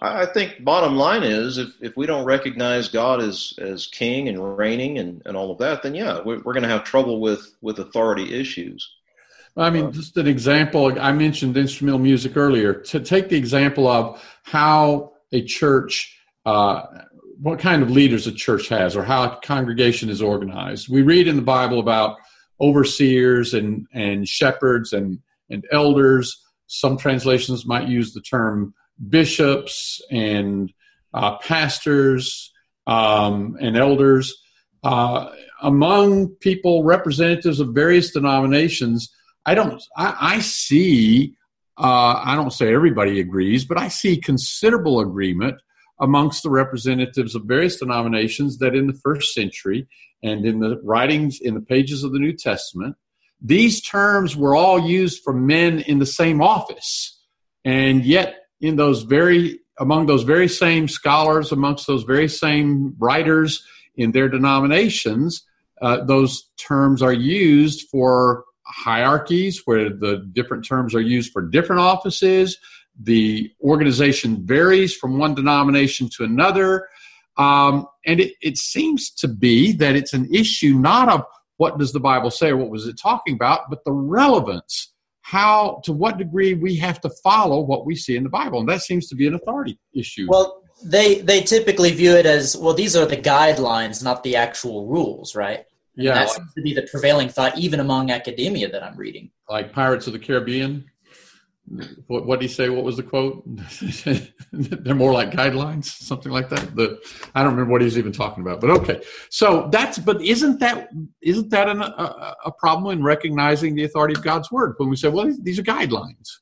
I 0.00 0.26
think 0.26 0.64
bottom 0.64 0.96
line 0.96 1.22
is 1.22 1.58
if, 1.58 1.68
if 1.80 1.96
we 1.96 2.06
don't 2.06 2.24
recognize 2.24 2.88
God 2.88 3.20
as, 3.20 3.54
as 3.58 3.86
king 3.86 4.28
and 4.28 4.56
reigning 4.56 4.98
and, 4.98 5.22
and 5.26 5.36
all 5.36 5.50
of 5.50 5.58
that, 5.58 5.82
then 5.82 5.94
yeah, 5.94 6.20
we're, 6.24 6.40
we're 6.42 6.54
going 6.54 6.62
to 6.62 6.68
have 6.68 6.84
trouble 6.84 7.20
with, 7.20 7.54
with 7.60 7.78
authority 7.78 8.34
issues. 8.34 8.90
I 9.56 9.68
mean, 9.68 9.86
uh, 9.86 9.90
just 9.90 10.16
an 10.16 10.26
example, 10.26 10.98
I 10.98 11.12
mentioned 11.12 11.56
instrumental 11.56 12.00
music 12.00 12.36
earlier. 12.36 12.72
To 12.72 13.00
take 13.00 13.28
the 13.28 13.36
example 13.36 13.86
of 13.86 14.24
how 14.44 15.12
a 15.30 15.42
church, 15.42 16.18
uh, 16.46 16.84
what 17.40 17.58
kind 17.58 17.82
of 17.82 17.90
leaders 17.90 18.26
a 18.26 18.32
church 18.32 18.68
has 18.68 18.96
or 18.96 19.04
how 19.04 19.24
a 19.24 19.40
congregation 19.42 20.08
is 20.08 20.22
organized. 20.22 20.88
We 20.88 21.02
read 21.02 21.28
in 21.28 21.36
the 21.36 21.42
Bible 21.42 21.80
about 21.80 22.16
overseers 22.60 23.52
and, 23.52 23.86
and 23.92 24.26
shepherds 24.26 24.92
and, 24.94 25.18
and 25.50 25.64
elders. 25.70 26.42
Some 26.66 26.96
translations 26.96 27.66
might 27.66 27.88
use 27.88 28.14
the 28.14 28.22
term 28.22 28.74
bishops 29.08 30.00
and 30.10 30.72
uh, 31.14 31.38
pastors 31.38 32.52
um, 32.86 33.56
and 33.60 33.76
elders. 33.76 34.34
uh, 34.84 35.30
among 35.60 36.28
people, 36.40 36.82
representatives 36.82 37.60
of 37.60 37.68
various 37.68 38.10
denominations, 38.10 39.12
I 39.46 39.54
don't, 39.54 39.82
I, 39.96 40.16
I 40.20 40.38
see, 40.40 41.36
uh, 41.78 42.20
I 42.24 42.34
don't 42.34 42.52
say 42.52 42.74
everybody 42.74 43.20
agrees, 43.20 43.64
but 43.64 43.78
I 43.78 43.88
see 43.88 44.16
considerable 44.16 45.00
agreement 45.00 45.56
amongst 46.00 46.42
the 46.42 46.50
representatives 46.50 47.34
of 47.34 47.44
various 47.44 47.78
denominations 47.78 48.58
that 48.58 48.74
in 48.74 48.88
the 48.88 48.98
first 49.04 49.32
century 49.34 49.86
and 50.22 50.44
in 50.44 50.58
the 50.58 50.80
writings 50.82 51.38
in 51.40 51.54
the 51.54 51.60
pages 51.60 52.02
of 52.02 52.12
the 52.12 52.18
New 52.18 52.36
Testament, 52.36 52.96
these 53.40 53.80
terms 53.80 54.36
were 54.36 54.54
all 54.54 54.80
used 54.80 55.22
for 55.22 55.32
men 55.32 55.80
in 55.80 55.98
the 56.00 56.06
same 56.06 56.40
office. 56.40 57.20
And 57.64 58.04
yet, 58.04 58.36
in 58.62 58.76
those 58.76 59.02
very, 59.02 59.60
among 59.78 60.06
those 60.06 60.22
very 60.22 60.48
same 60.48 60.88
scholars, 60.88 61.52
amongst 61.52 61.86
those 61.86 62.04
very 62.04 62.28
same 62.28 62.94
writers 62.98 63.62
in 63.96 64.12
their 64.12 64.28
denominations, 64.28 65.42
uh, 65.82 66.02
those 66.04 66.48
terms 66.56 67.02
are 67.02 67.12
used 67.12 67.88
for 67.90 68.44
hierarchies 68.64 69.62
where 69.64 69.90
the 69.90 70.28
different 70.32 70.64
terms 70.64 70.94
are 70.94 71.00
used 71.00 71.32
for 71.32 71.42
different 71.42 71.80
offices. 71.82 72.56
The 72.98 73.50
organization 73.60 74.46
varies 74.46 74.96
from 74.96 75.18
one 75.18 75.34
denomination 75.34 76.08
to 76.16 76.24
another. 76.24 76.88
Um, 77.36 77.86
and 78.06 78.20
it, 78.20 78.34
it 78.40 78.58
seems 78.58 79.10
to 79.10 79.28
be 79.28 79.72
that 79.72 79.96
it's 79.96 80.12
an 80.12 80.32
issue 80.32 80.74
not 80.74 81.08
of 81.08 81.24
what 81.56 81.78
does 81.78 81.92
the 81.92 82.00
Bible 82.00 82.30
say 82.30 82.50
or 82.50 82.56
what 82.56 82.70
was 82.70 82.86
it 82.86 82.98
talking 83.00 83.34
about, 83.34 83.68
but 83.68 83.84
the 83.84 83.92
relevance, 83.92 84.91
how, 85.22 85.80
to 85.84 85.92
what 85.92 86.18
degree 86.18 86.54
we 86.54 86.76
have 86.76 87.00
to 87.00 87.10
follow 87.22 87.60
what 87.60 87.86
we 87.86 87.94
see 87.94 88.16
in 88.16 88.22
the 88.22 88.28
Bible. 88.28 88.60
And 88.60 88.68
that 88.68 88.82
seems 88.82 89.08
to 89.08 89.14
be 89.14 89.26
an 89.26 89.34
authority 89.34 89.78
issue. 89.94 90.26
Well, 90.28 90.62
they 90.84 91.20
they 91.20 91.40
typically 91.42 91.92
view 91.92 92.16
it 92.16 92.26
as 92.26 92.56
well. 92.56 92.74
These 92.74 92.96
are 92.96 93.06
the 93.06 93.16
guidelines, 93.16 94.02
not 94.02 94.24
the 94.24 94.34
actual 94.36 94.86
rules, 94.86 95.36
right? 95.36 95.64
And 95.96 96.04
yeah, 96.06 96.14
that 96.14 96.26
like, 96.26 96.36
seems 96.36 96.54
to 96.54 96.62
be 96.62 96.74
the 96.74 96.88
prevailing 96.90 97.28
thought, 97.28 97.56
even 97.56 97.78
among 97.80 98.10
academia 98.10 98.68
that 98.70 98.82
I'm 98.82 98.96
reading. 98.96 99.30
like 99.48 99.72
Pirates 99.72 100.06
of 100.06 100.12
the 100.12 100.18
Caribbean. 100.18 100.90
What, 102.08 102.26
what 102.26 102.40
did 102.40 102.48
he 102.48 102.54
say? 102.54 102.68
What 102.68 102.84
was 102.84 102.96
the 102.96 103.02
quote? 103.02 103.44
They're 104.52 104.94
more 104.94 105.12
like 105.12 105.30
guidelines, 105.30 105.84
something 105.84 106.32
like 106.32 106.48
that. 106.50 106.74
The 106.74 107.00
I 107.34 107.42
don't 107.42 107.52
remember 107.52 107.72
what 107.72 107.82
he's 107.82 107.96
even 107.96 108.12
talking 108.12 108.42
about, 108.42 108.60
but 108.60 108.70
okay. 108.70 109.00
So 109.30 109.68
that's 109.70 109.98
but 109.98 110.20
isn't 110.20 110.58
that 110.60 110.90
isn't 111.22 111.50
that 111.50 111.68
an, 111.68 111.80
a, 111.80 112.34
a 112.46 112.52
problem 112.52 112.98
in 112.98 113.04
recognizing 113.04 113.74
the 113.74 113.84
authority 113.84 114.14
of 114.14 114.22
God's 114.22 114.50
word 114.50 114.74
when 114.76 114.90
we 114.90 114.96
say, 114.96 115.08
well, 115.08 115.32
these 115.40 115.58
are 115.58 115.62
guidelines? 115.62 116.40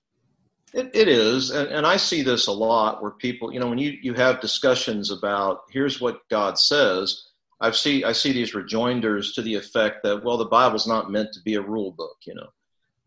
It, 0.72 0.90
it 0.94 1.09
is, 1.09 1.50
and, 1.50 1.68
and 1.68 1.87
I 1.87 1.96
see 1.96 2.22
this 2.22 2.46
a 2.46 2.52
lot 2.52 3.02
where 3.02 3.11
people, 3.11 3.52
you 3.52 3.59
know, 3.59 3.66
when 3.66 3.78
you, 3.78 3.98
you 4.02 4.14
have 4.14 4.40
discussions 4.40 5.11
about 5.11 5.62
here's 5.70 6.00
what 6.00 6.20
God 6.28 6.59
says, 6.59 7.24
I've 7.61 7.76
see 7.76 8.04
I 8.04 8.12
see 8.12 8.33
these 8.33 8.54
rejoinders 8.54 9.33
to 9.35 9.42
the 9.42 9.54
effect 9.54 10.02
that 10.04 10.24
well, 10.24 10.38
the 10.38 10.46
Bible's 10.46 10.87
not 10.87 11.11
meant 11.11 11.33
to 11.35 11.40
be 11.44 11.54
a 11.54 11.61
rule 11.61 11.92
book, 11.92 12.16
you 12.26 12.35
know. 12.35 12.48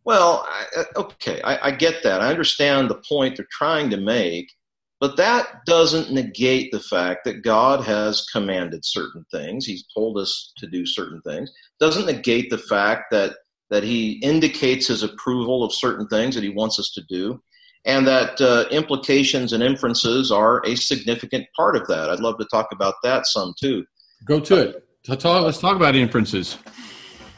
Well, 0.05 0.45
I, 0.47 0.83
okay, 0.97 1.41
I, 1.43 1.67
I 1.67 1.71
get 1.71 2.03
that. 2.03 2.21
I 2.21 2.29
understand 2.29 2.89
the 2.89 3.01
point 3.07 3.37
they're 3.37 3.47
trying 3.51 3.89
to 3.91 3.97
make, 3.97 4.51
but 4.99 5.17
that 5.17 5.65
doesn't 5.65 6.11
negate 6.11 6.71
the 6.71 6.79
fact 6.79 7.23
that 7.25 7.43
God 7.43 7.83
has 7.83 8.25
commanded 8.31 8.83
certain 8.83 9.25
things. 9.31 9.65
He's 9.65 9.85
told 9.93 10.17
us 10.17 10.53
to 10.57 10.67
do 10.67 10.85
certain 10.85 11.21
things. 11.21 11.51
Doesn't 11.79 12.05
negate 12.05 12.49
the 12.49 12.57
fact 12.57 13.11
that 13.11 13.35
that 13.69 13.83
He 13.83 14.13
indicates 14.23 14.87
His 14.87 15.03
approval 15.03 15.63
of 15.63 15.73
certain 15.73 16.07
things 16.07 16.35
that 16.35 16.43
He 16.43 16.49
wants 16.49 16.79
us 16.79 16.91
to 16.95 17.03
do 17.09 17.41
and 17.85 18.07
that 18.07 18.39
uh, 18.39 18.65
implications 18.71 19.53
and 19.53 19.61
inferences 19.61 20.31
are 20.31 20.61
a 20.65 20.75
significant 20.75 21.45
part 21.55 21.75
of 21.75 21.87
that. 21.87 22.09
I'd 22.09 22.19
love 22.19 22.37
to 22.37 22.45
talk 22.45 22.67
about 22.71 22.95
that 23.03 23.27
some 23.27 23.53
too. 23.59 23.85
Go 24.25 24.39
to 24.39 24.55
it. 24.55 24.87
Let's 25.07 25.59
talk 25.59 25.75
about 25.75 25.95
inferences. 25.95 26.57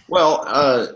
Well, 0.08 0.44
uh, 0.46 0.88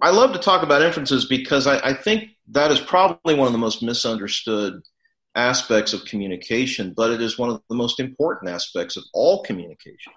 I 0.00 0.10
love 0.10 0.32
to 0.32 0.38
talk 0.38 0.62
about 0.62 0.82
inferences 0.82 1.26
because 1.26 1.66
I, 1.66 1.78
I, 1.78 1.92
think 1.92 2.30
that 2.48 2.70
is 2.70 2.80
probably 2.80 3.34
one 3.34 3.46
of 3.46 3.52
the 3.52 3.58
most 3.58 3.82
misunderstood 3.82 4.80
aspects 5.34 5.92
of 5.92 6.04
communication, 6.04 6.94
but 6.96 7.10
it 7.10 7.20
is 7.20 7.38
one 7.38 7.50
of 7.50 7.62
the 7.68 7.74
most 7.74 7.98
important 7.98 8.50
aspects 8.50 8.96
of 8.96 9.04
all 9.12 9.42
communication. 9.42 10.12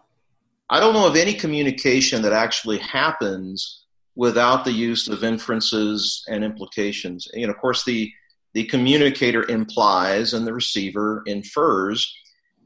I 0.69 0.79
don't 0.79 0.93
know 0.93 1.07
of 1.07 1.15
any 1.15 1.33
communication 1.33 2.21
that 2.21 2.31
actually 2.31 2.77
happens 2.77 3.83
without 4.15 4.65
the 4.65 4.71
use 4.71 5.07
of 5.07 5.23
inferences 5.23 6.23
and 6.27 6.43
implications. 6.43 7.27
And 7.33 7.49
of 7.49 7.57
course, 7.57 7.83
the 7.83 8.11
the 8.53 8.65
communicator 8.65 9.49
implies 9.49 10.33
and 10.33 10.45
the 10.45 10.53
receiver 10.53 11.23
infers, 11.25 12.13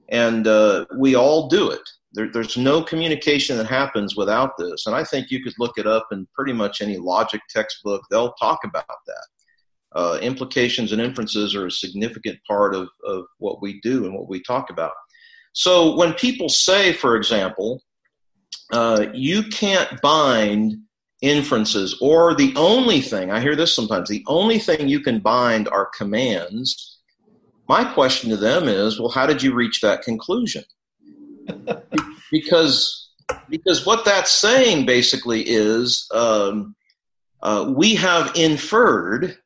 and 0.09 0.47
uh, 0.47 0.85
we 0.97 1.15
all 1.15 1.47
do 1.47 1.69
it. 1.69 1.87
There, 2.15 2.31
there's 2.31 2.57
no 2.57 2.81
communication 2.81 3.57
that 3.57 3.67
happens 3.67 4.15
without 4.15 4.57
this, 4.57 4.85
and 4.87 4.95
I 4.95 5.03
think 5.03 5.29
you 5.29 5.43
could 5.43 5.53
look 5.59 5.77
it 5.77 5.85
up 5.85 6.07
in 6.11 6.27
pretty 6.33 6.53
much 6.53 6.81
any 6.81 6.97
logic 6.97 7.41
textbook. 7.49 8.01
They'll 8.09 8.33
talk 8.33 8.59
about 8.63 8.85
that. 8.87 9.27
Uh, 9.93 10.19
implications 10.21 10.91
and 10.91 11.01
inferences 11.01 11.55
are 11.55 11.67
a 11.67 11.71
significant 11.71 12.39
part 12.47 12.75
of, 12.75 12.89
of 13.05 13.25
what 13.37 13.61
we 13.61 13.79
do 13.81 14.05
and 14.05 14.13
what 14.13 14.27
we 14.27 14.41
talk 14.41 14.69
about. 14.69 14.91
So 15.53 15.95
when 15.95 16.13
people 16.13 16.49
say, 16.49 16.91
for 16.91 17.15
example, 17.15 17.81
uh, 18.73 19.05
you 19.13 19.43
can't 19.43 20.01
bind 20.01 20.75
inferences, 21.21 21.97
or 22.01 22.35
the 22.35 22.53
only 22.55 22.99
thing, 23.01 23.31
I 23.31 23.39
hear 23.39 23.55
this 23.55 23.75
sometimes, 23.75 24.09
the 24.09 24.23
only 24.27 24.59
thing 24.59 24.89
you 24.89 24.99
can 24.99 25.19
bind 25.19 25.69
are 25.69 25.89
commands. 25.97 26.99
My 27.69 27.83
question 27.83 28.29
to 28.31 28.37
them 28.37 28.67
is, 28.67 28.99
well, 28.99 29.09
how 29.09 29.25
did 29.25 29.41
you 29.41 29.53
reach 29.53 29.79
that 29.81 30.01
conclusion? 30.01 30.63
Because 32.31 33.09
because 33.49 33.85
what 33.85 34.05
that's 34.05 34.31
saying 34.31 34.85
basically 34.85 35.41
is 35.41 36.07
um, 36.13 36.75
uh, 37.41 37.71
we 37.75 37.95
have 37.95 38.31
inferred, 38.35 39.37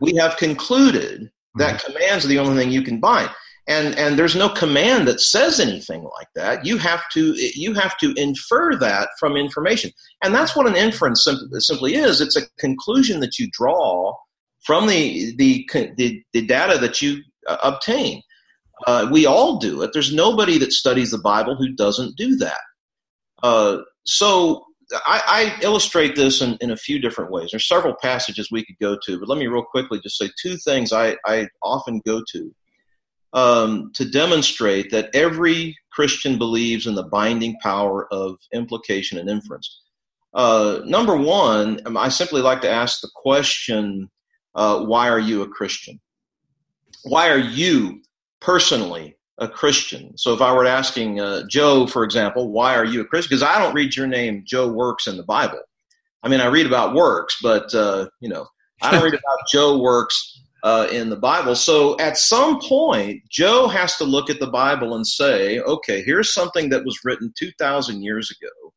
we 0.00 0.14
have 0.16 0.36
concluded 0.36 1.30
that 1.56 1.80
mm-hmm. 1.80 1.92
commands 1.92 2.24
are 2.24 2.28
the 2.28 2.38
only 2.38 2.56
thing 2.56 2.72
you 2.72 2.82
can 2.82 3.00
bind 3.00 3.30
and 3.70 3.96
and 3.96 4.18
there's 4.18 4.34
no 4.34 4.48
command 4.48 5.06
that 5.06 5.20
says 5.20 5.60
anything 5.60 6.02
like 6.02 6.26
that. 6.34 6.66
You 6.66 6.76
have 6.78 7.08
to 7.10 7.34
you 7.36 7.72
have 7.74 7.96
to 7.98 8.12
infer 8.16 8.76
that 8.76 9.10
from 9.18 9.36
information. 9.36 9.92
And 10.22 10.34
that's 10.34 10.56
what 10.56 10.66
an 10.66 10.76
inference 10.76 11.24
simply, 11.24 11.60
simply 11.60 11.94
is. 11.94 12.20
It's 12.20 12.36
a 12.36 12.48
conclusion 12.58 13.20
that 13.20 13.38
you 13.38 13.48
draw 13.52 14.14
from 14.64 14.88
the 14.88 15.34
the 15.36 15.68
the, 15.96 16.22
the 16.32 16.46
data 16.46 16.78
that 16.78 17.00
you 17.00 17.22
uh, 17.46 17.58
obtain 17.62 18.22
uh, 18.86 19.08
we 19.10 19.26
all 19.26 19.58
do 19.58 19.82
it 19.82 19.90
there's 19.92 20.14
nobody 20.14 20.58
that 20.58 20.72
studies 20.72 21.10
the 21.10 21.18
bible 21.18 21.54
who 21.56 21.68
doesn't 21.72 22.16
do 22.16 22.36
that 22.36 22.60
uh, 23.42 23.78
so 24.04 24.64
I, 25.06 25.56
I, 25.60 25.64
illustrate 25.64 26.16
this 26.16 26.42
in, 26.42 26.56
in 26.60 26.70
a 26.72 26.76
few 26.76 26.98
different 26.98 27.30
ways. 27.30 27.50
There's 27.50 27.68
several 27.68 27.94
passages 28.02 28.50
we 28.50 28.64
could 28.64 28.78
go 28.80 28.98
to, 29.04 29.18
but 29.18 29.28
let 29.28 29.38
me 29.38 29.46
real 29.46 29.62
quickly 29.62 30.00
just 30.00 30.18
say 30.18 30.30
two 30.40 30.56
things 30.56 30.92
I, 30.92 31.16
I 31.24 31.48
often 31.62 32.00
go 32.04 32.22
to 32.32 32.54
um, 33.32 33.92
to 33.94 34.08
demonstrate 34.08 34.90
that 34.90 35.10
every 35.14 35.76
Christian 35.92 36.38
believes 36.38 36.86
in 36.86 36.94
the 36.94 37.04
binding 37.04 37.56
power 37.62 38.12
of 38.12 38.36
implication 38.52 39.18
and 39.18 39.30
inference. 39.30 39.82
Uh, 40.34 40.80
number 40.84 41.16
one, 41.16 41.80
um, 41.86 41.96
I 41.96 42.08
simply 42.08 42.40
like 42.40 42.60
to 42.62 42.70
ask 42.70 43.00
the 43.00 43.10
question 43.14 44.10
uh, 44.54 44.84
why 44.84 45.08
are 45.08 45.20
you 45.20 45.42
a 45.42 45.48
Christian? 45.48 46.00
Why 47.04 47.30
are 47.30 47.38
you 47.38 48.02
personally 48.40 49.16
a 49.38 49.48
Christian? 49.48 50.16
So 50.16 50.34
if 50.34 50.40
I 50.40 50.52
were 50.52 50.66
asking 50.66 51.20
uh, 51.20 51.42
Joe, 51.48 51.86
for 51.86 52.04
example, 52.04 52.50
why 52.50 52.74
are 52.74 52.84
you 52.84 53.00
a 53.00 53.04
Christian? 53.04 53.30
Because 53.30 53.42
I 53.42 53.58
don't 53.58 53.74
read 53.74 53.96
your 53.96 54.06
name, 54.06 54.42
Joe 54.46 54.68
Works, 54.68 55.06
in 55.06 55.16
the 55.16 55.22
Bible. 55.24 55.60
I 56.22 56.28
mean, 56.28 56.40
I 56.40 56.46
read 56.46 56.66
about 56.66 56.94
works, 56.94 57.38
but, 57.42 57.74
uh, 57.74 58.08
you 58.20 58.28
know, 58.28 58.46
I 58.82 58.90
don't 58.90 59.02
read 59.02 59.14
about 59.14 59.38
Joe 59.52 59.78
Works 59.78 60.42
uh, 60.62 60.88
in 60.92 61.08
the 61.08 61.16
Bible. 61.16 61.54
So 61.54 61.98
at 61.98 62.18
some 62.18 62.60
point, 62.60 63.22
Joe 63.30 63.68
has 63.68 63.96
to 63.96 64.04
look 64.04 64.30
at 64.30 64.40
the 64.40 64.50
Bible 64.50 64.94
and 64.94 65.06
say, 65.06 65.60
okay, 65.60 66.02
here's 66.02 66.34
something 66.34 66.68
that 66.70 66.84
was 66.84 67.00
written 67.04 67.32
2,000 67.38 68.02
years 68.02 68.30
ago. 68.30 68.72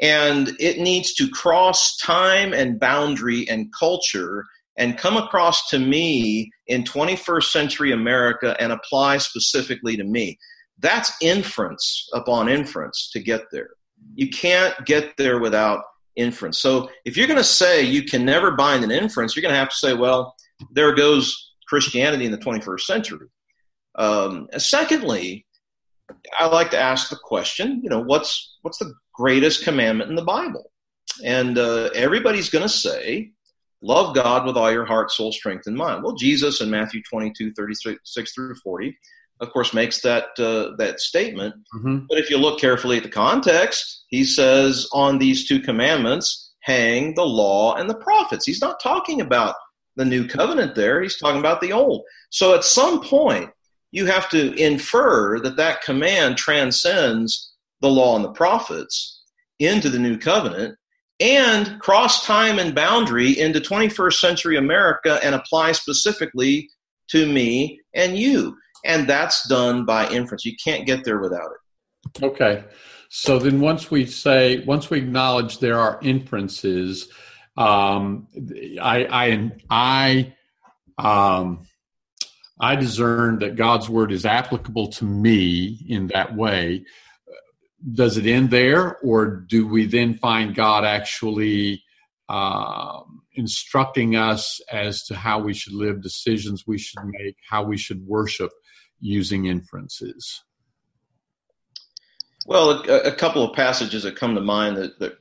And 0.00 0.56
it 0.58 0.78
needs 0.78 1.14
to 1.14 1.28
cross 1.28 1.96
time 1.98 2.52
and 2.52 2.80
boundary 2.80 3.48
and 3.48 3.72
culture 3.78 4.46
and 4.80 4.96
come 4.96 5.18
across 5.18 5.68
to 5.68 5.78
me 5.78 6.50
in 6.66 6.82
21st 6.82 7.52
century 7.52 7.92
America 7.92 8.56
and 8.58 8.72
apply 8.72 9.18
specifically 9.18 9.94
to 9.94 10.04
me. 10.04 10.38
That's 10.78 11.12
inference 11.20 12.08
upon 12.14 12.48
inference 12.48 13.10
to 13.12 13.20
get 13.20 13.42
there. 13.52 13.68
You 14.14 14.30
can't 14.30 14.74
get 14.86 15.18
there 15.18 15.38
without 15.38 15.84
inference. 16.16 16.58
So 16.58 16.88
if 17.04 17.14
you're 17.14 17.26
going 17.26 17.36
to 17.36 17.44
say 17.44 17.82
you 17.82 18.04
can 18.04 18.24
never 18.24 18.52
bind 18.52 18.82
an 18.82 18.90
inference, 18.90 19.36
you're 19.36 19.42
going 19.42 19.52
to 19.52 19.58
have 19.58 19.68
to 19.68 19.76
say, 19.76 19.92
well, 19.92 20.34
there 20.72 20.94
goes 20.94 21.52
Christianity 21.68 22.24
in 22.24 22.32
the 22.32 22.38
21st 22.38 22.80
century. 22.80 23.28
Um, 23.96 24.48
secondly, 24.56 25.44
I 26.38 26.46
like 26.46 26.70
to 26.70 26.78
ask 26.78 27.10
the 27.10 27.18
question, 27.22 27.80
you 27.84 27.90
know, 27.90 28.00
what's 28.00 28.56
what's 28.62 28.78
the 28.78 28.94
greatest 29.14 29.62
commandment 29.62 30.08
in 30.08 30.16
the 30.16 30.24
Bible? 30.24 30.72
And 31.22 31.58
uh, 31.58 31.90
everybody's 31.94 32.48
going 32.48 32.62
to 32.62 32.68
say, 32.68 33.32
love 33.82 34.14
God 34.14 34.46
with 34.46 34.56
all 34.56 34.70
your 34.70 34.84
heart, 34.84 35.10
soul, 35.10 35.32
strength, 35.32 35.66
and 35.66 35.76
mind. 35.76 36.02
Well, 36.02 36.14
Jesus 36.14 36.60
in 36.60 36.70
Matthew 36.70 37.02
22, 37.08 37.52
36 37.54 38.34
through 38.34 38.54
40 38.56 38.96
of 39.40 39.50
course, 39.52 39.72
makes 39.72 40.00
that 40.02 40.38
uh, 40.38 40.76
that 40.76 41.00
statement. 41.00 41.54
Mm-hmm. 41.74 42.06
But 42.08 42.18
if 42.18 42.30
you 42.30 42.36
look 42.36 42.60
carefully 42.60 42.98
at 42.98 43.02
the 43.02 43.08
context, 43.08 44.04
he 44.08 44.24
says, 44.24 44.86
"On 44.92 45.18
these 45.18 45.48
two 45.48 45.60
commandments 45.60 46.52
hang 46.60 47.14
the 47.14 47.24
law 47.24 47.74
and 47.74 47.88
the 47.88 47.96
prophets." 47.96 48.46
He's 48.46 48.60
not 48.60 48.80
talking 48.82 49.20
about 49.20 49.54
the 49.96 50.04
new 50.04 50.26
covenant 50.28 50.74
there; 50.74 51.02
he's 51.02 51.18
talking 51.18 51.40
about 51.40 51.60
the 51.60 51.72
old. 51.72 52.02
So, 52.30 52.54
at 52.54 52.64
some 52.64 53.02
point, 53.02 53.50
you 53.92 54.06
have 54.06 54.28
to 54.30 54.52
infer 54.54 55.40
that 55.40 55.56
that 55.56 55.82
command 55.82 56.36
transcends 56.36 57.52
the 57.80 57.88
law 57.88 58.16
and 58.16 58.24
the 58.24 58.32
prophets 58.32 59.22
into 59.58 59.88
the 59.88 59.98
new 59.98 60.18
covenant 60.18 60.76
and 61.20 61.78
cross 61.80 62.24
time 62.26 62.58
and 62.58 62.74
boundary 62.74 63.38
into 63.38 63.60
21st 63.60 64.14
century 64.14 64.56
America 64.56 65.18
and 65.22 65.34
apply 65.34 65.72
specifically 65.72 66.68
to 67.10 67.26
me 67.26 67.80
and 67.94 68.16
you. 68.16 68.56
And 68.84 69.08
that's 69.08 69.46
done 69.48 69.84
by 69.84 70.08
inference. 70.08 70.44
You 70.44 70.56
can't 70.62 70.86
get 70.86 71.04
there 71.04 71.18
without 71.18 71.50
it. 71.50 72.24
Okay. 72.24 72.64
So 73.10 73.38
then 73.38 73.60
once 73.60 73.90
we 73.90 74.06
say, 74.06 74.64
once 74.64 74.88
we 74.88 74.98
acknowledge 74.98 75.58
there 75.58 75.78
are 75.78 75.98
inferences, 76.00 77.08
um, 77.56 78.28
I, 78.80 79.50
I, 79.70 80.32
I, 80.98 81.36
um, 81.36 81.66
I 82.60 82.76
discern 82.76 83.40
that 83.40 83.56
God's 83.56 83.88
word 83.88 84.12
is 84.12 84.24
applicable 84.24 84.88
to 84.92 85.04
me 85.04 85.84
in 85.88 86.08
that 86.08 86.36
way. 86.36 86.84
Does 87.94 88.16
it 88.16 88.26
end 88.26 88.50
there, 88.50 88.98
or 88.98 89.26
do 89.26 89.66
we 89.66 89.86
then 89.86 90.14
find 90.14 90.54
God 90.54 90.84
actually 90.84 91.82
uh, 92.28 93.00
instructing 93.34 94.16
us 94.16 94.60
as 94.70 95.04
to 95.04 95.14
how 95.14 95.40
we 95.40 95.54
should 95.54 95.72
live, 95.72 96.02
decisions 96.02 96.66
we 96.66 96.78
should 96.78 97.04
make, 97.04 97.36
how 97.48 97.62
we 97.62 97.76
should 97.76 98.06
worship 98.06 98.50
using 99.00 99.46
inferences? 99.46 100.42
Well, 102.46 102.82
a, 102.88 103.00
a 103.08 103.12
couple 103.12 103.42
of 103.42 103.56
passages 103.56 104.02
that 104.02 104.16
come 104.16 104.34
to 104.34 104.40
mind 104.40 104.76
that, 104.76 104.98
that 104.98 105.18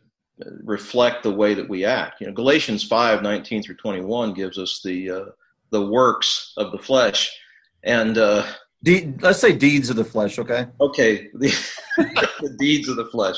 reflect 0.64 1.24
the 1.24 1.34
way 1.34 1.54
that 1.54 1.70
we 1.70 1.86
act. 1.86 2.22
You 2.22 2.28
know, 2.28 2.34
Galatians 2.34 2.84
5, 2.84 3.22
19 3.22 3.64
through 3.64 3.76
21 3.76 4.34
gives 4.34 4.58
us 4.58 4.82
the 4.84 5.10
uh, 5.10 5.26
the 5.72 5.86
works 5.86 6.54
of 6.58 6.72
the 6.72 6.80
flesh. 6.80 7.32
And 7.84 8.18
uh, 8.18 8.46
De- 8.84 9.14
let's 9.20 9.40
say 9.40 9.54
deeds 9.54 9.90
of 9.90 9.98
the 9.98 10.06
flesh, 10.06 10.40
okay? 10.40 10.68
Okay, 10.80 11.30
the, 11.34 11.48
the 11.98 12.56
deeds 12.58 12.88
of 12.88 12.96
the 12.96 13.06
flesh. 13.08 13.36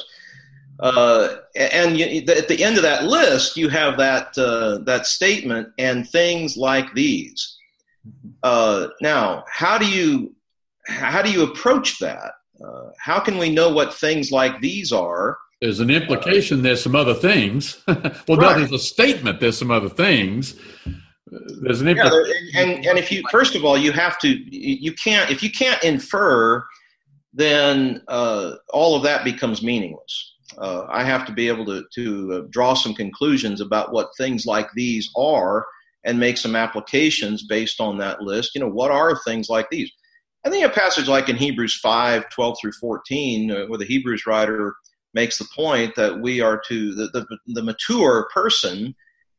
Uh, 0.80 1.36
and 1.56 1.98
you, 1.98 2.24
at 2.28 2.48
the 2.48 2.64
end 2.64 2.78
of 2.78 2.84
that 2.84 3.04
list, 3.04 3.56
you 3.56 3.70
have 3.70 3.98
that 3.98 4.36
uh, 4.38 4.80
that 4.86 5.06
statement 5.06 5.68
and 5.78 6.10
things 6.10 6.58
like 6.58 6.92
these. 6.96 7.58
Uh, 8.42 8.88
now, 9.00 9.44
how 9.48 9.78
do 9.78 9.88
you 9.88 10.36
how 10.88 11.22
do 11.22 11.32
you 11.32 11.44
approach 11.44 12.00
that? 12.00 12.32
Uh, 12.64 12.90
how 12.98 13.20
can 13.20 13.38
we 13.38 13.54
know 13.54 13.70
what 13.70 13.94
things 13.94 14.32
like 14.32 14.60
these 14.60 14.92
are? 14.92 15.38
There's 15.62 15.80
an 15.80 15.92
implication. 15.92 16.64
there's 16.64 16.82
some 16.82 16.96
other 16.96 17.14
things. 17.14 17.84
well, 17.88 17.98
right. 18.04 18.28
no, 18.28 18.58
there's 18.58 18.72
a 18.72 18.80
statement. 18.80 19.40
There's 19.40 19.60
some 19.60 19.70
other 19.70 19.90
things 19.90 20.56
there's 21.28 21.82
an 21.82 21.88
yeah, 21.88 22.10
and 22.56 22.86
and 22.86 22.98
if 22.98 23.12
you 23.12 23.24
first 23.32 23.56
of 23.56 23.64
all 23.64 23.78
you 23.78 23.92
have 23.92 24.18
to 24.20 24.30
you 24.54 24.92
can't 24.94 25.30
if 25.30 25.42
you 25.44 25.52
can't 25.52 25.82
infer 25.84 26.64
then 27.34 28.02
uh, 28.10 28.56
all 28.74 28.96
of 28.96 29.04
that 29.04 29.24
becomes 29.24 29.64
meaningless. 29.64 30.36
Uh, 30.58 30.86
i 30.90 31.02
have 31.02 31.26
to 31.26 31.32
be 31.32 31.48
able 31.48 31.66
to 31.66 31.86
to 31.94 32.34
uh, 32.34 32.42
draw 32.50 32.74
some 32.74 32.94
conclusions 32.94 33.62
about 33.62 33.94
what 33.94 34.10
things 34.18 34.46
like 34.46 34.68
these 34.74 35.10
are 35.16 35.66
and 36.04 36.20
make 36.20 36.38
some 36.38 36.56
applications 36.56 37.44
based 37.44 37.80
on 37.80 37.98
that 37.98 38.22
list. 38.22 38.52
You 38.56 38.62
know 38.62 38.70
what 38.70 38.92
are 38.92 39.18
things 39.24 39.50
like 39.50 39.70
these? 39.70 39.92
I 40.46 40.50
think 40.50 40.66
a 40.66 40.70
passage 40.70 41.08
like 41.08 41.30
in 41.30 41.36
hebrews 41.36 41.80
5 41.80 42.30
12 42.30 42.58
through 42.60 42.72
14 42.74 43.52
uh, 43.52 43.66
where 43.68 43.78
the 43.78 43.86
hebrews 43.86 44.26
writer 44.26 44.76
makes 45.14 45.38
the 45.38 45.48
point 45.56 45.96
that 45.96 46.20
we 46.20 46.42
are 46.42 46.62
to 46.68 46.96
the, 46.96 47.08
the, 47.08 47.38
the 47.48 47.64
mature 47.64 48.28
person 48.34 48.96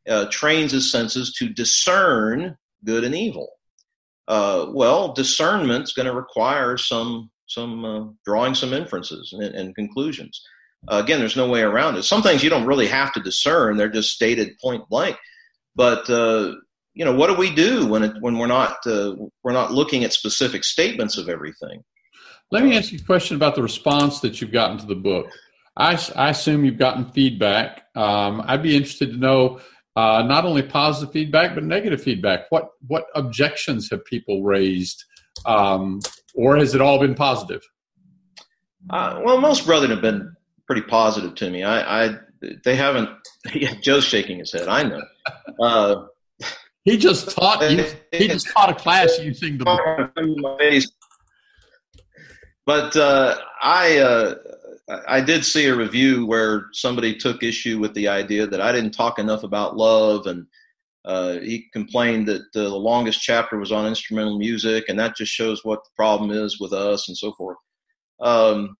uh, 0.07 0.25
trains 0.29 0.71
his 0.71 0.91
senses 0.91 1.33
to 1.39 1.49
discern 1.49 2.57
good 2.85 3.03
and 3.03 3.15
evil. 3.15 3.49
Uh, 4.27 4.67
well, 4.69 5.13
discernment's 5.13 5.93
going 5.93 6.05
to 6.05 6.13
require 6.13 6.77
some 6.77 7.29
some 7.47 7.85
uh, 7.85 8.05
drawing 8.25 8.55
some 8.55 8.73
inferences 8.73 9.33
and, 9.33 9.43
and 9.55 9.75
conclusions. 9.75 10.41
Uh, 10.87 11.01
again, 11.03 11.19
there's 11.19 11.35
no 11.35 11.47
way 11.47 11.61
around 11.61 11.95
it. 11.95 12.03
Some 12.03 12.21
things 12.21 12.43
you 12.43 12.49
don't 12.49 12.65
really 12.65 12.87
have 12.87 13.13
to 13.13 13.19
discern; 13.19 13.77
they're 13.77 13.89
just 13.89 14.11
stated 14.11 14.57
point 14.61 14.87
blank. 14.89 15.17
But 15.75 16.09
uh, 16.09 16.55
you 16.93 17.05
know, 17.05 17.13
what 17.13 17.27
do 17.27 17.35
we 17.35 17.53
do 17.53 17.87
when 17.87 18.03
it, 18.03 18.13
when 18.21 18.37
we're 18.37 18.47
not 18.47 18.77
uh, 18.85 19.15
we're 19.43 19.53
not 19.53 19.71
looking 19.71 20.03
at 20.03 20.13
specific 20.13 20.63
statements 20.63 21.17
of 21.17 21.29
everything? 21.29 21.83
Let 22.51 22.63
me 22.63 22.77
ask 22.77 22.91
you 22.91 22.99
a 22.99 23.05
question 23.05 23.35
about 23.35 23.55
the 23.55 23.63
response 23.63 24.19
that 24.19 24.39
you've 24.39 24.51
gotten 24.51 24.77
to 24.77 24.85
the 24.85 24.95
book. 24.95 25.27
I, 25.75 25.99
I 26.15 26.29
assume 26.29 26.65
you've 26.65 26.77
gotten 26.77 27.11
feedback. 27.11 27.87
Um, 27.95 28.43
I'd 28.45 28.61
be 28.61 28.75
interested 28.75 29.11
to 29.11 29.17
know 29.17 29.59
uh, 29.95 30.23
not 30.23 30.45
only 30.45 30.63
positive 30.63 31.13
feedback 31.13 31.55
but 31.55 31.63
negative 31.63 32.01
feedback. 32.01 32.45
What 32.49 32.69
what 32.87 33.05
objections 33.15 33.89
have 33.91 34.03
people 34.05 34.43
raised, 34.43 35.03
um, 35.45 36.01
or 36.35 36.57
has 36.57 36.73
it 36.75 36.81
all 36.81 36.99
been 36.99 37.15
positive? 37.15 37.61
Uh, 38.89 39.21
well, 39.23 39.39
most 39.39 39.65
brethren 39.65 39.91
have 39.91 40.01
been 40.01 40.33
pretty 40.67 40.81
positive 40.81 41.35
to 41.35 41.49
me. 41.49 41.63
I, 41.63 42.05
I 42.05 42.17
they 42.63 42.75
haven't. 42.75 43.09
Yeah, 43.53 43.73
Joe's 43.81 44.05
shaking 44.05 44.39
his 44.39 44.53
head. 44.53 44.69
I 44.69 44.83
know. 44.83 45.01
Uh, 45.59 46.05
he 46.85 46.97
just 46.97 47.29
taught 47.35 47.69
you. 47.69 47.85
He 48.13 48.29
just 48.29 48.47
taught 48.51 48.69
a 48.69 48.73
class 48.73 49.19
using 49.19 49.57
the. 49.57 49.65
Book. 49.65 49.79
But 52.65 52.95
uh, 52.95 53.35
I 53.61 53.97
uh, 53.97 54.35
I 55.07 55.21
did 55.21 55.45
see 55.45 55.65
a 55.65 55.75
review 55.75 56.25
where 56.25 56.67
somebody 56.73 57.15
took 57.15 57.43
issue 57.43 57.79
with 57.79 57.93
the 57.93 58.07
idea 58.07 58.47
that 58.47 58.61
I 58.61 58.71
didn't 58.71 58.91
talk 58.91 59.19
enough 59.19 59.43
about 59.43 59.77
love, 59.77 60.27
and 60.27 60.45
uh, 61.05 61.39
he 61.39 61.67
complained 61.73 62.27
that 62.27 62.51
the 62.53 62.69
longest 62.69 63.21
chapter 63.21 63.57
was 63.57 63.71
on 63.71 63.87
instrumental 63.87 64.37
music, 64.37 64.85
and 64.87 64.99
that 64.99 65.15
just 65.15 65.31
shows 65.31 65.63
what 65.63 65.83
the 65.83 65.89
problem 65.95 66.31
is 66.31 66.59
with 66.59 66.73
us 66.73 67.07
and 67.07 67.17
so 67.17 67.33
forth. 67.33 67.57
Um, 68.21 68.75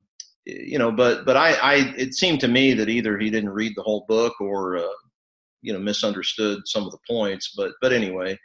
you 0.46 0.78
know, 0.78 0.92
but 0.92 1.26
but 1.26 1.38
I, 1.38 1.54
I 1.54 1.74
it 1.98 2.14
seemed 2.16 2.40
to 2.42 2.48
me 2.48 2.74
that 2.74 2.90
either 2.90 3.18
he 3.18 3.30
didn't 3.30 3.52
read 3.52 3.74
the 3.76 3.84
whole 3.84 4.06
book 4.08 4.40
or 4.42 4.78
uh, 4.78 4.96
you 5.62 5.74
know 5.74 5.80
misunderstood 5.80 6.62
some 6.66 6.84
of 6.84 6.92
the 6.92 6.98
points. 7.08 7.54
But 7.56 7.72
but 7.82 7.94
anyway, 7.94 8.38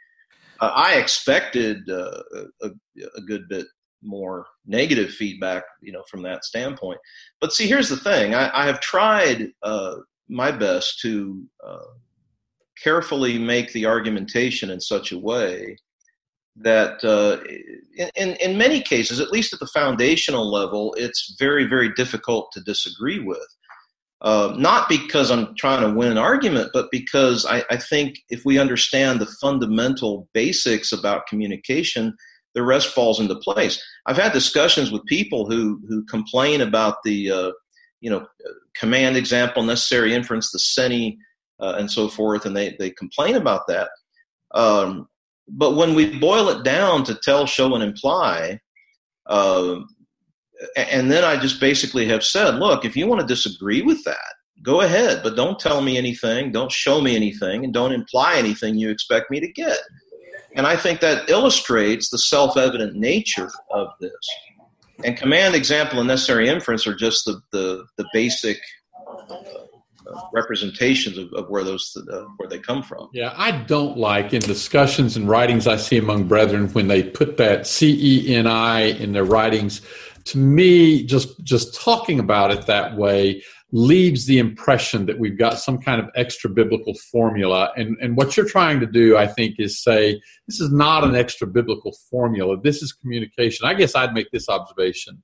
uh, 0.61 0.71
I 0.73 0.95
expected 0.95 1.89
uh, 1.89 2.21
a, 2.61 2.69
a 3.15 3.21
good 3.21 3.49
bit 3.49 3.67
more 4.01 4.45
negative 4.65 5.11
feedback, 5.11 5.63
you 5.81 5.91
know, 5.91 6.03
from 6.09 6.21
that 6.23 6.45
standpoint. 6.45 6.99
But 7.41 7.53
see, 7.53 7.67
here's 7.67 7.89
the 7.89 7.97
thing: 7.97 8.33
I, 8.33 8.49
I 8.53 8.65
have 8.65 8.79
tried 8.79 9.51
uh, 9.63 9.95
my 10.27 10.51
best 10.51 10.99
to 11.01 11.43
uh, 11.65 11.91
carefully 12.81 13.37
make 13.37 13.73
the 13.73 13.85
argumentation 13.85 14.69
in 14.69 14.79
such 14.79 15.11
a 15.11 15.19
way 15.19 15.77
that, 16.61 17.03
uh, 17.03 17.41
in, 18.15 18.35
in 18.35 18.57
many 18.57 18.81
cases, 18.81 19.19
at 19.19 19.31
least 19.31 19.53
at 19.53 19.59
the 19.59 19.67
foundational 19.67 20.51
level, 20.51 20.93
it's 20.97 21.35
very, 21.39 21.65
very 21.65 21.93
difficult 21.93 22.51
to 22.51 22.61
disagree 22.61 23.19
with. 23.19 23.47
Uh, 24.21 24.53
not 24.57 24.89
because 24.89 25.31
I'm 25.31 25.55
trying 25.55 25.81
to 25.81 25.97
win 25.97 26.11
an 26.11 26.17
argument, 26.17 26.71
but 26.73 26.91
because 26.91 27.45
I, 27.45 27.63
I 27.69 27.77
think 27.77 28.17
if 28.29 28.43
we 28.43 28.59
understand 28.59 29.21
the 29.21 29.33
fundamental 29.39 30.27
basics 30.33 30.91
about 30.91 31.27
communication, 31.27 32.13
the 32.55 32.63
rest 32.63 32.89
falls 32.89 33.19
into 33.19 33.35
place. 33.35 33.81
I've 34.05 34.17
had 34.17 34.33
discussions 34.33 34.91
with 34.91 35.05
people 35.05 35.49
who 35.49 35.81
who 35.87 36.03
complain 36.05 36.61
about 36.61 36.97
the 37.03 37.31
uh, 37.31 37.51
you 38.01 38.09
know 38.09 38.25
command 38.75 39.17
example, 39.17 39.63
necessary 39.63 40.13
inference, 40.13 40.51
the 40.51 40.59
CENI, 40.59 41.17
uh, 41.59 41.75
and 41.77 41.91
so 41.91 42.07
forth, 42.07 42.45
and 42.45 42.55
they 42.55 42.75
they 42.79 42.91
complain 42.91 43.35
about 43.35 43.67
that. 43.67 43.89
Um, 44.53 45.07
but 45.47 45.75
when 45.75 45.95
we 45.95 46.19
boil 46.19 46.49
it 46.49 46.63
down 46.63 47.03
to 47.05 47.15
tell, 47.15 47.45
show, 47.45 47.73
and 47.73 47.83
imply, 47.83 48.59
uh, 49.25 49.79
and 50.75 51.11
then 51.11 51.23
I 51.23 51.37
just 51.37 51.59
basically 51.59 52.07
have 52.07 52.23
said, 52.23 52.55
look, 52.55 52.85
if 52.85 52.95
you 52.95 53.07
want 53.07 53.21
to 53.21 53.27
disagree 53.27 53.81
with 53.81 54.03
that, 54.03 54.33
go 54.61 54.81
ahead, 54.81 55.21
but 55.23 55.35
don't 55.35 55.59
tell 55.59 55.81
me 55.81 55.97
anything, 55.97 56.51
don't 56.51 56.71
show 56.71 57.01
me 57.01 57.15
anything, 57.15 57.63
and 57.63 57.73
don't 57.73 57.93
imply 57.93 58.35
anything 58.35 58.77
you 58.77 58.89
expect 58.89 59.31
me 59.31 59.39
to 59.39 59.51
get. 59.51 59.79
And 60.55 60.65
I 60.65 60.75
think 60.75 60.99
that 61.01 61.29
illustrates 61.29 62.09
the 62.09 62.17
self 62.17 62.57
evident 62.57 62.95
nature 62.95 63.51
of 63.71 63.89
this. 63.99 64.11
And 65.03 65.15
command, 65.15 65.55
example, 65.55 65.99
and 65.99 66.07
necessary 66.07 66.49
inference 66.49 66.85
are 66.85 66.95
just 66.95 67.25
the, 67.25 67.41
the, 67.51 67.85
the 67.97 68.05
basic 68.11 68.57
uh, 69.07 70.21
representations 70.33 71.17
of, 71.17 71.31
of, 71.33 71.49
where 71.49 71.63
those 71.63 71.95
uh, 72.11 72.23
where 72.37 72.49
they 72.49 72.59
come 72.59 72.83
from. 72.83 73.09
Yeah, 73.13 73.33
I 73.37 73.51
don't 73.51 73.97
like 73.97 74.33
in 74.33 74.41
discussions 74.41 75.15
and 75.15 75.29
writings 75.29 75.67
I 75.67 75.77
see 75.77 75.97
among 75.97 76.27
brethren 76.27 76.67
when 76.73 76.87
they 76.87 77.03
put 77.03 77.37
that 77.37 77.67
C 77.67 77.97
E 78.27 78.35
N 78.35 78.47
I 78.47 78.81
in 78.81 79.13
their 79.13 79.23
writings. 79.23 79.81
To 80.25 80.37
me, 80.37 81.05
just 81.05 81.41
just 81.43 81.75
talking 81.75 82.19
about 82.19 82.51
it 82.51 82.65
that 82.65 82.97
way 82.97 83.43
leaves 83.71 84.25
the 84.25 84.39
impression 84.39 85.05
that 85.05 85.19
we've 85.19 85.37
got 85.37 85.59
some 85.59 85.77
kind 85.77 86.01
of 86.01 86.09
extra 86.15 86.49
biblical 86.49 86.95
formula. 87.11 87.71
And, 87.75 87.97
and 88.01 88.17
what 88.17 88.35
you're 88.35 88.47
trying 88.47 88.79
to 88.79 88.87
do, 88.87 89.15
I 89.15 89.27
think, 89.27 89.55
is 89.59 89.83
say 89.83 90.19
this 90.47 90.59
is 90.59 90.71
not 90.71 91.03
an 91.03 91.15
extra 91.15 91.45
biblical 91.45 91.93
formula. 92.09 92.59
This 92.59 92.81
is 92.81 92.91
communication. 92.91 93.67
I 93.67 93.75
guess 93.75 93.95
I'd 93.95 94.13
make 94.13 94.31
this 94.31 94.49
observation. 94.49 95.21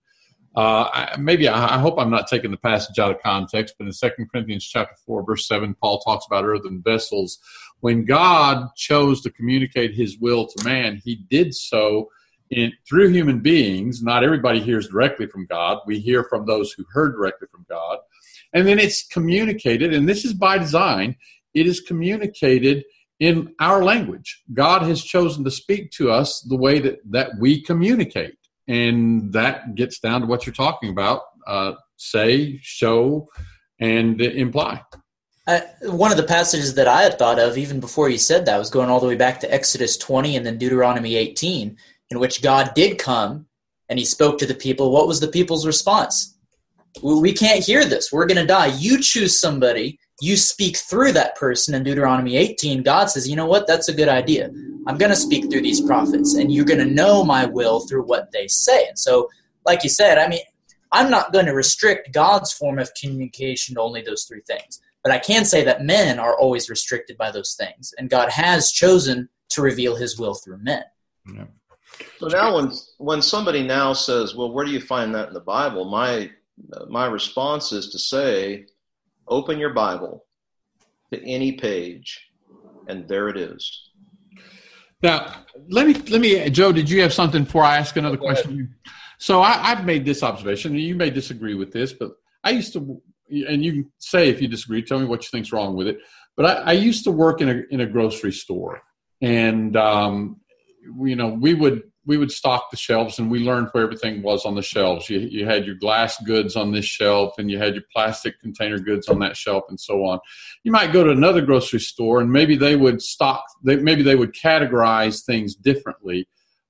Uh, 0.55 0.89
I, 0.93 1.17
maybe 1.17 1.49
I, 1.49 1.75
I, 1.75 1.79
hope 1.79 1.95
I'm 1.99 2.09
not 2.09 2.27
taking 2.27 2.49
the 2.49 2.57
passage 2.57 2.97
out 2.97 3.11
of 3.11 3.21
context, 3.21 3.75
but 3.77 3.87
in 3.87 3.91
2 3.91 4.25
Corinthians 4.31 4.63
chapter 4.63 4.95
4, 5.05 5.25
verse 5.25 5.47
7, 5.49 5.75
Paul 5.81 5.99
talks 5.99 6.25
about 6.25 6.45
earthen 6.45 6.81
vessels. 6.81 7.39
When 7.81 8.05
God 8.05 8.69
chose 8.77 9.21
to 9.23 9.31
communicate 9.31 9.93
his 9.93 10.17
will 10.17 10.47
to 10.47 10.63
man, 10.63 11.01
he 11.03 11.17
did 11.29 11.53
so 11.53 12.09
in, 12.51 12.71
through 12.87 13.09
human 13.09 13.41
beings. 13.41 14.01
Not 14.01 14.23
everybody 14.23 14.61
hears 14.61 14.87
directly 14.87 15.27
from 15.27 15.45
God. 15.45 15.79
We 15.85 15.99
hear 15.99 16.23
from 16.23 16.45
those 16.45 16.71
who 16.71 16.85
heard 16.89 17.15
directly 17.15 17.49
from 17.51 17.65
God. 17.69 17.97
And 18.55 18.65
then 18.65 18.79
it's 18.79 19.05
communicated, 19.05 19.93
and 19.93 20.09
this 20.09 20.25
is 20.25 20.33
by 20.33 20.57
design, 20.57 21.17
it 21.53 21.67
is 21.67 21.81
communicated 21.81 22.85
in 23.19 23.53
our 23.59 23.83
language. 23.83 24.41
God 24.53 24.81
has 24.83 25.03
chosen 25.03 25.43
to 25.43 25.51
speak 25.51 25.91
to 25.91 26.09
us 26.09 26.41
the 26.41 26.57
way 26.57 26.79
that, 26.79 26.99
that 27.11 27.31
we 27.39 27.61
communicate. 27.61 28.37
And 28.67 29.31
that 29.33 29.75
gets 29.75 29.99
down 29.99 30.21
to 30.21 30.27
what 30.27 30.45
you're 30.45 30.55
talking 30.55 30.89
about 30.89 31.21
uh, 31.45 31.73
say, 31.97 32.59
show, 32.61 33.29
and 33.79 34.21
imply. 34.21 34.81
Uh, 35.47 35.59
one 35.83 36.11
of 36.11 36.17
the 36.17 36.23
passages 36.23 36.73
that 36.73 36.87
I 36.87 37.03
had 37.03 37.19
thought 37.19 37.39
of 37.39 37.57
even 37.57 37.79
before 37.79 38.09
you 38.09 38.17
said 38.17 38.45
that 38.45 38.57
was 38.57 38.71
going 38.71 38.89
all 38.89 38.99
the 38.99 39.07
way 39.07 39.15
back 39.15 39.39
to 39.41 39.53
Exodus 39.53 39.95
20 39.97 40.35
and 40.35 40.45
then 40.45 40.57
Deuteronomy 40.57 41.15
18, 41.15 41.77
in 42.09 42.19
which 42.19 42.41
God 42.41 42.71
did 42.73 42.97
come 42.97 43.45
and 43.87 43.99
he 43.99 44.05
spoke 44.05 44.39
to 44.39 44.47
the 44.47 44.55
people. 44.55 44.91
What 44.91 45.07
was 45.07 45.19
the 45.19 45.27
people's 45.27 45.67
response? 45.67 46.34
We 47.01 47.33
can't 47.33 47.63
hear 47.63 47.85
this. 47.85 48.11
We're 48.11 48.25
going 48.25 48.41
to 48.41 48.45
die. 48.45 48.67
You 48.77 49.01
choose 49.01 49.39
somebody. 49.39 49.99
You 50.21 50.37
speak 50.37 50.77
through 50.77 51.11
that 51.13 51.35
person 51.35 51.75
in 51.75 51.83
Deuteronomy 51.83 52.37
18. 52.37 52.83
God 52.83 53.09
says, 53.09 53.27
you 53.27 53.35
know 53.35 53.45
what? 53.45 53.67
That's 53.67 53.89
a 53.89 53.93
good 53.93 54.07
idea. 54.07 54.49
I'm 54.87 54.97
going 54.97 55.11
to 55.11 55.15
speak 55.15 55.49
through 55.49 55.61
these 55.61 55.81
prophets, 55.81 56.35
and 56.35 56.53
you're 56.53 56.65
going 56.65 56.79
to 56.79 56.93
know 56.93 57.23
my 57.23 57.45
will 57.45 57.81
through 57.81 58.03
what 58.03 58.31
they 58.31 58.47
say. 58.47 58.87
And 58.87 58.97
so, 58.97 59.29
like 59.65 59.83
you 59.83 59.89
said, 59.89 60.17
I 60.17 60.27
mean, 60.27 60.41
I'm 60.91 61.09
not 61.09 61.33
going 61.33 61.47
to 61.47 61.53
restrict 61.53 62.13
God's 62.13 62.53
form 62.53 62.79
of 62.79 62.91
communication 62.99 63.75
to 63.75 63.81
only 63.81 64.01
those 64.01 64.23
three 64.23 64.41
things. 64.47 64.79
But 65.03 65.11
I 65.11 65.19
can 65.19 65.43
say 65.45 65.63
that 65.65 65.83
men 65.83 66.19
are 66.19 66.37
always 66.37 66.69
restricted 66.69 67.17
by 67.17 67.31
those 67.31 67.55
things, 67.55 67.93
and 67.97 68.09
God 68.09 68.29
has 68.29 68.71
chosen 68.71 69.29
to 69.49 69.61
reveal 69.61 69.95
his 69.95 70.17
will 70.17 70.33
through 70.33 70.59
men. 70.59 70.83
Yeah. 71.31 71.45
So 72.19 72.27
now, 72.27 72.55
when 72.55 72.71
when 72.97 73.21
somebody 73.21 73.63
now 73.63 73.93
says, 73.93 74.35
"Well, 74.35 74.51
where 74.51 74.65
do 74.65 74.71
you 74.71 74.81
find 74.81 75.13
that 75.13 75.27
in 75.27 75.33
the 75.33 75.41
Bible?" 75.41 75.85
My 75.85 76.31
my 76.87 77.05
response 77.05 77.71
is 77.71 77.89
to 77.89 77.99
say, 77.99 78.65
open 79.27 79.59
your 79.59 79.73
Bible 79.73 80.25
to 81.13 81.23
any 81.27 81.53
page, 81.53 82.29
and 82.87 83.07
there 83.07 83.29
it 83.29 83.37
is. 83.37 83.89
Now, 85.01 85.45
let 85.69 85.87
me 85.87 85.93
let 85.93 86.21
me, 86.21 86.49
Joe. 86.49 86.71
Did 86.71 86.89
you 86.89 87.01
have 87.01 87.13
something 87.13 87.43
before 87.43 87.63
I 87.63 87.77
ask 87.77 87.95
another 87.95 88.17
question? 88.17 88.75
So 89.17 89.41
I, 89.41 89.53
have 89.53 89.85
made 89.85 90.05
this 90.05 90.23
observation. 90.23 90.75
You 90.75 90.95
may 90.95 91.09
disagree 91.09 91.53
with 91.53 91.71
this, 91.71 91.93
but 91.93 92.11
I 92.43 92.51
used 92.51 92.73
to, 92.73 93.01
and 93.29 93.63
you 93.63 93.71
can 93.71 93.91
say 93.97 94.29
if 94.29 94.41
you 94.41 94.47
disagree. 94.47 94.81
Tell 94.81 94.99
me 94.99 95.05
what 95.05 95.23
you 95.23 95.29
think's 95.31 95.51
wrong 95.51 95.75
with 95.75 95.87
it. 95.87 95.99
But 96.35 96.45
I, 96.45 96.53
I 96.53 96.71
used 96.73 97.03
to 97.05 97.11
work 97.11 97.41
in 97.41 97.49
a 97.49 97.63
in 97.69 97.81
a 97.81 97.85
grocery 97.85 98.31
store, 98.31 98.81
and 99.21 99.75
um, 99.77 100.41
you 101.01 101.15
know 101.15 101.29
we 101.29 101.53
would 101.53 101.83
we 102.05 102.17
would 102.17 102.31
stock 102.31 102.69
the 102.69 102.77
shelves 102.77 103.17
and 103.17 103.31
we 103.31 103.39
learned 103.39 103.69
where 103.71 103.83
everything 103.83 104.21
was 104.21 104.45
on 104.45 104.55
the 104.55 104.61
shelves. 104.61 105.09
You, 105.09 105.19
you 105.19 105.45
had 105.45 105.65
your 105.65 105.75
glass 105.75 106.21
goods 106.23 106.55
on 106.55 106.71
this 106.71 106.85
shelf 106.85 107.33
and 107.37 107.49
you 107.49 107.57
had 107.57 107.73
your 107.73 107.83
plastic 107.91 108.39
container 108.41 108.77
goods 108.77 109.09
on 109.09 109.19
that 109.19 109.35
shelf 109.35 109.63
and 109.69 109.79
so 109.79 110.05
on. 110.05 110.19
You 110.63 110.71
might 110.71 110.93
go 110.93 111.03
to 111.03 111.09
another 111.09 111.41
grocery 111.41 111.79
store 111.79 112.21
and 112.21 112.31
maybe 112.31 112.55
they 112.55 112.75
would 112.75 113.01
stock, 113.01 113.43
they, 113.63 113.77
maybe 113.77 114.03
they 114.03 114.15
would 114.15 114.33
categorize 114.33 115.25
things 115.25 115.55
differently. 115.55 116.27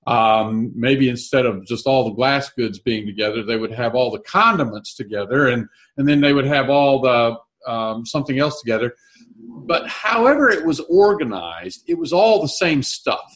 Um, 0.07 0.71
maybe 0.75 1.09
instead 1.09 1.45
of 1.45 1.65
just 1.65 1.88
all 1.88 2.05
the 2.05 2.15
glass 2.15 2.49
goods 2.51 2.79
being 2.79 3.05
together, 3.05 3.43
they 3.43 3.57
would 3.57 3.71
have 3.71 3.95
all 3.95 4.11
the 4.11 4.19
condiments 4.19 4.95
together 4.95 5.47
and, 5.47 5.67
and 5.97 6.07
then 6.07 6.21
they 6.21 6.31
would 6.31 6.45
have 6.45 6.69
all 6.69 7.01
the 7.01 7.38
um, 7.69 8.05
something 8.05 8.39
else 8.39 8.61
together. 8.61 8.95
But 9.38 9.88
however 9.88 10.49
it 10.49 10.65
was 10.65 10.79
organized, 10.81 11.83
it 11.88 11.97
was 11.97 12.13
all 12.13 12.41
the 12.41 12.47
same 12.47 12.83
stuff. 12.83 13.36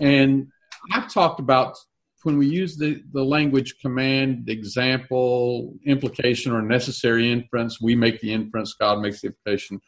And 0.00 0.48
I've 0.92 1.12
talked 1.12 1.40
about 1.40 1.76
when 2.24 2.36
we 2.36 2.46
use 2.46 2.76
the, 2.76 3.02
the 3.12 3.22
language 3.22 3.78
command, 3.80 4.48
example, 4.48 5.74
implication, 5.86 6.52
or 6.52 6.62
necessary 6.62 7.30
inference, 7.30 7.80
we 7.80 7.94
make 7.94 8.20
the 8.20 8.32
inference, 8.32 8.74
God 8.74 9.00
makes 9.00 9.20
the 9.20 9.28
implication. 9.28 9.80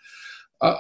Uh, 0.61 0.77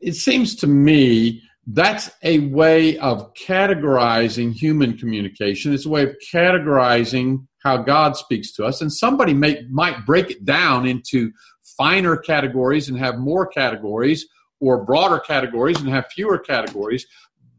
it 0.00 0.14
seems 0.14 0.54
to 0.56 0.66
me 0.66 1.42
that's 1.66 2.10
a 2.22 2.38
way 2.48 2.96
of 2.98 3.34
categorizing 3.34 4.52
human 4.52 4.96
communication. 4.96 5.74
It's 5.74 5.86
a 5.86 5.90
way 5.90 6.04
of 6.04 6.14
categorizing 6.32 7.46
how 7.64 7.78
God 7.78 8.16
speaks 8.16 8.52
to 8.52 8.64
us. 8.64 8.80
And 8.80 8.92
somebody 8.92 9.34
may, 9.34 9.64
might 9.68 10.06
break 10.06 10.30
it 10.30 10.44
down 10.44 10.86
into 10.86 11.32
finer 11.76 12.16
categories 12.16 12.88
and 12.88 12.96
have 12.98 13.18
more 13.18 13.46
categories, 13.46 14.26
or 14.60 14.84
broader 14.84 15.18
categories 15.18 15.80
and 15.80 15.88
have 15.88 16.06
fewer 16.06 16.38
categories. 16.38 17.06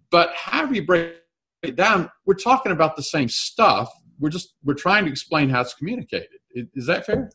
But 0.09 0.33
however 0.33 0.75
you 0.75 0.85
break 0.85 1.15
it 1.63 1.75
down, 1.75 2.09
we're 2.25 2.35
talking 2.35 2.71
about 2.71 2.95
the 2.95 3.03
same 3.03 3.29
stuff. 3.29 3.89
We're 4.19 4.29
just 4.29 4.53
we're 4.63 4.73
trying 4.73 5.05
to 5.05 5.11
explain 5.11 5.49
how 5.49 5.61
it's 5.61 5.73
communicated. 5.73 6.39
Is 6.53 6.85
that 6.87 7.05
fair? 7.05 7.29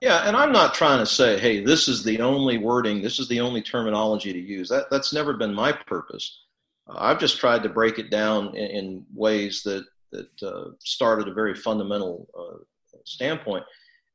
Yeah, 0.00 0.26
and 0.26 0.34
I'm 0.34 0.50
not 0.50 0.72
trying 0.72 0.98
to 1.00 1.06
say, 1.06 1.38
hey, 1.38 1.62
this 1.62 1.86
is 1.86 2.02
the 2.02 2.20
only 2.20 2.56
wording, 2.56 3.02
this 3.02 3.18
is 3.18 3.28
the 3.28 3.40
only 3.40 3.60
terminology 3.60 4.32
to 4.32 4.38
use. 4.38 4.68
That 4.70 4.90
that's 4.90 5.12
never 5.12 5.34
been 5.34 5.54
my 5.54 5.72
purpose. 5.72 6.44
Uh, 6.88 6.94
I've 6.96 7.18
just 7.18 7.38
tried 7.38 7.62
to 7.64 7.68
break 7.68 7.98
it 7.98 8.10
down 8.10 8.56
in, 8.56 8.70
in 8.70 9.06
ways 9.14 9.62
that 9.64 9.84
that 10.12 10.42
uh, 10.42 10.70
start 10.80 11.20
at 11.20 11.28
a 11.28 11.34
very 11.34 11.54
fundamental 11.54 12.28
uh, 12.36 12.58
standpoint. 13.04 13.64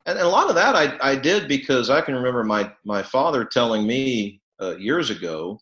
And, 0.07 0.17
and, 0.17 0.28
a 0.28 0.30
lot 0.30 0.49
of 0.49 0.55
that 0.55 0.76
I, 0.76 0.97
I 1.01 1.15
did 1.15 1.47
because 1.47 1.89
I 1.89 2.01
can 2.01 2.15
remember 2.15 2.43
my 2.43 2.71
my 2.84 3.03
father 3.03 3.45
telling 3.45 3.86
me 3.86 4.41
uh, 4.59 4.76
years 4.78 5.09
ago 5.11 5.59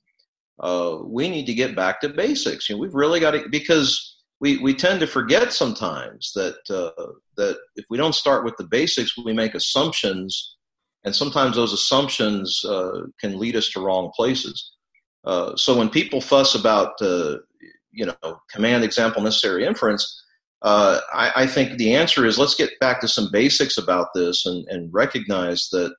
uh, 0.59 0.97
we 1.03 1.29
need 1.29 1.45
to 1.45 1.53
get 1.53 1.75
back 1.75 2.01
to 2.01 2.09
basics. 2.09 2.69
You 2.69 2.75
know, 2.75 2.81
we've 2.81 2.93
really 2.93 3.19
got 3.19 3.31
to 3.31 3.47
because 3.49 4.17
we, 4.39 4.57
we 4.57 4.73
tend 4.73 4.99
to 4.99 5.07
forget 5.07 5.53
sometimes 5.53 6.31
that 6.35 6.57
uh, 6.69 7.13
that 7.37 7.57
if 7.75 7.85
we 7.89 7.97
don't 7.97 8.13
start 8.13 8.43
with 8.43 8.55
the 8.57 8.65
basics, 8.65 9.17
we 9.17 9.33
make 9.33 9.55
assumptions, 9.55 10.57
and 11.03 11.15
sometimes 11.15 11.55
those 11.55 11.73
assumptions 11.73 12.63
uh, 12.65 13.03
can 13.19 13.39
lead 13.39 13.55
us 13.55 13.69
to 13.69 13.79
wrong 13.79 14.11
places. 14.15 14.73
Uh, 15.25 15.55
so 15.55 15.77
when 15.77 15.89
people 15.89 16.19
fuss 16.19 16.55
about 16.55 16.91
uh, 17.01 17.37
you 17.91 18.05
know 18.05 18.39
command, 18.51 18.83
example, 18.83 19.21
necessary, 19.21 19.65
inference. 19.65 20.19
Uh, 20.61 21.01
I, 21.13 21.31
I, 21.43 21.45
think 21.45 21.77
the 21.77 21.93
answer 21.93 22.25
is 22.25 22.39
let's 22.39 22.55
get 22.55 22.69
back 22.79 23.01
to 23.01 23.07
some 23.09 23.27
basics 23.33 23.77
about 23.77 24.07
this 24.15 24.45
and, 24.45 24.65
and 24.69 24.93
recognize 24.93 25.67
that 25.73 25.93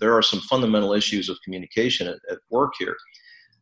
there 0.00 0.12
are 0.12 0.22
some 0.22 0.40
fundamental 0.40 0.92
issues 0.92 1.28
of 1.28 1.38
communication 1.44 2.08
at, 2.08 2.18
at 2.28 2.38
work 2.50 2.72
here. 2.76 2.96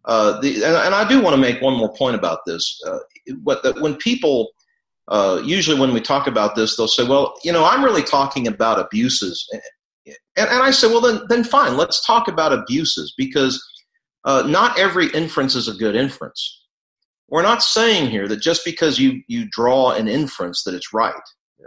Uh, 0.07 0.41
the, 0.41 0.55
and, 0.65 0.77
and, 0.77 0.95
I 0.95 1.07
do 1.09 1.21
want 1.21 1.35
to 1.35 1.41
make 1.41 1.61
one 1.61 1.77
more 1.77 1.93
point 1.93 2.15
about 2.15 2.41
this. 2.47 2.81
Uh, 2.87 2.99
that 3.63 3.79
when 3.81 3.97
people, 3.97 4.53
uh, 5.09 5.43
usually 5.45 5.79
when 5.79 5.93
we 5.93 6.01
talk 6.01 6.29
about 6.29 6.55
this, 6.55 6.77
they'll 6.77 6.87
say, 6.87 7.05
well, 7.05 7.35
you 7.43 7.51
know, 7.51 7.65
I'm 7.65 7.85
really 7.85 8.05
talking 8.05 8.47
about 8.47 8.79
abuses. 8.79 9.49
And, 10.07 10.13
and, 10.37 10.63
I 10.63 10.71
say, 10.71 10.87
well, 10.87 11.01
then, 11.01 11.23
then 11.29 11.43
fine, 11.43 11.77
let's 11.77 12.07
talk 12.07 12.29
about 12.29 12.53
abuses 12.53 13.15
because 13.19 13.61
uh, 14.25 14.45
not 14.47 14.79
every 14.79 15.09
inference 15.09 15.57
is 15.57 15.67
a 15.67 15.75
good 15.75 15.97
inference. 15.97 16.63
We're 17.29 17.43
not 17.43 17.63
saying 17.63 18.11
here 18.11 18.29
that 18.29 18.41
just 18.41 18.65
because 18.65 19.01
you, 19.01 19.23
you 19.27 19.49
draw 19.51 19.91
an 19.91 20.07
inference 20.07 20.63
that 20.63 20.75
it's 20.75 20.93
right. 20.93 21.15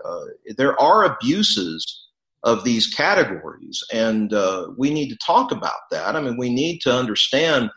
Uh, 0.06 0.26
there 0.56 0.80
are 0.82 1.04
abuses 1.04 2.06
of 2.44 2.64
these 2.64 2.88
categories, 2.88 3.84
and 3.92 4.34
uh, 4.34 4.68
we 4.78 4.94
need 4.94 5.10
to 5.10 5.18
talk 5.18 5.52
about 5.52 5.74
that. 5.92 6.16
I 6.16 6.22
mean, 6.22 6.38
we 6.38 6.50
need 6.50 6.80
to 6.82 6.94
understand 6.94 7.70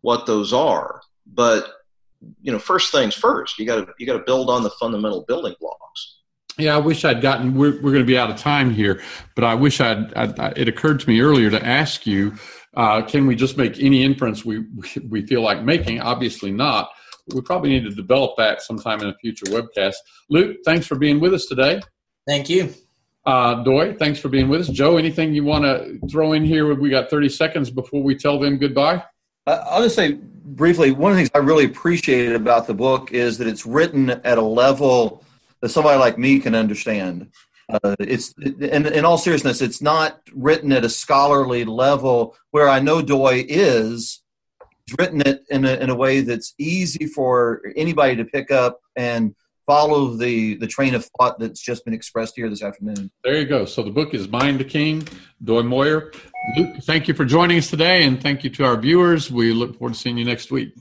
what 0.00 0.26
those 0.26 0.52
are. 0.52 1.00
But 1.26 1.66
you 2.42 2.52
know, 2.52 2.58
first 2.58 2.92
things 2.92 3.14
first, 3.14 3.58
you 3.58 3.66
got 3.66 3.86
to 3.86 3.94
you 3.98 4.06
got 4.06 4.18
to 4.18 4.24
build 4.24 4.50
on 4.50 4.62
the 4.62 4.70
fundamental 4.70 5.24
building 5.26 5.54
blocks. 5.60 6.18
Yeah, 6.58 6.74
I 6.74 6.78
wish 6.78 7.04
I'd 7.04 7.20
gotten. 7.20 7.54
We're, 7.54 7.74
we're 7.74 7.92
going 7.92 8.02
to 8.02 8.04
be 8.04 8.18
out 8.18 8.30
of 8.30 8.36
time 8.36 8.70
here, 8.70 9.00
but 9.36 9.44
I 9.44 9.54
wish 9.54 9.80
I'd, 9.80 10.12
I'd. 10.14 10.58
It 10.58 10.68
occurred 10.68 10.98
to 11.00 11.08
me 11.08 11.20
earlier 11.20 11.50
to 11.50 11.64
ask 11.64 12.06
you: 12.06 12.34
uh, 12.74 13.02
Can 13.02 13.26
we 13.26 13.36
just 13.36 13.56
make 13.56 13.80
any 13.80 14.02
inference 14.02 14.44
we 14.44 14.64
we 15.08 15.24
feel 15.26 15.42
like 15.42 15.62
making? 15.62 16.00
Obviously 16.00 16.50
not. 16.50 16.90
We 17.34 17.42
probably 17.42 17.70
need 17.70 17.84
to 17.84 17.94
develop 17.94 18.36
that 18.38 18.62
sometime 18.62 19.00
in 19.00 19.08
a 19.08 19.14
future 19.14 19.44
webcast. 19.46 19.96
Luke, 20.30 20.56
thanks 20.64 20.86
for 20.86 20.96
being 20.96 21.20
with 21.20 21.34
us 21.34 21.46
today. 21.46 21.80
Thank 22.26 22.48
you. 22.48 22.74
Uh, 23.26 23.62
Doy, 23.62 23.94
thanks 23.94 24.18
for 24.18 24.30
being 24.30 24.48
with 24.48 24.62
us. 24.62 24.68
Joe, 24.68 24.96
anything 24.96 25.34
you 25.34 25.44
want 25.44 25.64
to 25.64 26.00
throw 26.08 26.32
in 26.32 26.44
here? 26.44 26.74
We 26.74 26.88
got 26.88 27.10
30 27.10 27.28
seconds 27.28 27.70
before 27.70 28.02
we 28.02 28.16
tell 28.16 28.38
them 28.38 28.56
goodbye. 28.56 29.04
I'll 29.48 29.82
just 29.82 29.96
say 29.96 30.12
briefly 30.12 30.90
one 30.90 31.12
of 31.12 31.16
the 31.16 31.22
things 31.22 31.30
I 31.34 31.38
really 31.38 31.64
appreciated 31.64 32.34
about 32.34 32.66
the 32.66 32.74
book 32.74 33.12
is 33.12 33.38
that 33.38 33.46
it's 33.46 33.66
written 33.66 34.10
at 34.10 34.38
a 34.38 34.42
level 34.42 35.24
that 35.60 35.70
somebody 35.70 35.98
like 35.98 36.18
me 36.18 36.38
can 36.40 36.54
understand. 36.54 37.30
Uh, 37.70 37.96
it's 38.00 38.34
in, 38.38 38.86
in 38.86 39.04
all 39.04 39.18
seriousness, 39.18 39.60
it's 39.60 39.82
not 39.82 40.20
written 40.34 40.72
at 40.72 40.84
a 40.84 40.88
scholarly 40.88 41.64
level 41.64 42.36
where 42.50 42.68
I 42.68 42.80
know 42.80 43.02
Doy 43.02 43.44
is. 43.46 44.22
He's 44.86 44.96
written 44.98 45.20
it 45.20 45.44
in 45.50 45.66
a, 45.66 45.74
in 45.74 45.90
a 45.90 45.94
way 45.94 46.22
that's 46.22 46.54
easy 46.58 47.06
for 47.06 47.60
anybody 47.76 48.16
to 48.16 48.24
pick 48.24 48.50
up 48.50 48.80
and 48.96 49.34
follow 49.68 50.16
the 50.16 50.56
the 50.56 50.66
train 50.66 50.94
of 50.94 51.04
thought 51.16 51.38
that's 51.38 51.60
just 51.60 51.84
been 51.84 51.94
expressed 51.94 52.34
here 52.34 52.48
this 52.48 52.62
afternoon. 52.62 53.10
There 53.22 53.38
you 53.38 53.44
go. 53.44 53.66
So 53.66 53.82
the 53.82 53.90
book 53.90 54.14
is 54.14 54.26
Mind 54.26 54.58
the 54.58 54.64
King, 54.64 55.06
Doy 55.44 55.62
Moyer. 55.62 56.12
Luke, 56.56 56.76
thank 56.82 57.06
you 57.06 57.14
for 57.14 57.26
joining 57.26 57.58
us 57.58 57.68
today, 57.70 58.04
and 58.04 58.20
thank 58.20 58.42
you 58.42 58.50
to 58.50 58.64
our 58.64 58.76
viewers. 58.76 59.30
We 59.30 59.52
look 59.52 59.78
forward 59.78 59.94
to 59.94 60.00
seeing 60.00 60.18
you 60.18 60.24
next 60.24 60.50
week. 60.50 60.72